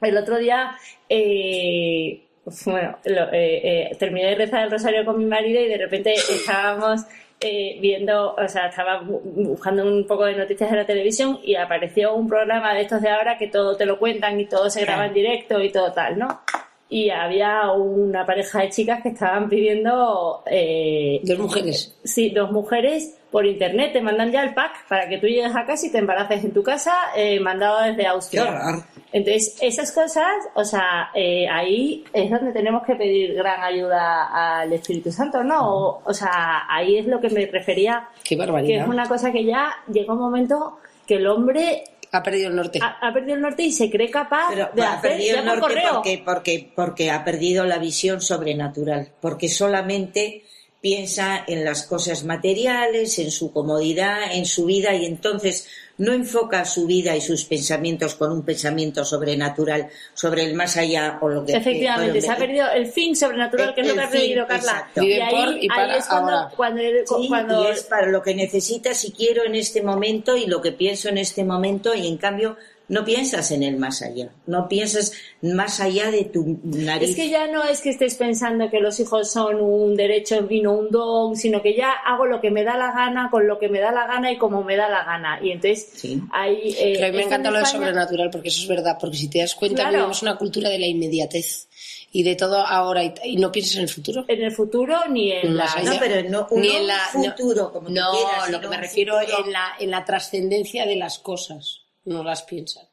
el 0.00 0.16
otro 0.16 0.38
día, 0.38 0.72
eh, 1.08 2.22
bueno, 2.66 2.98
lo- 3.04 3.32
eh, 3.32 3.90
eh, 3.90 3.96
terminé 3.98 4.28
de 4.30 4.34
rezar 4.34 4.64
el 4.64 4.70
rosario 4.70 5.04
con 5.04 5.18
mi 5.18 5.24
marido 5.26 5.60
y 5.60 5.68
de 5.68 5.78
repente 5.78 6.12
estábamos 6.14 7.02
eh, 7.44 7.78
viendo, 7.80 8.34
o 8.36 8.48
sea, 8.48 8.66
estaba 8.68 9.00
bu- 9.02 9.20
buscando 9.22 9.84
un 9.84 10.06
poco 10.06 10.24
de 10.26 10.36
noticias 10.36 10.70
de 10.70 10.76
la 10.76 10.86
televisión 10.86 11.40
y 11.42 11.56
apareció 11.56 12.14
un 12.14 12.28
programa 12.28 12.72
de 12.72 12.82
estos 12.82 13.02
de 13.02 13.08
ahora 13.10 13.36
que 13.36 13.48
todo 13.48 13.76
te 13.76 13.84
lo 13.84 13.98
cuentan 13.98 14.38
y 14.38 14.46
todo 14.46 14.70
se 14.70 14.80
graba 14.82 15.06
en 15.06 15.14
directo 15.14 15.60
y 15.60 15.70
todo 15.72 15.92
tal, 15.92 16.18
¿no? 16.18 16.40
Y 16.88 17.10
había 17.10 17.70
una 17.72 18.24
pareja 18.26 18.60
de 18.60 18.68
chicas 18.70 19.02
que 19.02 19.08
estaban 19.08 19.48
pidiendo 19.48 20.42
eh, 20.46 21.20
Dos 21.24 21.38
mujeres. 21.38 21.98
Sí, 22.04 22.30
dos 22.30 22.52
mujeres 22.52 23.18
por 23.32 23.46
internet 23.46 23.92
te 23.94 24.00
mandan 24.02 24.30
ya 24.30 24.42
el 24.44 24.54
pack 24.54 24.86
para 24.86 25.08
que 25.08 25.18
tú 25.18 25.26
llegues 25.26 25.56
a 25.56 25.64
casa 25.64 25.86
y 25.86 25.90
te 25.90 25.98
embaraces 25.98 26.44
en 26.44 26.52
tu 26.52 26.62
casa, 26.62 26.92
eh, 27.16 27.40
mandado 27.40 27.80
desde 27.82 28.06
Austria. 28.06 28.84
Entonces, 29.10 29.56
esas 29.60 29.90
cosas, 29.92 30.26
o 30.54 30.64
sea, 30.64 31.10
eh, 31.14 31.48
ahí 31.48 32.04
es 32.12 32.30
donde 32.30 32.52
tenemos 32.52 32.84
que 32.84 32.94
pedir 32.94 33.34
gran 33.34 33.62
ayuda 33.62 34.60
al 34.60 34.72
Espíritu 34.72 35.10
Santo, 35.10 35.42
¿no? 35.42 35.66
O, 35.74 36.02
o 36.04 36.14
sea, 36.14 36.62
ahí 36.68 36.98
es 36.98 37.06
lo 37.06 37.20
que 37.20 37.30
me 37.30 37.44
refería, 37.46 38.08
Qué 38.22 38.34
que 38.34 38.36
barbaridad. 38.36 38.82
es 38.84 38.88
una 38.88 39.08
cosa 39.08 39.32
que 39.32 39.44
ya 39.44 39.70
llega 39.92 40.12
un 40.12 40.20
momento 40.20 40.78
que 41.06 41.16
el 41.16 41.26
hombre 41.26 41.84
Ha 42.12 42.22
perdido 42.22 42.48
el 42.50 42.56
norte. 42.56 42.78
ha, 42.82 42.98
ha 43.08 43.12
perdido 43.12 43.34
el 43.36 43.40
norte 43.42 43.62
y 43.64 43.72
se 43.72 43.90
cree 43.90 44.10
capaz 44.10 44.48
Pero 44.50 44.68
de 44.74 44.82
ha 44.82 44.92
hacer 44.94 45.10
perdido 45.12 45.38
el 45.38 45.44
norte 45.46 45.82
porque, 45.92 46.22
porque, 46.24 46.72
porque 46.74 47.10
ha 47.10 47.24
perdido 47.24 47.64
la 47.64 47.78
visión 47.78 48.20
sobrenatural, 48.20 49.08
porque 49.20 49.48
solamente 49.48 50.44
piensa 50.82 51.44
en 51.46 51.64
las 51.64 51.84
cosas 51.84 52.24
materiales, 52.24 53.18
en 53.20 53.30
su 53.30 53.52
comodidad, 53.52 54.34
en 54.34 54.44
su 54.44 54.66
vida 54.66 54.92
y 54.94 55.06
entonces 55.06 55.68
no 55.98 56.12
enfoca 56.12 56.64
su 56.64 56.86
vida 56.86 57.14
y 57.14 57.20
sus 57.20 57.44
pensamientos 57.44 58.16
con 58.16 58.32
un 58.32 58.42
pensamiento 58.44 59.04
sobrenatural 59.04 59.88
sobre 60.12 60.42
el 60.42 60.54
más 60.54 60.76
allá 60.76 61.18
o 61.20 61.28
lo 61.28 61.44
que 61.46 61.52
Efectivamente, 61.52 62.14
lo 62.16 62.20
se 62.20 62.30
ha 62.30 62.34
que- 62.34 62.40
perdido 62.40 62.66
el 62.72 62.86
fin 62.86 63.14
sobrenatural, 63.14 63.74
que 63.74 63.82
es 63.82 63.86
lo 63.88 63.94
que 63.94 64.00
ha 64.00 64.10
perdido 64.10 64.46
Carla. 64.48 64.72
exacto. 64.72 65.02
Y 65.04 65.12
ahí, 65.12 65.30
por 65.34 65.48
y 65.54 65.60
ahí 65.60 65.68
para 65.68 65.96
es 65.96 66.06
cuando, 66.06 66.30
ahora. 66.32 66.54
cuando, 66.56 66.82
Sí, 66.82 67.28
cuando- 67.28 67.62
y 67.62 67.66
es 67.70 67.82
para 67.84 68.06
lo 68.08 68.20
que 68.22 68.34
necesitas 68.34 69.04
y 69.04 69.12
quiero 69.12 69.44
en 69.44 69.54
este 69.54 69.82
momento 69.82 70.36
y 70.36 70.46
lo 70.46 70.60
que 70.60 70.72
pienso 70.72 71.08
en 71.08 71.18
este 71.18 71.44
momento 71.44 71.94
y 71.94 72.08
en 72.08 72.16
cambio 72.16 72.56
no 72.92 73.04
piensas 73.06 73.50
en 73.50 73.62
el 73.62 73.76
más 73.78 74.02
allá, 74.02 74.28
no 74.46 74.68
piensas 74.68 75.12
más 75.40 75.80
allá 75.80 76.10
de 76.10 76.24
tu 76.24 76.60
nariz. 76.62 77.10
Es 77.10 77.16
que 77.16 77.30
ya 77.30 77.46
no 77.46 77.64
es 77.64 77.80
que 77.80 77.88
estés 77.90 78.14
pensando 78.16 78.68
que 78.70 78.80
los 78.80 79.00
hijos 79.00 79.32
son 79.32 79.60
un 79.60 79.96
derecho 79.96 80.46
y 80.50 80.60
no 80.60 80.74
un 80.74 80.90
don, 80.90 81.34
sino 81.36 81.62
que 81.62 81.74
ya 81.74 81.90
hago 82.04 82.26
lo 82.26 82.40
que 82.40 82.50
me 82.50 82.64
da 82.64 82.76
la 82.76 82.92
gana, 82.92 83.28
con 83.30 83.46
lo 83.48 83.58
que 83.58 83.68
me 83.70 83.80
da 83.80 83.90
la 83.92 84.06
gana 84.06 84.30
y 84.30 84.36
como 84.36 84.62
me 84.62 84.76
da 84.76 84.88
la 84.90 85.04
gana. 85.04 85.40
Y 85.42 85.52
entonces 85.52 85.88
Sí. 85.94 86.20
hay... 86.30 86.74
eh, 86.78 86.92
Pero 86.96 87.06
a 87.06 87.10
mí 87.10 87.16
me 87.16 87.22
encanta 87.24 87.48
en 87.48 87.54
lo 87.54 87.60
de 87.60 87.66
sobrenatural, 87.66 88.28
porque 88.30 88.48
eso 88.50 88.60
es 88.62 88.68
verdad. 88.68 88.98
Porque 89.00 89.16
si 89.16 89.28
te 89.30 89.38
das 89.38 89.54
cuenta, 89.54 89.82
Claro. 89.84 89.96
vivimos 89.96 90.22
una 90.22 90.36
cultura 90.36 90.68
de 90.68 90.78
la 90.78 90.86
inmediatez 90.86 91.68
y 92.12 92.22
de 92.24 92.36
todo 92.36 92.58
ahora 92.58 93.02
y, 93.04 93.14
y 93.24 93.36
no 93.36 93.50
piensas 93.50 93.76
en 93.76 93.82
el 93.84 93.88
futuro. 93.88 94.26
En 94.28 94.42
el 94.42 94.52
futuro 94.52 94.98
ni 95.08 95.32
en 95.32 95.56
la... 95.56 95.64
No, 95.82 95.92
pero 95.98 96.28
no, 96.28 96.46
Ni 96.50 96.68
no 96.68 96.76
en 96.76 96.86
la- 96.86 97.08
un 97.14 97.24
futuro 97.24 97.72
como 97.72 97.88
tú 97.88 97.94
no, 97.94 98.10
quieras, 98.12 98.50
lo 98.50 98.60
que 98.60 98.68
me 98.68 98.76
refiero 98.76 99.18
futuro- 99.18 99.46
en 99.46 99.52
la, 99.52 99.64
en 99.80 99.90
la 99.90 100.04
trascendencia 100.04 100.84
de 100.84 100.96
las 100.96 101.18
cosas. 101.18 101.78
No 102.04 102.22
las 102.24 102.42
piensan. 102.42 102.86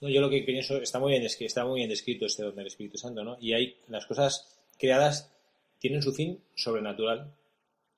No, 0.00 0.08
yo 0.08 0.20
lo 0.20 0.28
que 0.30 0.42
pienso, 0.42 0.76
está 0.76 0.98
muy 0.98 1.12
bien, 1.12 1.22
es 1.24 1.36
que 1.36 1.46
está 1.46 1.64
muy 1.64 1.80
bien 1.80 1.88
descrito 1.88 2.26
este 2.26 2.42
don 2.42 2.54
del 2.56 2.66
Espíritu 2.66 2.98
Santo, 2.98 3.24
¿no? 3.24 3.36
Y 3.40 3.52
hay 3.54 3.76
las 3.88 4.06
cosas 4.06 4.58
creadas 4.78 5.30
tienen 5.78 6.02
su 6.02 6.12
fin 6.12 6.40
sobrenatural. 6.54 7.30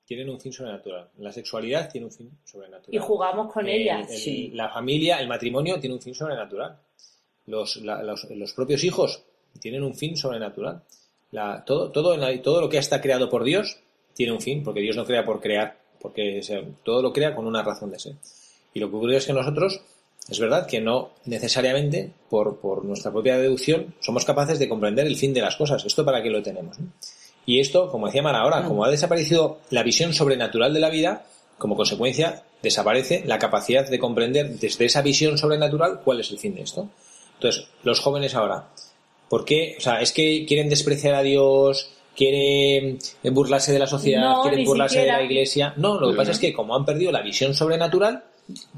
Tienen 0.05 0.29
un 0.29 0.39
fin 0.39 0.53
sobrenatural. 0.53 1.09
La 1.17 1.33
sexualidad 1.33 1.89
tiene 1.91 2.05
un 2.07 2.13
fin 2.13 2.31
sobrenatural. 2.45 2.95
Y 2.95 2.97
jugamos 2.97 3.51
con 3.51 3.67
El- 3.67 3.81
ella. 3.81 3.99
el- 4.01 4.07
sí. 4.07 4.49
La 4.53 4.69
familia, 4.69 5.19
el 5.19 5.27
matrimonio 5.27 5.79
tiene 5.79 5.95
un 5.95 6.01
fin 6.01 6.15
sobrenatural. 6.15 6.77
Los, 7.45 7.77
la- 7.77 8.01
los, 8.03 8.23
los 8.29 8.53
propios 8.53 8.83
hijos 8.85 9.23
tienen 9.59 9.83
un 9.83 9.95
fin 9.95 10.15
sobrenatural. 10.15 10.81
La- 11.31 11.63
todo, 11.65 11.91
todo, 11.91 12.13
en 12.13 12.21
la- 12.21 12.41
todo 12.41 12.61
lo 12.61 12.69
que 12.69 12.77
está 12.77 13.01
creado 13.01 13.29
por 13.29 13.43
Dios 13.43 13.79
tiene 14.13 14.31
un 14.31 14.39
fin, 14.41 14.63
porque 14.63 14.79
Dios 14.81 14.95
no 14.95 15.05
crea 15.05 15.25
por 15.25 15.41
crear, 15.41 15.77
porque 15.99 16.41
todo 16.83 17.01
lo 17.01 17.11
crea 17.11 17.35
con 17.35 17.45
una 17.45 17.61
razón 17.63 17.91
de 17.91 17.99
ser. 17.99 18.15
Y 18.77 18.79
lo 18.79 18.91
que 18.91 18.95
ocurre 18.95 19.17
es 19.17 19.25
que 19.25 19.33
nosotros, 19.33 19.81
es 20.29 20.39
verdad 20.39 20.67
que 20.67 20.79
no 20.79 21.09
necesariamente, 21.25 22.11
por, 22.29 22.59
por 22.59 22.85
nuestra 22.85 23.11
propia 23.11 23.39
deducción, 23.39 23.95
somos 23.99 24.23
capaces 24.23 24.59
de 24.59 24.69
comprender 24.69 25.07
el 25.07 25.15
fin 25.15 25.33
de 25.33 25.41
las 25.41 25.55
cosas. 25.55 25.83
¿Esto 25.83 26.05
para 26.05 26.21
qué 26.21 26.29
lo 26.29 26.43
tenemos? 26.43 26.79
no? 26.79 26.85
Y 27.47 27.59
esto, 27.59 27.89
como 27.89 28.05
decía 28.05 28.21
Mara 28.21 28.41
ahora, 28.41 28.63
como 28.65 28.85
ha 28.85 28.91
desaparecido 28.91 29.57
la 29.71 29.81
visión 29.81 30.13
sobrenatural 30.13 30.75
de 30.75 30.79
la 30.79 30.91
vida, 30.91 31.25
como 31.57 31.75
consecuencia 31.75 32.43
desaparece 32.61 33.23
la 33.25 33.39
capacidad 33.39 33.89
de 33.89 33.97
comprender 33.97 34.59
desde 34.59 34.85
esa 34.85 35.01
visión 35.01 35.39
sobrenatural 35.39 36.01
cuál 36.03 36.19
es 36.19 36.29
el 36.29 36.37
fin 36.37 36.53
de 36.53 36.61
esto. 36.61 36.87
Entonces, 37.33 37.67
los 37.81 37.99
jóvenes 37.99 38.35
ahora, 38.35 38.67
¿por 39.27 39.43
qué? 39.43 39.75
O 39.79 39.81
sea, 39.81 40.01
es 40.01 40.11
que 40.11 40.45
quieren 40.45 40.69
despreciar 40.69 41.15
a 41.15 41.23
Dios, 41.23 41.89
quieren 42.15 42.99
burlarse 43.31 43.71
de 43.71 43.79
la 43.79 43.87
sociedad, 43.87 44.21
No, 44.21 44.41
quieren 44.43 44.63
burlarse 44.65 44.99
de 44.99 45.07
la 45.07 45.23
iglesia. 45.23 45.73
No, 45.77 45.99
lo 45.99 46.11
que 46.11 46.17
pasa 46.17 46.31
es 46.31 46.39
que 46.39 46.53
como 46.53 46.75
han 46.75 46.85
perdido 46.85 47.11
la 47.11 47.23
visión 47.23 47.55
sobrenatural, 47.55 48.23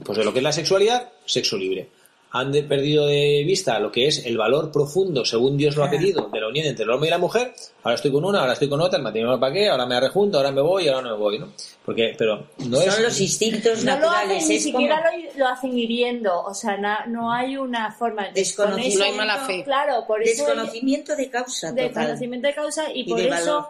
pues 0.03 0.17
de 0.17 0.23
lo 0.25 0.31
que 0.33 0.39
es 0.39 0.43
la 0.43 0.51
sexualidad, 0.51 1.09
sexo 1.25 1.57
libre. 1.57 1.89
Han 2.31 2.51
de- 2.51 2.61
perdido 2.61 3.07
de 3.07 3.43
vista 3.43 3.79
lo 3.79 3.91
que 3.91 4.05
es 4.05 4.23
el 4.23 4.37
valor 4.37 4.71
profundo, 4.71 5.25
según 5.25 5.57
Dios 5.57 5.75
lo 5.75 5.83
ha 5.83 5.89
querido, 5.89 6.29
de 6.31 6.39
la 6.39 6.47
unión 6.47 6.67
entre 6.67 6.83
el 6.85 6.91
hombre 6.91 7.07
y 7.07 7.09
la 7.09 7.17
mujer. 7.17 7.55
Ahora 7.81 7.95
estoy 7.95 8.11
con 8.11 8.23
una, 8.23 8.41
ahora 8.41 8.53
estoy 8.53 8.69
con 8.69 8.79
otra, 8.81 8.97
el 8.97 9.03
matrimonio 9.03 9.39
para 9.39 9.51
qué, 9.51 9.67
ahora 9.67 9.87
me 9.87 9.99
rejunto, 9.99 10.37
ahora 10.37 10.51
me 10.51 10.61
voy, 10.61 10.87
ahora 10.87 11.01
no 11.09 11.15
me 11.15 11.19
voy, 11.23 11.39
¿no? 11.39 11.47
Porque, 11.83 12.13
pero 12.15 12.45
no 12.67 12.81
es... 12.81 12.93
Son 12.93 13.01
los 13.01 13.19
instintos 13.19 13.83
No 13.83 13.97
lo 13.99 14.11
hacen, 14.11 14.47
ni 14.47 14.59
siquiera 14.59 14.97
como- 15.03 15.23
lo, 15.33 15.39
lo 15.39 15.47
hacen 15.47 15.75
hiriendo, 15.75 16.39
o 16.43 16.53
sea, 16.53 16.77
na- 16.77 17.03
no 17.07 17.33
hay 17.33 17.57
una 17.57 17.91
forma 17.93 18.27
de 18.27 18.33
Desconocimiento. 18.33 18.99
No 18.99 19.05
hay 19.05 19.11
mala 19.13 19.37
fe. 19.47 19.63
Claro, 19.63 20.03
por 20.05 20.21
eso 20.21 20.45
Desconocimiento 20.45 21.15
de 21.15 21.29
causa 21.31 21.69
total. 21.71 21.87
desconocimiento 21.87 22.47
de 22.47 22.53
causa 22.53 22.91
y, 22.93 22.99
Y 22.99 23.03
por 23.09 23.17
de 23.17 23.27
eso 23.27 23.31
valor. 23.31 23.65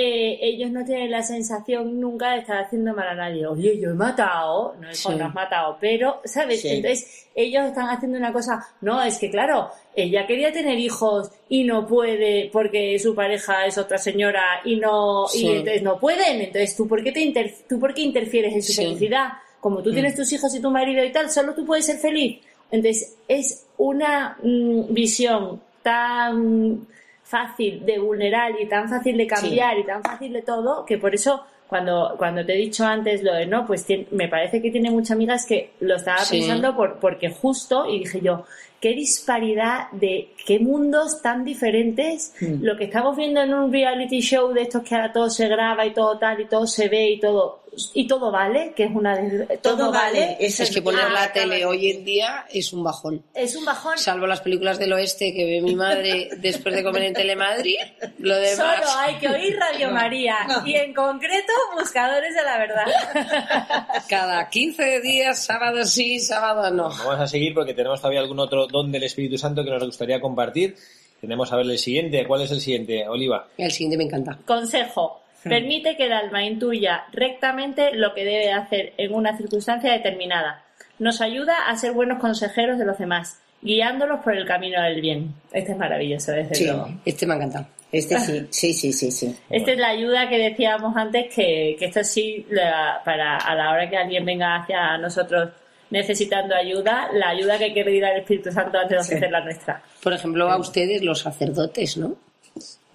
Eh, 0.00 0.38
ellos 0.42 0.70
no 0.70 0.84
tienen 0.84 1.10
la 1.10 1.22
sensación 1.22 1.98
nunca 2.00 2.30
de 2.32 2.38
estar 2.40 2.58
haciendo 2.64 2.94
mal 2.94 3.08
a 3.08 3.14
nadie. 3.14 3.46
Oye, 3.46 3.80
yo 3.80 3.90
he 3.90 3.94
matado, 3.94 4.76
no 4.80 4.88
es 4.90 4.98
Sí. 4.98 5.08
no 5.16 5.26
has 5.26 5.34
matado, 5.34 5.76
pero, 5.80 6.20
¿sabes? 6.24 6.60
Sí. 6.62 6.68
Entonces 6.68 7.26
ellos 7.34 7.64
están 7.64 7.88
haciendo 7.88 8.16
una 8.16 8.32
cosa, 8.32 8.64
no, 8.80 9.02
es 9.02 9.18
que 9.18 9.28
claro, 9.30 9.70
ella 9.96 10.24
quería 10.26 10.52
tener 10.52 10.78
hijos 10.78 11.30
y 11.48 11.64
no 11.64 11.84
puede 11.86 12.48
porque 12.52 12.96
su 13.00 13.14
pareja 13.14 13.66
es 13.66 13.76
otra 13.76 13.98
señora 13.98 14.60
y 14.64 14.76
no, 14.76 15.26
Sí. 15.26 15.44
y 15.46 15.48
entonces 15.56 15.82
no 15.82 15.98
pueden, 15.98 16.40
entonces 16.42 16.76
tú 16.76 16.86
por 16.86 17.02
qué 17.02 17.10
te 17.10 17.20
inter- 17.20 17.52
tú 17.68 17.80
por 17.80 17.92
qué 17.92 18.02
interfieres 18.02 18.54
en 18.54 18.62
su 18.62 18.72
felicidad? 18.74 19.28
Como 19.60 19.82
tú 19.82 19.92
tienes 19.92 20.14
tus 20.14 20.32
hijos 20.32 20.54
y 20.54 20.60
tu 20.60 20.70
marido 20.70 21.04
y 21.04 21.10
tal, 21.10 21.28
solo 21.30 21.52
tú 21.54 21.66
puedes 21.66 21.84
ser 21.86 21.98
feliz. 21.98 22.38
Entonces 22.70 23.16
es 23.26 23.66
una 23.78 24.36
mm, 24.42 24.92
visión 24.94 25.60
tan 25.82 26.86
fácil 27.28 27.84
de 27.84 27.98
vulnerar 27.98 28.52
y 28.60 28.66
tan 28.66 28.88
fácil 28.88 29.16
de 29.16 29.26
cambiar 29.26 29.78
y 29.78 29.84
tan 29.84 30.02
fácil 30.02 30.32
de 30.32 30.42
todo 30.42 30.84
que 30.86 30.96
por 30.98 31.14
eso 31.14 31.44
cuando, 31.68 32.14
cuando 32.16 32.44
te 32.46 32.54
he 32.54 32.56
dicho 32.56 32.86
antes 32.86 33.22
lo 33.22 33.34
de 33.34 33.44
no, 33.44 33.66
pues 33.66 33.86
tien- 33.86 34.06
me 34.10 34.26
parece 34.28 34.62
que 34.62 34.70
tiene 34.70 34.90
muchas 34.90 35.10
amigas 35.10 35.44
que 35.46 35.72
lo 35.80 35.96
estaba 35.96 36.20
Sí. 36.20 36.38
pensando 36.38 36.74
por, 36.74 36.98
porque 36.98 37.28
justo 37.28 37.84
y 37.86 37.98
dije 37.98 38.20
yo, 38.22 38.44
qué 38.80 38.94
disparidad 38.94 39.90
de 39.92 40.30
qué 40.46 40.58
mundos 40.60 41.20
tan 41.20 41.44
diferentes 41.44 42.32
Mm. 42.40 42.62
lo 42.64 42.76
que 42.78 42.84
estamos 42.84 43.14
viendo 43.16 43.42
en 43.42 43.52
un 43.52 43.70
reality 43.70 44.20
show 44.20 44.52
de 44.54 44.62
estos 44.62 44.82
que 44.82 44.94
ahora 44.94 45.12
todo 45.12 45.28
se 45.28 45.46
graba 45.48 45.84
y 45.84 45.92
todo 45.92 46.16
tal 46.18 46.40
y 46.40 46.46
todo 46.46 46.66
se 46.66 46.88
ve 46.88 47.10
y 47.10 47.20
todo 47.20 47.60
y 47.94 48.06
todo 48.06 48.30
vale, 48.30 48.72
que 48.74 48.84
es 48.84 48.90
una 48.94 49.16
de- 49.16 49.58
Todo 49.58 49.92
vale. 49.92 50.36
Esa 50.40 50.62
Es 50.64 50.70
que 50.70 50.82
poner 50.82 51.04
Ah, 51.06 51.08
la 51.10 51.22
acaba 51.24 51.32
tele 51.50 51.64
hoy 51.64 51.90
en 51.90 52.04
día 52.04 52.46
es 52.52 52.72
un 52.72 52.82
bajón. 52.84 53.22
es 53.34 53.54
un 53.56 53.64
bajón 53.64 53.96
Salvo 53.98 54.26
las 54.26 54.40
películas 54.40 54.78
del 54.78 54.92
oeste 54.92 55.32
que 55.32 55.44
ve 55.44 55.60
mi 55.62 55.74
madre 55.74 56.28
después 56.38 56.74
de 56.74 56.82
comer 56.82 57.02
en 57.04 57.14
Telemadrid. 57.14 57.76
Lo 58.18 58.36
demás. 58.36 58.56
Solo 58.56 58.98
hay 58.98 59.14
que 59.16 59.28
oír 59.28 59.56
Radio 59.58 59.90
María 59.90 60.36
y 60.64 60.74
en 60.74 60.92
concreto 60.94 61.52
Buscadores 61.78 62.34
de 62.34 62.42
la 62.42 62.58
Verdad. 62.58 62.86
Cada 64.08 64.48
15 64.48 65.00
días, 65.00 65.44
sábado 65.44 65.84
sí, 65.84 66.20
sábado 66.20 66.70
no. 66.70 66.88
Vamos 66.88 67.20
a 67.20 67.26
seguir 67.26 67.54
porque 67.54 67.74
tenemos 67.74 68.00
todavía 68.00 68.20
algún 68.20 68.38
otro 68.40 68.66
don 68.66 68.90
del 68.92 69.04
Espíritu 69.04 69.38
Santo 69.38 69.64
que 69.64 69.70
nos 69.70 69.84
gustaría 69.84 70.20
compartir. 70.20 70.76
Tenemos 71.20 71.52
a 71.52 71.56
ver 71.56 71.66
el 71.66 71.78
siguiente. 71.78 72.24
¿Cuál 72.26 72.42
es 72.42 72.50
el 72.52 72.60
siguiente, 72.60 73.06
Oliva? 73.08 73.48
El 73.56 73.70
siguiente 73.72 73.96
me 73.96 74.04
encanta. 74.04 74.38
Consejo. 74.46 75.22
Permite 75.48 75.96
que 75.96 76.06
el 76.06 76.12
alma 76.12 76.44
intuya 76.44 77.04
rectamente 77.12 77.94
lo 77.94 78.14
que 78.14 78.24
debe 78.24 78.52
hacer 78.52 78.92
en 78.96 79.14
una 79.14 79.36
circunstancia 79.36 79.92
determinada. 79.92 80.62
Nos 80.98 81.20
ayuda 81.20 81.68
a 81.68 81.76
ser 81.76 81.92
buenos 81.92 82.18
consejeros 82.18 82.78
de 82.78 82.84
los 82.84 82.98
demás, 82.98 83.40
guiándolos 83.62 84.20
por 84.20 84.36
el 84.36 84.44
camino 84.46 84.82
del 84.82 85.00
bien. 85.00 85.34
Este 85.52 85.72
es 85.72 85.78
maravilloso, 85.78 86.32
desde 86.32 86.54
Sí. 86.54 86.64
luego. 86.66 86.88
Este 87.04 87.26
me 87.26 87.34
ha 87.34 87.36
encantado. 87.36 87.66
Este 87.92 88.18
sí, 88.18 88.46
sí, 88.50 88.72
sí, 88.74 88.92
sí, 88.92 89.10
sí. 89.10 89.36
Esta 89.48 89.72
es 89.72 89.78
la 89.78 89.88
ayuda 89.88 90.28
que 90.28 90.38
decíamos 90.38 90.96
antes, 90.96 91.32
que, 91.34 91.76
que 91.78 91.84
esto 91.86 92.02
sí, 92.04 92.44
la- 92.50 93.00
para 93.04 93.36
a 93.36 93.54
la 93.54 93.70
hora 93.70 93.88
que 93.88 93.96
alguien 93.96 94.24
venga 94.24 94.56
hacia 94.56 94.98
nosotros 94.98 95.50
necesitando 95.90 96.54
ayuda, 96.54 97.08
la 97.14 97.30
ayuda 97.30 97.56
que 97.58 97.72
que 97.72 97.82
pedir 97.84 98.04
al 98.04 98.18
Espíritu 98.18 98.52
Santo 98.52 98.76
antes 98.76 98.90
de 98.90 98.98
ofrecer 98.98 99.30
la 99.30 99.40
nuestra. 99.42 99.80
Por 100.02 100.12
ejemplo, 100.12 100.50
a 100.50 100.58
ustedes, 100.58 101.00
los 101.02 101.20
sacerdotes, 101.20 101.96
¿no? 101.96 102.14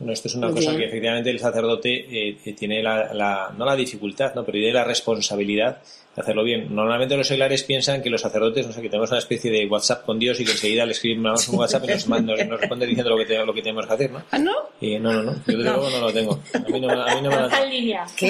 Bueno, 0.03 0.13
esto 0.13 0.27
es 0.27 0.35
una 0.35 0.47
Muy 0.47 0.55
cosa 0.57 0.71
bien. 0.71 0.81
que 0.81 0.87
efectivamente 0.87 1.29
el 1.29 1.39
sacerdote 1.39 1.93
eh, 1.93 2.37
eh, 2.43 2.53
tiene 2.53 2.83
la, 2.83 3.13
la- 3.13 3.53
no 3.57 3.63
la 3.65 3.73
dificultad, 3.73 4.35
¿no? 4.35 4.43
pero 4.43 4.57
tiene 4.57 4.73
la 4.73 4.83
responsabilidad 4.83 5.77
de 6.13 6.21
hacerlo 6.21 6.43
bien. 6.43 6.75
Normalmente 6.75 7.15
los 7.15 7.25
seglares 7.25 7.63
piensan 7.63 8.01
que 8.01 8.09
los 8.09 8.19
sacerdotes, 8.19 8.67
no 8.67 8.73
sé, 8.73 8.81
que 8.81 8.89
tenemos 8.89 9.09
una 9.11 9.19
especie 9.19 9.49
de 9.49 9.65
WhatsApp 9.65 10.03
con 10.05 10.19
Dios 10.19 10.37
y 10.41 10.45
que 10.45 10.51
enseguida 10.51 10.85
le 10.85 10.91
escribimos 10.91 11.47
un 11.47 11.57
WhatsApp 11.57 11.85
y 11.85 11.87
nos, 11.87 12.07
nos, 12.09 12.21
nos 12.47 12.59
responde 12.59 12.85
diciendo 12.85 13.11
lo 13.11 13.17
que, 13.17 13.25
te- 13.25 13.45
lo 13.45 13.53
que 13.53 13.61
tenemos 13.61 13.87
que 13.87 13.93
hacer, 13.93 14.11
¿no? 14.11 14.21
¿Ah, 14.29 14.37
no? 14.37 14.51
Y 14.81 14.99
no, 14.99 15.13
no, 15.13 15.23
no, 15.23 15.31
yo 15.35 15.57
desde 15.57 15.63
luego 15.63 15.89
no 15.89 15.99
lo 16.01 16.11
tengo. 16.13 16.39
A 16.53 16.59
mí 16.69 16.81
no, 16.81 16.87
me- 16.87 16.93
a 17.11 17.15
mí 17.15 17.21
no 17.21 17.29
me 17.29 17.35
lo 17.37 17.63
en 17.63 17.69
línea. 17.69 18.05
Qué, 18.17 18.27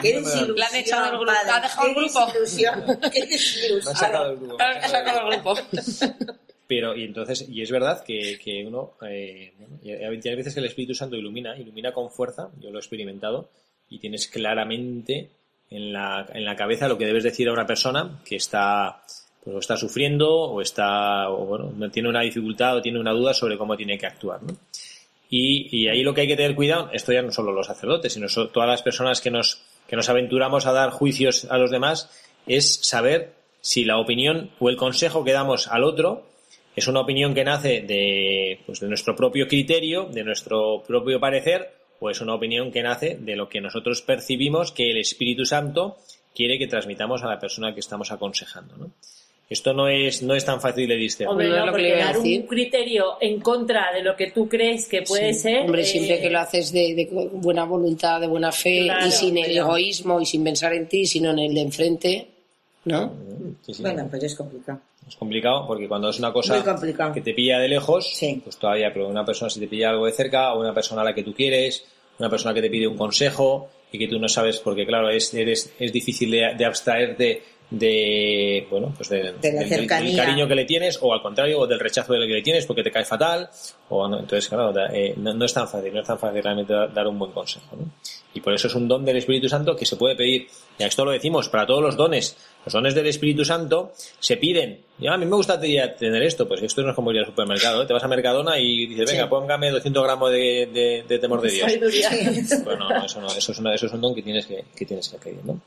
qué 0.00 0.14
no 0.14 0.20
me 0.20 0.26
desilusión. 0.26 0.56
La 0.56 0.66
han 0.68 0.74
echado 0.76 1.02
del 1.06 1.10
grupo, 1.16 1.24
la 1.26 1.56
ha 1.56 1.60
dejado 1.60 1.88
el 1.88 1.94
qué 1.94 2.00
grupo. 2.00 2.26
desilusión, 2.26 2.84
Qué 3.12 3.18
Me 3.18 3.24
han 3.24 3.28
desilusión. 3.30 3.96
sacado 3.96 4.28
del 4.28 4.36
grupo. 4.38 4.56
Ha 4.62 4.88
sacado 4.88 5.20
el 5.30 5.36
grupo. 5.40 5.54
Pero, 6.68 6.96
y 6.96 7.04
entonces, 7.04 7.48
y 7.48 7.62
es 7.62 7.70
verdad 7.70 8.02
que, 8.04 8.64
uno, 8.66 8.94
eh, 9.08 9.52
hay 9.84 10.36
veces 10.36 10.54
que 10.54 10.60
el 10.60 10.66
Espíritu 10.66 10.94
Santo 10.94 11.16
ilumina, 11.16 11.56
ilumina 11.56 11.92
con 11.92 12.10
fuerza, 12.10 12.50
yo 12.60 12.70
lo 12.70 12.78
he 12.78 12.80
experimentado, 12.80 13.48
y 13.88 13.98
tienes 14.00 14.26
claramente 14.26 15.30
en 15.70 15.92
la, 15.92 16.26
en 16.32 16.44
la 16.44 16.56
cabeza 16.56 16.88
lo 16.88 16.98
que 16.98 17.06
debes 17.06 17.24
decir 17.24 17.48
a 17.48 17.52
una 17.52 17.66
persona 17.66 18.20
que 18.24 18.36
está, 18.36 19.00
pues, 19.44 19.54
o 19.54 19.58
está 19.60 19.76
sufriendo, 19.76 20.28
o 20.28 20.60
está, 20.60 21.30
o 21.30 21.46
bueno, 21.46 21.72
no 21.76 21.88
tiene 21.90 22.08
una 22.08 22.22
dificultad 22.22 22.76
o 22.76 22.82
tiene 22.82 22.98
una 22.98 23.12
duda 23.12 23.32
sobre 23.32 23.56
cómo 23.56 23.76
tiene 23.76 23.96
que 23.96 24.06
actuar. 24.06 24.40
Y, 25.28 25.88
ahí 25.88 26.02
lo 26.02 26.14
que 26.14 26.22
hay 26.22 26.28
que 26.28 26.36
tener 26.36 26.54
cuidado, 26.54 26.90
esto 26.92 27.12
ya 27.12 27.22
no 27.22 27.32
solo 27.32 27.52
los 27.52 27.66
sacerdotes, 27.66 28.12
sino 28.12 28.26
todas 28.48 28.68
las 28.68 28.82
personas 28.82 29.20
que 29.20 29.30
nos, 29.30 29.62
que 29.86 29.96
nos 29.96 30.08
aventuramos 30.08 30.66
a 30.66 30.72
dar 30.72 30.90
juicios 30.90 31.46
a 31.50 31.58
los 31.58 31.70
demás, 31.70 32.10
es 32.46 32.76
saber 32.82 33.34
si 33.60 33.84
la 33.84 33.98
opinión 33.98 34.50
o 34.60 34.68
el 34.68 34.76
consejo 34.76 35.24
que 35.24 35.32
damos 35.32 35.68
al 35.68 35.84
otro 35.84 36.26
es 36.76 36.86
una 36.86 37.00
opinión 37.00 37.34
que 37.34 37.42
nace 37.42 37.80
de, 37.80 38.60
pues, 38.66 38.80
de 38.80 38.88
nuestro 38.88 39.16
propio 39.16 39.48
criterio, 39.48 40.04
de 40.04 40.22
nuestro 40.22 40.82
propio 40.86 41.18
parecer, 41.18 41.70
o 41.98 42.10
es 42.10 42.20
una 42.20 42.34
opinión 42.34 42.70
que 42.70 42.82
nace 42.82 43.16
de 43.18 43.34
lo 43.34 43.48
que 43.48 43.60
nosotros 43.60 44.02
percibimos 44.02 44.70
que 44.72 44.90
el 44.90 44.98
Espíritu 44.98 45.44
Santo 45.46 45.96
quiere 46.34 46.58
que 46.58 46.66
transmitamos 46.66 47.22
a 47.22 47.28
la 47.28 47.40
persona 47.40 47.72
que 47.72 47.80
estamos 47.80 48.12
aconsejando. 48.12 48.76
¿no? 48.76 48.90
Esto 49.48 49.72
no 49.72 49.88
es, 49.88 50.22
no 50.22 50.34
es 50.34 50.44
tan 50.44 50.60
fácil 50.60 50.86
de 50.88 50.96
discernir. 50.96 51.30
Hombre, 51.30 51.48
No 51.48 51.70
porque 51.70 51.96
dar 51.96 52.18
un 52.18 52.42
criterio 52.42 53.16
en 53.20 53.40
contra 53.40 53.92
de 53.94 54.02
lo 54.02 54.14
que 54.14 54.30
tú 54.32 54.46
crees 54.48 54.86
que 54.88 55.02
puede 55.02 55.32
Sí. 55.32 55.40
ser. 55.40 55.60
Hombre, 55.62 55.82
eh, 55.82 55.86
siempre 55.86 56.20
que 56.20 56.28
lo 56.28 56.40
haces 56.40 56.72
de, 56.72 56.94
de 56.94 57.08
buena 57.32 57.64
voluntad, 57.64 58.20
de 58.20 58.26
buena 58.26 58.52
fe 58.52 58.82
Claro, 58.84 59.06
y 59.06 59.10
sin 59.12 59.38
el 59.38 59.56
egoísmo 59.56 60.20
y 60.20 60.26
sin 60.26 60.44
pensar 60.44 60.74
en 60.74 60.88
ti, 60.88 61.06
sino 61.06 61.30
en 61.30 61.38
el 61.38 61.54
de 61.54 61.60
enfrente, 61.62 62.26
¿no? 62.84 63.14
Sí, 63.64 63.72
sí. 63.72 63.82
Bueno, 63.82 64.06
pero 64.10 64.26
es 64.26 64.34
complicado. 64.34 64.80
Es 65.08 65.16
complicado 65.16 65.66
porque 65.66 65.86
cuando 65.88 66.08
es 66.10 66.18
una 66.18 66.32
cosa 66.32 66.54
que 67.14 67.20
te 67.20 67.32
pilla 67.34 67.58
de 67.58 67.68
lejos, 67.68 68.10
Sí. 68.14 68.40
pues 68.42 68.56
todavía, 68.56 68.90
pero 68.92 69.06
una 69.08 69.24
persona 69.24 69.48
si 69.50 69.60
te 69.60 69.68
pilla 69.68 69.90
algo 69.90 70.06
de 70.06 70.12
cerca 70.12 70.52
o 70.54 70.60
una 70.60 70.74
persona 70.74 71.02
a 71.02 71.04
la 71.04 71.14
que 71.14 71.22
tú 71.22 71.32
quieres, 71.32 71.84
una 72.18 72.28
persona 72.28 72.52
que 72.54 72.62
te 72.62 72.70
pide 72.70 72.86
un 72.88 72.96
consejo 72.96 73.68
y 73.92 73.98
que 73.98 74.08
tú 74.08 74.18
no 74.18 74.28
sabes 74.28 74.58
porque 74.58 74.84
claro, 74.84 75.08
es, 75.10 75.32
eres, 75.34 75.72
es 75.78 75.92
difícil 75.92 76.30
de, 76.30 76.54
de 76.58 76.64
abstraerte 76.64 77.42
de, 77.86 78.66
bueno, 78.70 78.92
pues 78.96 79.08
de- 79.08 79.32
De 79.32 79.52
la 79.52 79.62
del- 79.64 79.86
cariño 79.86 80.46
que 80.48 80.54
le 80.54 80.64
tienes 80.64 80.98
o 81.02 81.12
al 81.12 81.20
contrario, 81.22 81.60
o 81.60 81.66
del 81.66 81.80
rechazo 81.80 82.12
del 82.12 82.26
que 82.26 82.34
le 82.34 82.42
tienes 82.42 82.64
porque 82.66 82.82
te 82.82 82.90
cae 82.90 83.04
fatal 83.04 83.48
o 83.88 84.06
no, 84.08 84.20
entonces 84.20 84.48
claro, 84.48 84.72
eh, 84.92 85.14
no, 85.16 85.34
no 85.34 85.44
es 85.44 85.52
tan 85.52 85.68
fácil, 85.68 85.92
no 85.92 86.00
es 86.00 86.06
tan 86.06 86.18
fácil 86.18 86.42
realmente 86.42 86.72
da- 86.72 86.86
dar 86.86 87.06
un 87.08 87.18
buen 87.18 87.32
consejo, 87.32 87.76
¿no? 87.76 87.90
Y 88.34 88.40
por 88.40 88.52
eso 88.54 88.68
es 88.68 88.74
un 88.74 88.86
don 88.86 89.04
del 89.04 89.16
Espíritu 89.16 89.48
Santo 89.48 89.74
que 89.74 89.86
se 89.86 89.96
puede 89.96 90.14
pedir. 90.14 90.46
Y 90.78 90.82
esto 90.84 91.04
lo 91.06 91.10
decimos 91.10 91.48
para 91.48 91.64
todos 91.66 91.82
los 91.82 91.96
dones. 91.96 92.36
Los 92.66 92.72
dones 92.72 92.94
del 92.94 93.06
Espíritu 93.06 93.44
Santo 93.44 93.92
se 94.18 94.36
piden. 94.36 94.80
Y 94.98 95.06
a 95.06 95.16
mí 95.16 95.24
me 95.24 95.36
gustaría 95.36 95.96
tener 95.96 96.22
esto. 96.22 96.46
Pues 96.48 96.62
esto 96.62 96.82
no 96.82 96.90
es 96.90 96.94
como 96.96 97.12
ir 97.12 97.20
al 97.20 97.26
supermercado. 97.26 97.82
¿eh? 97.82 97.86
Te 97.86 97.92
vas 97.92 98.02
a 98.02 98.08
Mercadona 98.08 98.58
y 98.58 98.86
dices, 98.86 99.08
venga, 99.10 99.22
Sí. 99.24 99.28
póngame 99.30 99.70
200 99.70 100.02
gramos 100.04 100.30
de, 100.32 100.68
de- 100.72 101.04
de 101.06 101.18
temor 101.20 101.40
de 101.40 101.50
Dios. 101.52 101.70
sabiduría. 101.70 102.10
Pues 102.10 102.78
no, 102.78 102.88
no, 102.88 103.04
eso 103.06 103.20
no. 103.20 103.28
Eso 103.28 103.52
es, 103.52 103.58
una- 103.60 103.74
eso 103.74 103.86
es 103.86 103.92
un 103.92 104.00
don 104.00 104.14
que 104.14 104.22
tienes 104.22 104.46
que, 104.46 104.64
que 104.76 104.84
tienes 104.84 105.08
que 105.08 105.16
pedir, 105.18 105.44
¿no? 105.44 105.60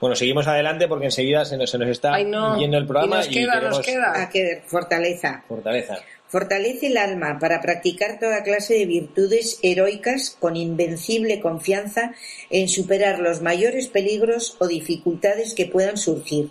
Bueno, 0.00 0.16
seguimos 0.16 0.46
adelante 0.46 0.88
porque 0.88 1.06
enseguida 1.06 1.44
se 1.44 1.56
nos, 1.58 1.70
se 1.70 1.76
nos 1.78 1.88
está 1.88 2.14
Ay, 2.14 2.24
no. 2.24 2.58
yendo 2.58 2.78
el 2.78 2.86
programa 2.86 3.16
y 3.16 3.18
nos 3.18 3.28
queda, 3.28 3.52
queremos 3.52 3.76
nos 3.76 3.86
queda. 3.86 4.12
Ah, 4.16 4.28
que 4.30 4.62
fortaleza. 4.66 5.44
fortaleza. 5.46 5.98
Fortalece 6.28 6.86
el 6.86 6.96
alma 6.96 7.38
para 7.40 7.60
practicar 7.60 8.18
toda 8.20 8.42
clase 8.44 8.74
de 8.74 8.86
virtudes 8.86 9.58
heroicas 9.62 10.36
con 10.38 10.56
invencible 10.56 11.40
confianza 11.40 12.12
en 12.50 12.68
superar 12.68 13.18
los 13.18 13.42
mayores 13.42 13.88
peligros 13.88 14.56
o 14.60 14.68
dificultades 14.68 15.54
que 15.54 15.66
puedan 15.66 15.96
surgir. 15.98 16.50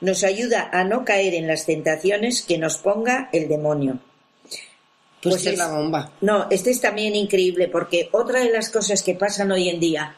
Nos 0.00 0.24
ayuda 0.24 0.70
a 0.72 0.82
no 0.84 1.04
caer 1.04 1.34
en 1.34 1.46
las 1.46 1.66
tentaciones 1.66 2.40
que 2.42 2.56
nos 2.56 2.78
ponga 2.78 3.28
el 3.32 3.46
demonio. 3.48 3.98
Pues, 5.22 5.34
Pues 5.34 5.46
es- 5.46 5.58
la 5.58 5.68
bomba. 5.68 6.12
No, 6.22 6.46
este 6.50 6.70
es 6.70 6.80
también 6.80 7.14
increíble 7.14 7.68
porque 7.68 8.08
otra 8.12 8.40
de 8.40 8.50
las 8.50 8.70
cosas 8.70 9.02
que 9.02 9.14
pasan 9.14 9.52
hoy 9.52 9.68
en 9.68 9.78
día 9.78 10.16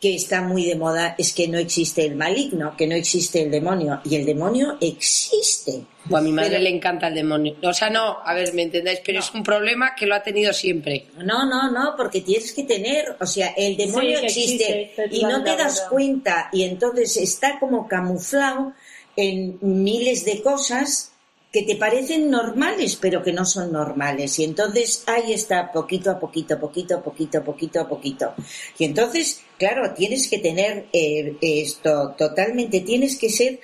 que 0.00 0.14
está 0.14 0.42
muy 0.42 0.66
de 0.66 0.76
moda 0.76 1.14
es 1.16 1.32
que 1.32 1.48
no 1.48 1.56
existe 1.58 2.04
el 2.04 2.14
maligno, 2.14 2.76
que 2.76 2.86
no 2.86 2.94
existe 2.94 3.40
el 3.42 3.50
demonio. 3.50 4.00
Y 4.04 4.16
el 4.16 4.26
demonio 4.26 4.76
existe. 4.80 5.82
O 6.10 6.16
a 6.16 6.20
mi 6.20 6.30
madre 6.30 6.50
Pero- 6.50 6.62
le 6.64 6.70
encanta 6.70 7.08
el 7.08 7.14
demonio. 7.14 7.56
O 7.62 7.72
sea, 7.72 7.88
no, 7.88 8.18
a 8.22 8.34
ver, 8.34 8.52
¿me 8.52 8.62
entendéis? 8.62 9.00
Pero 9.04 9.20
es 9.20 9.32
un 9.32 9.42
problema 9.42 9.94
que 9.94 10.04
lo 10.04 10.14
ha 10.14 10.22
tenido 10.22 10.52
siempre. 10.52 11.06
No, 11.24 11.46
no, 11.48 11.70
no, 11.70 11.94
porque 11.96 12.20
tienes 12.20 12.52
que 12.52 12.64
tener, 12.64 13.16
o 13.18 13.24
sea, 13.26 13.54
el 13.56 13.76
demonio 13.78 14.18
Sí, 14.18 14.24
existe, 14.26 14.92
y 15.10 15.22
no 15.24 15.42
te 15.42 15.56
das 15.56 15.86
cuenta 15.88 16.50
y 16.52 16.64
entonces 16.64 17.16
está 17.16 17.58
como 17.58 17.88
camuflado 17.88 18.74
en 19.16 19.58
miles 19.62 20.26
de 20.26 20.42
cosas 20.42 21.12
que 21.54 21.62
te 21.62 21.76
parecen 21.76 22.28
normales, 22.32 22.98
pero 23.00 23.22
que 23.22 23.32
no 23.32 23.44
son 23.44 23.70
normales. 23.70 24.40
Y 24.40 24.44
entonces 24.44 25.04
ahí 25.06 25.32
está, 25.32 25.70
poquito 25.70 26.10
a 26.10 26.18
poquito, 26.18 26.58
poquito 26.58 26.96
a 26.96 27.00
poquito, 27.00 27.44
poquito 27.44 27.80
a 27.80 27.88
poquito. 27.88 28.34
Y 28.76 28.84
entonces, 28.84 29.40
claro, 29.56 29.94
tienes 29.94 30.26
que 30.26 30.38
tener 30.38 30.86
eh, 30.92 31.36
esto 31.40 32.12
totalmente, 32.18 32.80
tienes 32.80 33.16
que 33.16 33.30
ser 33.30 33.60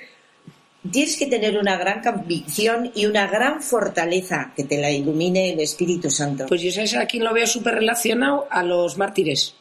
Tienes 0.91 1.19
que 1.19 1.27
tener 1.27 1.59
una 1.59 1.77
gran 1.77 2.03
convicción 2.03 2.91
y 2.95 3.05
una 3.05 3.27
gran 3.27 3.61
fortaleza 3.61 4.55
que 4.57 4.65
te 4.65 4.79
la 4.79 4.91
ilumine 4.91 5.53
el 5.53 5.61
Espíritu 5.61 6.11
Santo. 6.11 6.47
Pues 6.49 6.63
yo 6.63 6.71
sabes 6.71 6.95
a 6.95 7.05
quién 7.05 7.23
lo 7.23 7.35
veo 7.35 7.47
súper 7.47 7.75
relacionado 7.75 8.47
a 8.51 8.63
los 8.63 8.97
mártires, 8.97 9.55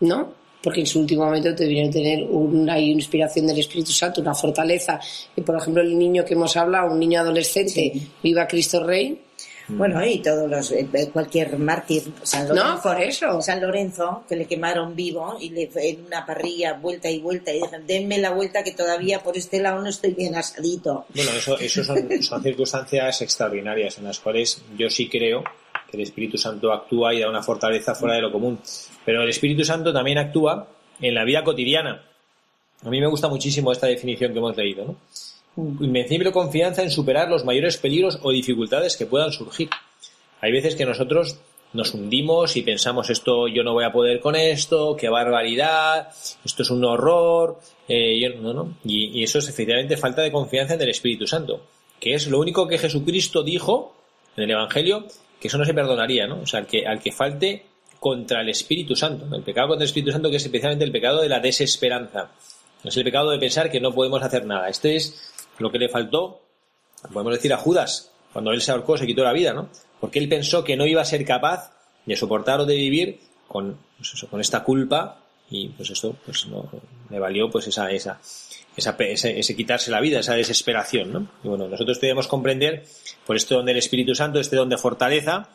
¿no? 0.00 0.34
Porque 0.62 0.80
en 0.80 0.86
su 0.86 1.00
último 1.00 1.24
momento 1.24 1.52
debieron 1.52 1.90
tener 1.92 2.24
una 2.24 2.78
inspiración 2.78 3.46
del 3.46 3.58
Espíritu 3.60 3.92
Santo, 3.92 4.20
una 4.20 4.34
fortaleza. 4.34 4.98
Y 5.36 5.42
por 5.42 5.56
ejemplo, 5.56 5.82
el 5.82 5.96
niño 5.96 6.24
que 6.24 6.34
hemos 6.34 6.56
hablado, 6.56 6.90
un 6.92 6.98
niño 6.98 7.20
adolescente, 7.20 7.72
Sí. 7.72 8.10
viva 8.22 8.46
Cristo 8.48 8.84
Rey, 8.84 9.22
Bueno, 9.70 10.02
y 10.02 10.20
todos 10.20 10.48
los, 10.50 10.72
eh, 10.72 10.88
cualquier 11.12 11.58
mártir, 11.58 12.02
San 12.22 12.48
No, 12.48 12.54
Lorenzo, 12.54 12.82
por 12.82 13.00
eso. 13.02 13.42
San 13.42 13.60
Lorenzo, 13.60 14.24
que 14.26 14.34
le 14.34 14.46
quemaron 14.46 14.96
vivo 14.96 15.36
y 15.38 15.50
le, 15.50 15.68
en 15.76 16.06
una 16.06 16.24
parrilla 16.24 16.72
vuelta 16.72 17.10
y 17.10 17.18
vuelta 17.20 17.52
y 17.52 17.56
dijeron, 17.60 17.86
denme 17.86 18.16
la 18.16 18.30
vuelta 18.30 18.64
que 18.64 18.72
todavía 18.72 19.22
por 19.22 19.36
este 19.36 19.60
lado 19.60 19.82
no 19.82 19.90
estoy 19.90 20.14
bien 20.14 20.34
asadito. 20.36 21.04
Bueno, 21.14 21.30
eso, 21.36 21.58
eso 21.58 21.84
son, 21.84 22.08
son 22.22 22.42
circunstancias 22.48 23.20
extraordinarias 23.20 23.98
en 23.98 24.04
las 24.04 24.18
cuales 24.20 24.62
yo 24.78 24.88
sí 24.88 25.06
creo 25.06 25.44
que 25.90 25.96
el 25.96 26.02
Espíritu 26.02 26.36
Santo 26.38 26.72
actúa 26.72 27.14
y 27.14 27.20
da 27.20 27.28
una 27.30 27.42
fortaleza 27.42 27.94
fuera 27.94 28.14
de 28.16 28.22
lo 28.22 28.30
común. 28.32 28.58
Pero 29.04 29.22
el 29.22 29.28
Espíritu 29.28 29.64
Santo 29.64 29.92
también 29.92 30.18
actúa 30.18 30.68
en 31.00 31.14
la 31.14 31.24
vida 31.24 31.42
cotidiana. 31.44 32.02
A 32.84 32.90
mí 32.90 33.00
me 33.00 33.06
gusta 33.06 33.28
muchísimo 33.28 33.72
esta 33.72 33.86
definición 33.86 34.32
que 34.32 34.38
hemos 34.38 34.56
leído, 34.56 34.84
¿no? 34.84 34.96
Invencible 35.84 36.30
confianza 36.30 36.82
en 36.82 36.90
superar 36.90 37.28
los 37.28 37.44
mayores 37.44 37.76
peligros 37.78 38.18
o 38.22 38.30
dificultades 38.30 38.96
que 38.96 39.06
puedan 39.06 39.32
surgir. 39.32 39.68
Hay 40.40 40.52
veces 40.52 40.76
que 40.76 40.84
nosotros 40.86 41.38
nos 41.72 41.92
hundimos 41.94 42.56
y 42.56 42.62
pensamos 42.62 43.10
esto 43.10 43.48
yo 43.48 43.62
no 43.64 43.72
voy 43.72 43.84
a 43.84 43.92
poder 43.92 44.20
con 44.20 44.36
esto, 44.36 44.96
qué 44.96 45.08
barbaridad, 45.08 46.08
esto 46.44 46.62
es 46.62 46.70
un 46.70 46.84
horror, 46.84 47.58
eh, 47.88 48.18
yo- 48.20 48.40
no, 48.40 48.54
no. 48.54 48.74
Y, 48.84 49.18
y 49.18 49.22
eso 49.24 49.38
es 49.40 49.48
efectivamente 49.48 49.96
falta 49.96 50.22
de 50.22 50.30
confianza 50.32 50.74
en 50.74 50.80
el 50.82 50.90
Espíritu 50.90 51.26
Santo, 51.26 51.60
que 51.98 52.14
es 52.14 52.28
lo 52.28 52.38
único 52.38 52.68
que 52.68 52.78
Jesucristo 52.78 53.42
dijo 53.42 53.94
en 54.36 54.44
el 54.44 54.50
Evangelio, 54.52 55.06
que 55.40 55.48
eso 55.48 55.58
no 55.58 55.64
se 55.64 55.74
perdonaría, 55.74 56.26
¿no? 56.26 56.40
O 56.42 56.46
sea, 56.46 56.60
al 56.60 56.66
que, 56.66 56.86
al 56.86 57.00
que 57.00 57.12
falte 57.12 57.66
contra 58.00 58.40
el 58.40 58.48
Espíritu 58.48 58.94
Santo, 58.94 59.34
el 59.34 59.42
pecado 59.42 59.68
contra 59.68 59.84
el 59.84 59.88
Espíritu 59.88 60.12
Santo 60.12 60.30
que 60.30 60.36
es 60.36 60.44
especialmente 60.44 60.84
el 60.84 60.92
pecado 60.92 61.20
de 61.20 61.28
la 61.28 61.40
desesperanza, 61.40 62.30
es 62.84 62.96
el 62.96 63.04
pecado 63.04 63.30
de 63.30 63.38
pensar 63.38 63.70
que 63.70 63.80
no 63.80 63.92
podemos 63.92 64.22
hacer 64.22 64.46
nada. 64.46 64.68
Este 64.68 64.96
es 64.96 65.32
lo 65.58 65.70
que 65.70 65.78
le 65.78 65.88
faltó, 65.88 66.40
podemos 67.12 67.34
decir 67.34 67.52
a 67.52 67.56
Judas, 67.56 68.12
cuando 68.32 68.52
él 68.52 68.60
se 68.60 68.70
ahorcó, 68.70 68.96
se 68.96 69.06
quitó 69.06 69.24
la 69.24 69.32
vida, 69.32 69.52
¿no? 69.52 69.68
Porque 70.00 70.18
él 70.18 70.28
pensó 70.28 70.62
que 70.62 70.76
no 70.76 70.86
iba 70.86 71.02
a 71.02 71.04
ser 71.04 71.24
capaz 71.24 71.72
de 72.06 72.16
soportar 72.16 72.60
o 72.60 72.66
de 72.66 72.76
vivir 72.76 73.20
con, 73.48 73.78
pues 73.96 74.14
eso, 74.14 74.28
con 74.28 74.40
esta 74.40 74.62
culpa 74.62 75.22
y 75.50 75.68
pues 75.70 75.90
esto 75.90 76.14
pues 76.24 76.46
no 76.46 76.68
le 77.10 77.18
valió 77.18 77.50
pues 77.50 77.66
esa 77.66 77.90
esa, 77.90 78.20
esa 78.76 78.96
ese, 78.98 79.38
ese 79.38 79.56
quitarse 79.56 79.90
la 79.90 80.00
vida, 80.00 80.20
esa 80.20 80.34
desesperación, 80.34 81.12
¿no? 81.12 81.28
Y 81.42 81.48
bueno, 81.48 81.68
nosotros 81.68 82.00
debemos 82.00 82.28
comprender 82.28 82.84
por 83.26 83.36
este 83.36 83.54
don 83.54 83.66
del 83.66 83.76
Espíritu 83.76 84.14
Santo, 84.14 84.40
este 84.40 84.56
don 84.56 84.68
de 84.68 84.78
fortaleza, 84.78 85.48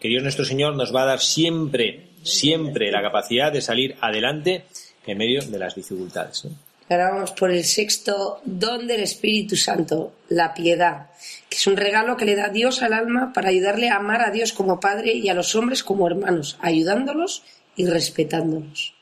que 0.00 0.08
Dios 0.08 0.22
nuestro 0.22 0.44
Señor 0.44 0.76
nos 0.76 0.94
va 0.94 1.02
a 1.02 1.06
dar 1.06 1.20
siempre, 1.20 2.08
siempre 2.22 2.90
la 2.90 3.02
capacidad 3.02 3.52
de 3.52 3.62
salir 3.62 3.96
adelante 4.00 4.64
en 5.06 5.18
medio 5.18 5.42
de 5.42 5.58
las 5.58 5.74
dificultades. 5.74 6.44
¿no? 6.44 6.52
Ahora 6.88 7.10
vamos 7.10 7.32
por 7.32 7.50
el 7.50 7.64
sexto 7.64 8.40
don 8.44 8.86
del 8.86 9.00
Espíritu 9.00 9.56
Santo, 9.56 10.12
la 10.28 10.54
piedad, 10.54 11.10
que 11.48 11.56
es 11.56 11.66
un 11.66 11.76
regalo 11.76 12.16
que 12.16 12.24
le 12.24 12.36
da 12.36 12.48
Dios 12.48 12.80
al 12.82 12.92
alma 12.92 13.32
para 13.32 13.48
ayudarle 13.48 13.88
a 13.88 13.96
amar 13.96 14.22
a 14.22 14.30
Dios 14.30 14.52
como 14.52 14.78
Padre 14.78 15.14
y 15.14 15.28
a 15.28 15.34
los 15.34 15.56
hombres 15.56 15.82
como 15.82 16.06
hermanos, 16.06 16.58
ayudándolos 16.60 17.42
y 17.74 17.86
respetándolos. 17.86 18.94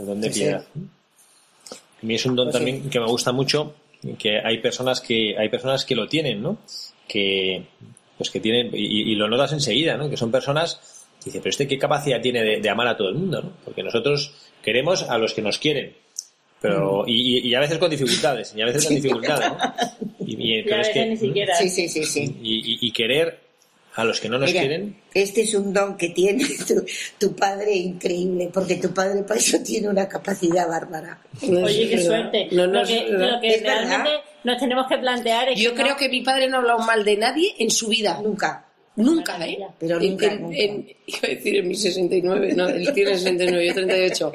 El 0.00 0.06
don 0.06 0.20
de 0.20 0.32
Sí, 0.32 0.40
piedad. 0.40 0.64
A 2.02 2.06
mí 2.06 2.14
es 2.14 2.26
un 2.26 2.36
don 2.36 2.46
Pues 2.50 2.56
sí. 2.56 2.64
también 2.64 2.90
que 2.90 3.00
me 3.00 3.06
gusta 3.06 3.32
mucho, 3.32 3.74
que 4.18 4.38
hay 4.42 4.58
personas 4.58 5.00
que 5.00 5.36
hay 5.38 5.48
personas 5.48 5.84
que 5.84 5.94
lo 5.94 6.08
tienen, 6.08 6.42
¿no? 6.42 6.58
Que 7.06 7.64
pues 8.16 8.30
que 8.30 8.40
tienen 8.40 8.70
y, 8.74 9.12
y 9.12 9.14
lo 9.14 9.28
notas 9.28 9.52
enseguida, 9.52 9.96
¿no? 9.96 10.08
Que 10.10 10.16
son 10.16 10.30
personas 10.30 10.80
dice, 11.24 11.38
pero 11.40 11.50
este 11.50 11.68
qué 11.68 11.78
capacidad 11.78 12.20
tiene 12.20 12.42
de, 12.42 12.60
de 12.60 12.68
amar 12.70 12.88
a 12.88 12.96
todo 12.96 13.08
el 13.10 13.14
mundo, 13.16 13.42
¿no? 13.42 13.52
Porque 13.64 13.82
nosotros 13.82 14.32
queremos 14.62 15.02
a 15.02 15.18
los 15.18 15.34
que 15.34 15.42
nos 15.42 15.58
quieren. 15.58 15.94
Pero, 16.62 17.04
y, 17.06 17.38
y- 17.38 17.48
y 17.48 17.54
a 17.54 17.60
veces 17.60 17.78
con 17.78 17.90
dificultades, 17.90 18.52
y 18.54 18.60
a 18.60 18.66
veces 18.66 18.84
con 18.84 18.94
dificultades, 18.94 19.48
¿no? 19.50 19.74
Y, 20.26 20.34
y- 20.34 20.58
Y 20.58 20.62
pero 20.62 20.76
a 20.76 20.80
es 20.82 20.88
veces 20.88 21.02
que, 21.04 21.08
ni 21.10 21.16
siquiera. 21.16 21.54
Sí, 21.56 21.68
sí, 21.70 21.88
sí, 21.88 22.04
sí. 22.04 22.36
y, 22.42 22.54
y- 22.74 22.78
y 22.88 22.92
querer 22.92 23.38
a 24.00 24.04
los 24.04 24.20
que 24.20 24.28
no 24.28 24.38
nos 24.38 24.48
Mira, 24.50 24.60
quieren, 24.62 24.96
este 25.14 25.42
es 25.42 25.54
un 25.54 25.72
don 25.72 25.96
que 25.96 26.08
tiene 26.10 26.44
tu, 26.66 26.84
tu 27.18 27.34
padre 27.36 27.74
increíble, 27.74 28.50
porque 28.52 28.76
tu 28.76 28.92
padre 28.92 29.22
para 29.22 29.38
eso 29.38 29.58
tiene 29.62 29.88
una 29.88 30.08
capacidad 30.08 30.68
bárbara. 30.68 31.20
No 31.42 31.64
Oye, 31.64 31.88
qué 31.88 31.96
verdad. 31.96 32.06
suerte. 32.06 32.48
No, 32.52 32.66
no 32.66 32.80
lo, 32.80 32.86
que, 32.86 33.06
lo 33.08 33.40
que 33.40 33.54
Es 33.54 33.62
verdad. 33.62 33.84
realmente 33.86 34.10
nos 34.44 34.58
tenemos 34.58 34.86
que 34.88 34.98
plantear 34.98 35.48
es 35.50 35.60
Yo 35.60 35.70
que 35.70 35.76
creo 35.82 35.92
no- 35.92 35.96
que 35.98 36.08
mi 36.08 36.22
padre 36.22 36.48
no 36.48 36.56
ha 36.56 36.60
hablado 36.60 36.78
mal 36.80 37.04
de 37.04 37.16
nadie 37.16 37.54
en 37.58 37.70
su 37.70 37.88
vida. 37.88 38.20
Nunca. 38.22 38.66
Nunca, 38.96 39.38
¿eh? 39.46 39.58
Pero 39.78 40.00
En- 40.00 40.10
nunca, 40.10 40.26
en- 40.26 40.42
nunca. 40.42 40.56
en- 40.58 40.88
iba 41.06 41.18
a 41.22 41.26
decir 41.28 41.56
en 41.56 41.68
mi 41.68 41.74
69, 41.74 42.52
no, 42.54 42.68
él 42.68 42.92
tiene 42.92 43.16
69, 43.16 43.66
yo 43.66 43.74
38. 43.74 44.32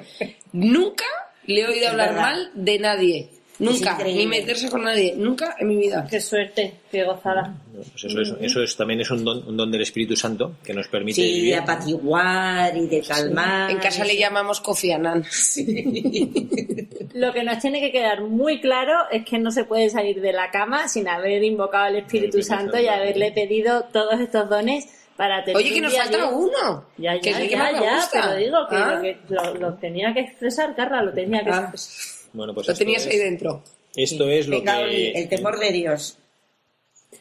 Nunca 0.54 1.06
le 1.48 1.62
he 1.62 1.68
oído 1.68 1.90
hablar 1.90 2.14
mal 2.16 2.52
de 2.56 2.80
nadie. 2.80 3.30
Nunca, 3.58 3.98
ni 4.04 4.28
meterse 4.28 4.70
con 4.70 4.84
nadie, 4.84 5.14
nunca 5.16 5.56
en 5.60 5.68
mi 5.70 5.78
vida. 5.78 6.06
Qué 6.10 6.20
suerte, 6.20 6.74
qué 6.92 7.04
gozada. 7.06 7.54
Pues 7.74 8.04
eso, 8.04 8.20
es, 8.22 8.34
eso 8.42 8.62
es, 8.62 8.76
también 8.76 9.00
es 9.02 9.10
un 9.12 9.24
don, 9.24 9.48
un 9.48 9.56
don 9.56 9.72
del 9.72 9.82
Espíritu 9.82 10.16
Santo 10.16 10.56
que 10.64 10.74
nos 10.74 10.88
permite 10.90 11.22
Sí, 11.22 11.34
vivir. 11.36 11.54
de 11.54 11.60
apaciguar 11.62 12.76
y 12.76 12.88
de 12.88 13.02
calmar. 13.02 13.72
En 13.72 13.78
casa 13.78 14.04
le 14.04 14.18
llamamos 14.18 14.60
Kofi 14.60 14.92
Annan. 14.92 15.24
Lo 17.14 17.32
que 17.34 17.44
nos 17.44 17.60
tiene 17.60 17.80
que 17.80 17.92
quedar 17.92 18.22
muy 18.22 18.60
claro 18.60 18.94
es 19.12 19.24
que 19.26 19.40
no 19.40 19.52
se 19.52 19.64
puede 19.64 19.90
salir 19.90 20.20
de 20.22 20.34
la 20.34 20.52
cama 20.52 20.88
sin 20.88 21.08
haber 21.08 21.44
invocado 21.44 21.86
al 21.86 21.96
Espíritu 21.96 22.42
Santo 22.42 22.74
Santo, 22.74 22.80
y 22.80 22.88
haberle 22.88 23.32
pedido 23.32 23.86
todos 23.94 24.20
estos 24.20 24.50
dones 24.50 24.86
para 25.16 25.44
tener 25.46 25.56
Oye, 25.58 25.74
que 25.74 25.82
nos 25.82 25.96
falta 25.96 26.18
Dios. 26.18 26.30
uno. 26.34 26.86
Ya, 26.98 27.16
ya, 27.16 27.22
que 27.22 27.48
ya, 27.50 27.72
ya, 27.72 27.96
gusta. 27.96 28.22
pero 28.22 28.36
digo 28.36 28.58
que, 28.70 28.76
Ah, 28.76 28.96
lo, 28.96 29.02
que 29.02 29.18
lo, 29.30 29.54
lo 29.56 29.74
tenía 29.76 30.14
que 30.14 30.20
expresar, 30.22 30.76
Carla, 30.76 31.02
lo 31.04 31.14
tenía 31.14 31.42
que 31.44 31.50
Ah. 31.52 31.70
expresar. 31.74 32.15
Bueno, 32.36 32.54
pues 32.54 32.68
Lo 32.68 32.74
esto 32.74 32.84
tenías 32.84 33.06
es- 33.06 33.12
ahí 33.14 33.18
dentro. 33.20 33.64
Esto 33.96 34.30
es 34.30 34.48
lo 34.48 34.58
Venga, 34.60 34.78
que... 34.86 35.12
El 35.12 35.30
temor 35.30 35.58
de 35.58 35.72
Dios. 35.72 36.18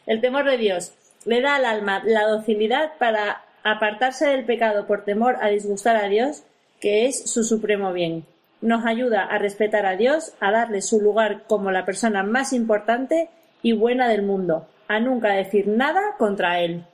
El 0.07 0.21
temor 0.21 0.45
de 0.45 0.59
Dios 0.59 0.93
le 1.25 1.41
da 1.41 1.57
al 1.57 1.65
alma 1.65 2.03
la 2.05 2.27
docilidad 2.27 2.93
para 2.99 3.45
apartarse 3.63 4.27
del 4.27 4.45
pecado 4.45 4.87
por 4.87 5.05
temor 5.05 5.37
a 5.41 5.49
disgustar 5.49 5.97
a 5.97 6.09
Dios, 6.09 6.43
que 6.81 7.07
es 7.07 7.31
su 7.31 7.45
supremo 7.45 7.93
bien. 7.93 8.27
Nos 8.61 8.85
ayuda 8.87 9.23
a 9.25 9.39
respetar 9.39 9.87
a 9.87 9.97
Dios, 9.97 10.33
a 10.41 10.51
darle 10.51 10.83
su 10.83 11.01
lugar 11.01 11.45
como 11.47 11.71
la 11.71 11.85
persona 11.85 12.23
más 12.23 12.53
importante 12.53 13.29
y 13.63 13.73
buena 13.73 14.09
del 14.09 14.23
mundo, 14.23 14.67
a 14.89 14.99
nunca 15.01 15.33
decir 15.33 15.69
nada 15.69 16.01
contra 16.19 16.61
él. 16.61 16.85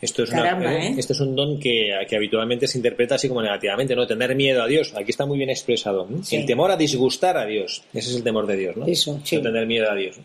Esto 0.00 0.22
es, 0.22 0.30
una- 0.30 0.42
Caramba, 0.42 0.74
eh, 0.74 0.86
¿eh? 0.88 0.94
esto 0.96 1.12
es 1.12 1.20
un 1.20 1.34
don 1.34 1.58
que, 1.58 1.90
que 2.08 2.16
habitualmente 2.16 2.66
se 2.68 2.78
interpreta 2.78 3.16
así 3.16 3.28
como 3.28 3.42
negativamente, 3.42 3.96
¿no? 3.96 4.06
Tener 4.06 4.34
miedo 4.36 4.62
a 4.62 4.66
Dios. 4.66 4.92
Aquí 4.96 5.10
está 5.10 5.26
muy 5.26 5.38
bien 5.38 5.50
expresado. 5.50 6.06
¿no? 6.08 6.22
Sí. 6.22 6.36
El 6.36 6.46
temor 6.46 6.70
a 6.70 6.76
disgustar 6.76 7.36
a 7.36 7.44
Dios. 7.46 7.82
Ese 7.92 8.10
es 8.10 8.16
el 8.16 8.22
temor 8.22 8.46
de 8.46 8.56
Dios, 8.56 8.76
¿no? 8.76 8.86
Eso, 8.86 9.20
sí. 9.24 9.36
No 9.36 9.42
tener 9.42 9.66
miedo 9.66 9.90
a 9.90 9.94
Dios. 9.94 10.16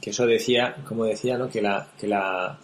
Que 0.00 0.10
eso 0.10 0.26
decía, 0.26 0.76
como 0.86 1.04
decía, 1.06 1.36
¿no? 1.36 1.48
Que 1.50 1.60
la, 1.60 1.88
que 1.98 2.06
la, 2.06 2.58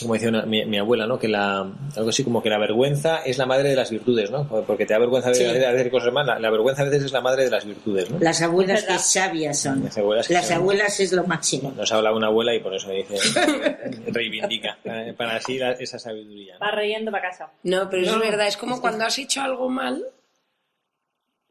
como 0.00 0.12
decía 0.14 0.28
una- 0.28 0.42
mi, 0.44 0.64
mi 0.66 0.76
abuela, 0.78 1.06
¿no? 1.06 1.18
Que 1.18 1.26
la, 1.28 1.60
algo 1.96 2.10
así 2.10 2.22
como 2.22 2.42
que 2.42 2.50
la 2.50 2.58
vergüenza 2.58 3.22
es 3.24 3.38
la 3.38 3.46
madre 3.46 3.70
de 3.70 3.76
las 3.76 3.90
virtudes, 3.90 4.30
¿no? 4.30 4.46
Porque 4.66 4.84
te 4.84 4.92
da 4.92 4.98
vergüenza 4.98 5.32
Sí. 5.32 5.44
de, 5.44 5.64
hacer 5.66 5.90
cosas 5.90 6.12
malas. 6.12 6.38
La, 6.40 6.50
vergüenza 6.50 6.82
a 6.82 6.84
veces 6.84 7.04
es 7.04 7.12
la 7.12 7.22
madre 7.22 7.44
de 7.44 7.50
las 7.50 7.64
virtudes, 7.64 8.10
¿no? 8.10 8.18
Las 8.20 8.42
abuelas 8.42 8.80
Es 8.82 8.86
que 8.88 8.98
sabias 8.98 9.58
son. 9.58 9.84
Las 9.84 9.96
abuelas 9.96 10.28
Las 10.28 10.48
son- 10.48 10.56
abuelas 10.58 11.00
es 11.00 11.12
lo 11.12 11.24
máximo. 11.26 11.72
Nos 11.74 11.90
habla 11.92 12.12
una 12.12 12.26
abuela 12.26 12.54
y 12.54 12.60
por 12.60 12.74
eso 12.74 12.88
me 12.88 12.96
dice, 12.96 13.16
reivindica, 14.08 14.78
eh, 14.84 15.14
para 15.16 15.36
así 15.36 15.56
la- 15.58 15.72
esa 15.72 15.98
sabiduría. 15.98 16.54
¿no? 16.54 16.60
Va 16.66 16.72
reyendo 16.72 17.10
para 17.10 17.30
casa. 17.30 17.50
No, 17.62 17.88
pero 17.88 18.02
No, 18.04 18.12
es 18.12 18.18
verdad, 18.18 18.46
es 18.48 18.56
como 18.58 18.72
es 18.74 18.78
que- 18.78 18.82
cuando 18.82 19.04
has 19.06 19.18
hecho 19.18 19.40
algo 19.40 19.68
mal. 19.70 20.04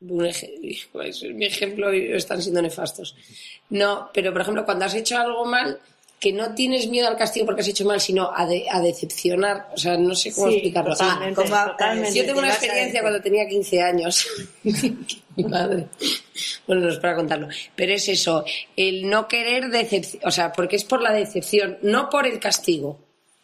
Mi 0.02 1.46
ejemplo 1.48 1.90
están 1.92 2.42
siendo 2.42 2.62
nefastos. 2.62 3.16
No, 3.70 4.10
pero 4.14 4.32
por 4.32 4.42
ejemplo, 4.42 4.66
cuando 4.66 4.86
has 4.86 4.94
hecho 4.94 5.18
algo 5.18 5.46
mal, 5.46 5.80
que 6.20 6.32
no 6.32 6.56
tienes 6.56 6.88
miedo 6.88 7.08
al 7.08 7.18
castigo 7.18 7.46
porque 7.46 7.62
has 7.62 7.68
hecho 7.68 7.86
mal, 7.86 8.00
sino 8.02 8.32
a, 8.36 8.46
de- 8.48 8.66
a 8.72 8.80
decepcionar. 8.82 9.68
O 9.74 9.78
sea, 9.78 9.98
no 9.98 10.16
sé 10.16 10.34
cómo 10.34 10.48
Sí, 10.50 10.56
explicarlo. 10.56 10.92
totalmente, 10.94 11.42
Ah, 11.42 11.44
¿cómo- 11.50 11.72
totalmente. 11.72 12.18
Yo 12.18 12.26
tengo 12.26 12.40
una 12.40 12.50
experiencia 12.50 13.02
cuando 13.02 13.22
tenía 13.22 13.48
15 13.48 13.82
años. 13.82 14.28
Mi 15.36 15.44
madre. 15.44 15.88
Bueno, 16.66 16.84
no 16.84 16.90
es 16.90 16.98
para 17.00 17.16
contarlo. 17.16 17.48
Pero 17.76 17.94
es 17.94 18.08
eso, 18.10 18.44
el 18.76 19.10
no 19.10 19.28
querer 19.28 19.70
decepción. 19.70 20.22
O 20.26 20.32
sea, 20.32 20.52
porque 20.52 20.78
es 20.78 20.86
por 20.86 21.02
la 21.02 21.12
decepción, 21.12 21.78
no 21.82 22.10
por 22.10 22.26
el 22.26 22.40
castigo, 22.40 22.98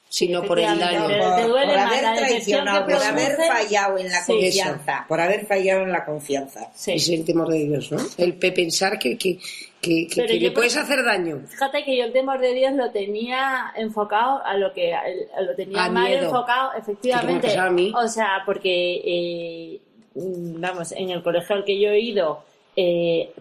sino 0.08 0.44
por 0.44 0.60
el 0.60 0.80
daño. 0.80 1.04
Por 1.08 1.70
haber 1.78 2.16
traicionado, 2.18 2.86
por 2.86 3.04
haber 3.04 3.36
fallado 3.36 3.98
en 3.98 4.10
la 4.10 4.24
Sí. 4.24 4.32
confianza. 4.34 5.06
Por 5.08 5.20
haber 5.20 5.46
fallado 5.46 5.82
en 5.84 5.92
la 5.92 6.06
confianza. 6.06 6.72
Sí. 6.76 6.94
Es 6.94 7.10
el 7.10 7.26
temor 7.26 7.50
de 7.50 7.60
Dios, 7.66 7.92
¿no? 7.92 8.00
El 8.18 8.36
pe- 8.36 8.52
pensar 8.54 8.98
que, 8.98 9.18
que, 9.18 9.38
que, 9.82 10.08
le 10.40 10.52
puedes 10.52 10.78
hacer 10.78 11.04
daño. 11.04 11.42
Fíjate 11.48 11.84
que 11.84 11.98
yo 11.98 12.06
el 12.06 12.14
temor 12.14 12.40
de 12.40 12.54
Dios 12.54 12.74
lo 12.74 12.92
tenía 12.92 13.74
enfocado 13.76 14.44
a 14.46 14.56
lo 14.56 14.72
que 14.74 14.94
a 14.94 15.02
lo 15.42 15.56
tenía 15.56 15.86
A 15.86 15.90
mal 15.90 16.08
miedo. 16.08 16.26
enfocado, 16.26 16.74
efectivamente. 16.78 17.58
A 17.58 17.70
mí. 17.70 17.92
O 17.96 18.08
sea, 18.08 18.44
porque 18.46 19.02
eh, 19.04 19.82
vamos, 20.14 20.92
en 20.92 21.10
el 21.10 21.24
colegio 21.24 21.56
al 21.56 21.66
que 21.66 21.80
yo 21.80 21.90
he 21.90 22.00
ido 22.00 22.44
eh, 22.76 23.34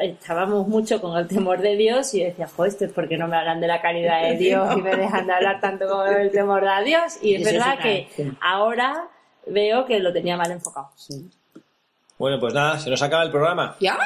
estábamos 0.00 0.66
mucho 0.66 1.00
con 1.00 1.18
el 1.18 1.26
temor 1.28 1.60
de 1.60 1.76
Dios 1.76 2.14
y 2.14 2.24
decía, 2.24 2.48
joder, 2.48 2.72
esto 2.72 2.84
es 2.86 2.92
porque 2.92 3.18
no 3.18 3.28
me 3.28 3.36
hablan 3.36 3.60
de 3.60 3.66
la 3.66 3.82
caridad 3.82 4.22
de 4.22 4.36
Dios 4.38 4.76
y 4.76 4.80
me 4.80 4.96
dejan 4.96 5.26
de 5.26 5.32
hablar 5.34 5.60
tanto 5.60 5.86
con 5.88 6.08
el 6.08 6.30
temor 6.30 6.64
de 6.64 6.84
Dios. 6.84 7.18
Y 7.22 7.34
es 7.34 7.42
Eso 7.42 7.52
verdad 7.52 7.78
que 7.80 8.08
sí. 8.14 8.32
ahora 8.40 9.08
veo 9.46 9.84
que 9.84 9.98
lo 9.98 10.12
tenía 10.12 10.36
mal 10.36 10.50
enfocado. 10.50 10.90
Bueno, 12.18 12.40
pues 12.40 12.54
nada, 12.54 12.78
se 12.78 12.88
nos 12.88 13.02
acaba 13.02 13.24
el 13.24 13.30
programa. 13.30 13.76
¿Ya? 13.80 13.98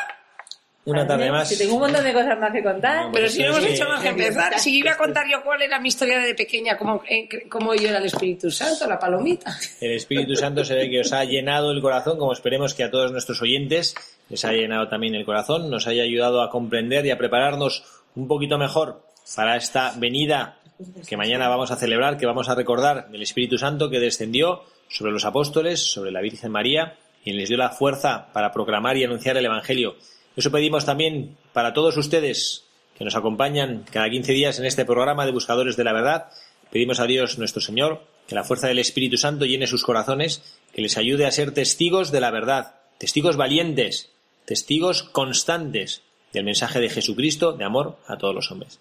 Una 0.84 1.06
tarde 1.06 1.30
más. 1.30 1.48
Si 1.48 1.56
tengo 1.56 1.74
un 1.74 1.80
montón 1.82 2.02
de 2.02 2.12
cosas 2.12 2.38
más 2.40 2.52
que 2.52 2.62
contar. 2.62 3.06
No, 3.06 3.12
Pero 3.12 3.24
Pues 3.24 3.34
si 3.34 3.42
no 3.42 3.56
hemos 3.56 3.64
hecho 3.64 3.88
más 3.88 4.02
que 4.02 4.08
empezar. 4.08 4.58
Si 4.58 4.78
iba 4.78 4.92
a 4.92 4.96
contar 4.96 5.26
yo 5.30 5.42
cuál 5.44 5.62
era 5.62 5.78
mi 5.78 5.88
historia 5.88 6.18
de 6.18 6.34
pequeña, 6.34 6.76
cómo, 6.76 7.02
eh, 7.08 7.28
cómo 7.48 7.72
yo 7.74 7.88
era 7.88 7.98
el 7.98 8.06
Espíritu 8.06 8.50
Santo, 8.50 8.88
la 8.88 8.98
palomita. 8.98 9.56
El 9.80 9.92
Espíritu 9.92 10.34
Santo 10.34 10.64
se 10.64 10.74
ve 10.74 10.90
que 10.90 11.00
os 11.00 11.12
ha 11.12 11.24
llenado 11.24 11.70
el 11.70 11.80
corazón, 11.80 12.18
como 12.18 12.32
esperemos 12.32 12.74
que 12.74 12.82
a 12.82 12.90
todos 12.90 13.12
nuestros 13.12 13.40
oyentes 13.42 13.94
les 14.28 14.44
haya 14.44 14.62
llenado 14.62 14.88
también 14.88 15.14
el 15.14 15.24
corazón, 15.24 15.70
nos 15.70 15.86
haya 15.86 16.02
ayudado 16.02 16.42
a 16.42 16.50
comprender 16.50 17.06
y 17.06 17.10
a 17.10 17.18
prepararnos 17.18 17.84
un 18.16 18.26
poquito 18.26 18.58
mejor 18.58 19.02
para 19.36 19.56
esta 19.56 19.92
venida 19.96 20.58
que 21.06 21.16
mañana 21.16 21.48
vamos 21.48 21.70
a 21.70 21.76
celebrar, 21.76 22.16
que 22.16 22.26
vamos 22.26 22.48
a 22.48 22.56
recordar 22.56 23.08
del 23.08 23.22
Espíritu 23.22 23.56
Santo 23.56 23.88
que 23.88 24.00
descendió 24.00 24.64
sobre 24.88 25.12
los 25.12 25.24
apóstoles, 25.24 25.80
sobre 25.80 26.10
la 26.10 26.20
Virgen 26.20 26.50
María, 26.50 26.96
y 27.24 27.32
les 27.32 27.48
dio 27.48 27.56
la 27.56 27.70
fuerza 27.70 28.32
para 28.32 28.50
proclamar 28.52 28.96
y 28.96 29.04
anunciar 29.04 29.36
el 29.36 29.46
Evangelio. 29.46 29.94
Eso 30.36 30.50
pedimos 30.50 30.84
también 30.84 31.36
para 31.52 31.72
todos 31.72 31.96
ustedes 31.96 32.64
que 32.96 33.04
nos 33.04 33.16
acompañan 33.16 33.84
cada 33.90 34.08
15 34.08 34.32
días 34.32 34.58
en 34.58 34.64
este 34.64 34.84
programa 34.84 35.26
de 35.26 35.32
Buscadores 35.32 35.76
de 35.76 35.84
la 35.84 35.92
Verdad. 35.92 36.28
Pedimos 36.70 37.00
a 37.00 37.06
Dios 37.06 37.38
nuestro 37.38 37.60
Señor 37.60 38.02
que 38.26 38.34
la 38.34 38.44
fuerza 38.44 38.68
del 38.68 38.78
Espíritu 38.78 39.16
Santo 39.16 39.44
llene 39.44 39.66
sus 39.66 39.84
corazones, 39.84 40.42
que 40.72 40.82
les 40.82 40.96
ayude 40.96 41.26
a 41.26 41.30
ser 41.32 41.52
testigos 41.52 42.12
de 42.12 42.20
la 42.20 42.30
verdad, 42.30 42.76
testigos 42.98 43.36
valientes, 43.36 44.10
testigos 44.44 45.02
constantes 45.02 46.02
del 46.32 46.44
mensaje 46.44 46.80
de 46.80 46.88
Jesucristo 46.88 47.52
de 47.52 47.64
amor 47.64 47.98
a 48.06 48.16
todos 48.16 48.34
los 48.34 48.50
hombres. 48.50 48.80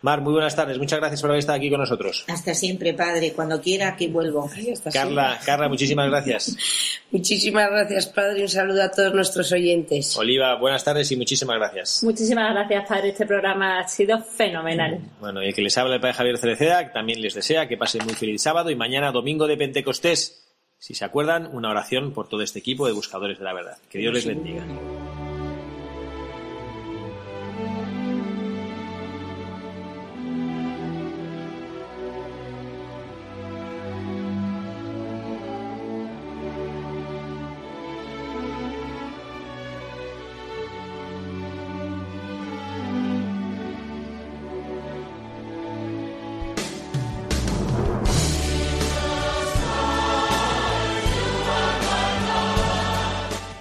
Mar, 0.00 0.20
muy 0.20 0.32
buenas 0.32 0.54
tardes. 0.54 0.78
Muchas 0.78 1.00
gracias 1.00 1.20
por 1.20 1.30
haber 1.30 1.40
estado 1.40 1.58
aquí 1.58 1.70
con 1.70 1.80
nosotros. 1.80 2.24
Hasta 2.28 2.54
siempre, 2.54 2.94
Padre. 2.94 3.32
Cuando 3.32 3.60
quiera 3.60 3.96
que 3.96 4.06
vuelvo. 4.08 4.48
Ay, 4.54 4.70
hasta 4.70 4.90
Carla, 4.90 5.40
Carla, 5.44 5.68
muchísimas 5.68 6.08
gracias. 6.08 6.56
Muchísimas 7.10 7.70
gracias, 7.70 8.06
Padre. 8.08 8.40
y 8.40 8.42
Un 8.42 8.48
saludo 8.50 8.82
a 8.82 8.90
todos 8.90 9.14
nuestros 9.14 9.50
oyentes. 9.50 10.14
Oliva, 10.18 10.54
buenas 10.56 10.84
tardes 10.84 11.10
y 11.10 11.16
muchísimas 11.16 11.56
gracias. 11.56 12.04
Muchísimas 12.04 12.52
gracias, 12.52 12.86
padre. 12.86 13.08
Este 13.08 13.24
programa 13.24 13.80
ha 13.80 13.88
sido 13.88 14.22
fenomenal. 14.22 15.00
Bueno, 15.18 15.42
y 15.42 15.48
el 15.48 15.54
que 15.54 15.62
les 15.62 15.78
habla 15.78 15.94
el 15.94 16.00
Padre 16.02 16.14
Javier 16.14 16.36
Cereceda, 16.36 16.86
que 16.86 16.92
también 16.92 17.22
les 17.22 17.32
desea 17.32 17.66
que 17.66 17.78
pasen 17.78 18.04
muy 18.04 18.14
feliz 18.14 18.42
sábado 18.42 18.70
y 18.70 18.76
mañana, 18.76 19.10
domingo 19.10 19.46
de 19.46 19.56
Pentecostés, 19.56 20.48
si 20.78 20.94
se 20.94 21.04
acuerdan, 21.06 21.46
una 21.46 21.70
oración 21.70 22.12
por 22.12 22.28
todo 22.28 22.42
este 22.42 22.58
equipo 22.58 22.86
de 22.86 22.92
buscadores 22.92 23.38
de 23.38 23.44
la 23.44 23.54
verdad. 23.54 23.78
Que 23.90 23.98
Dios 23.98 24.12
les 24.12 24.26
bendiga. 24.26 24.64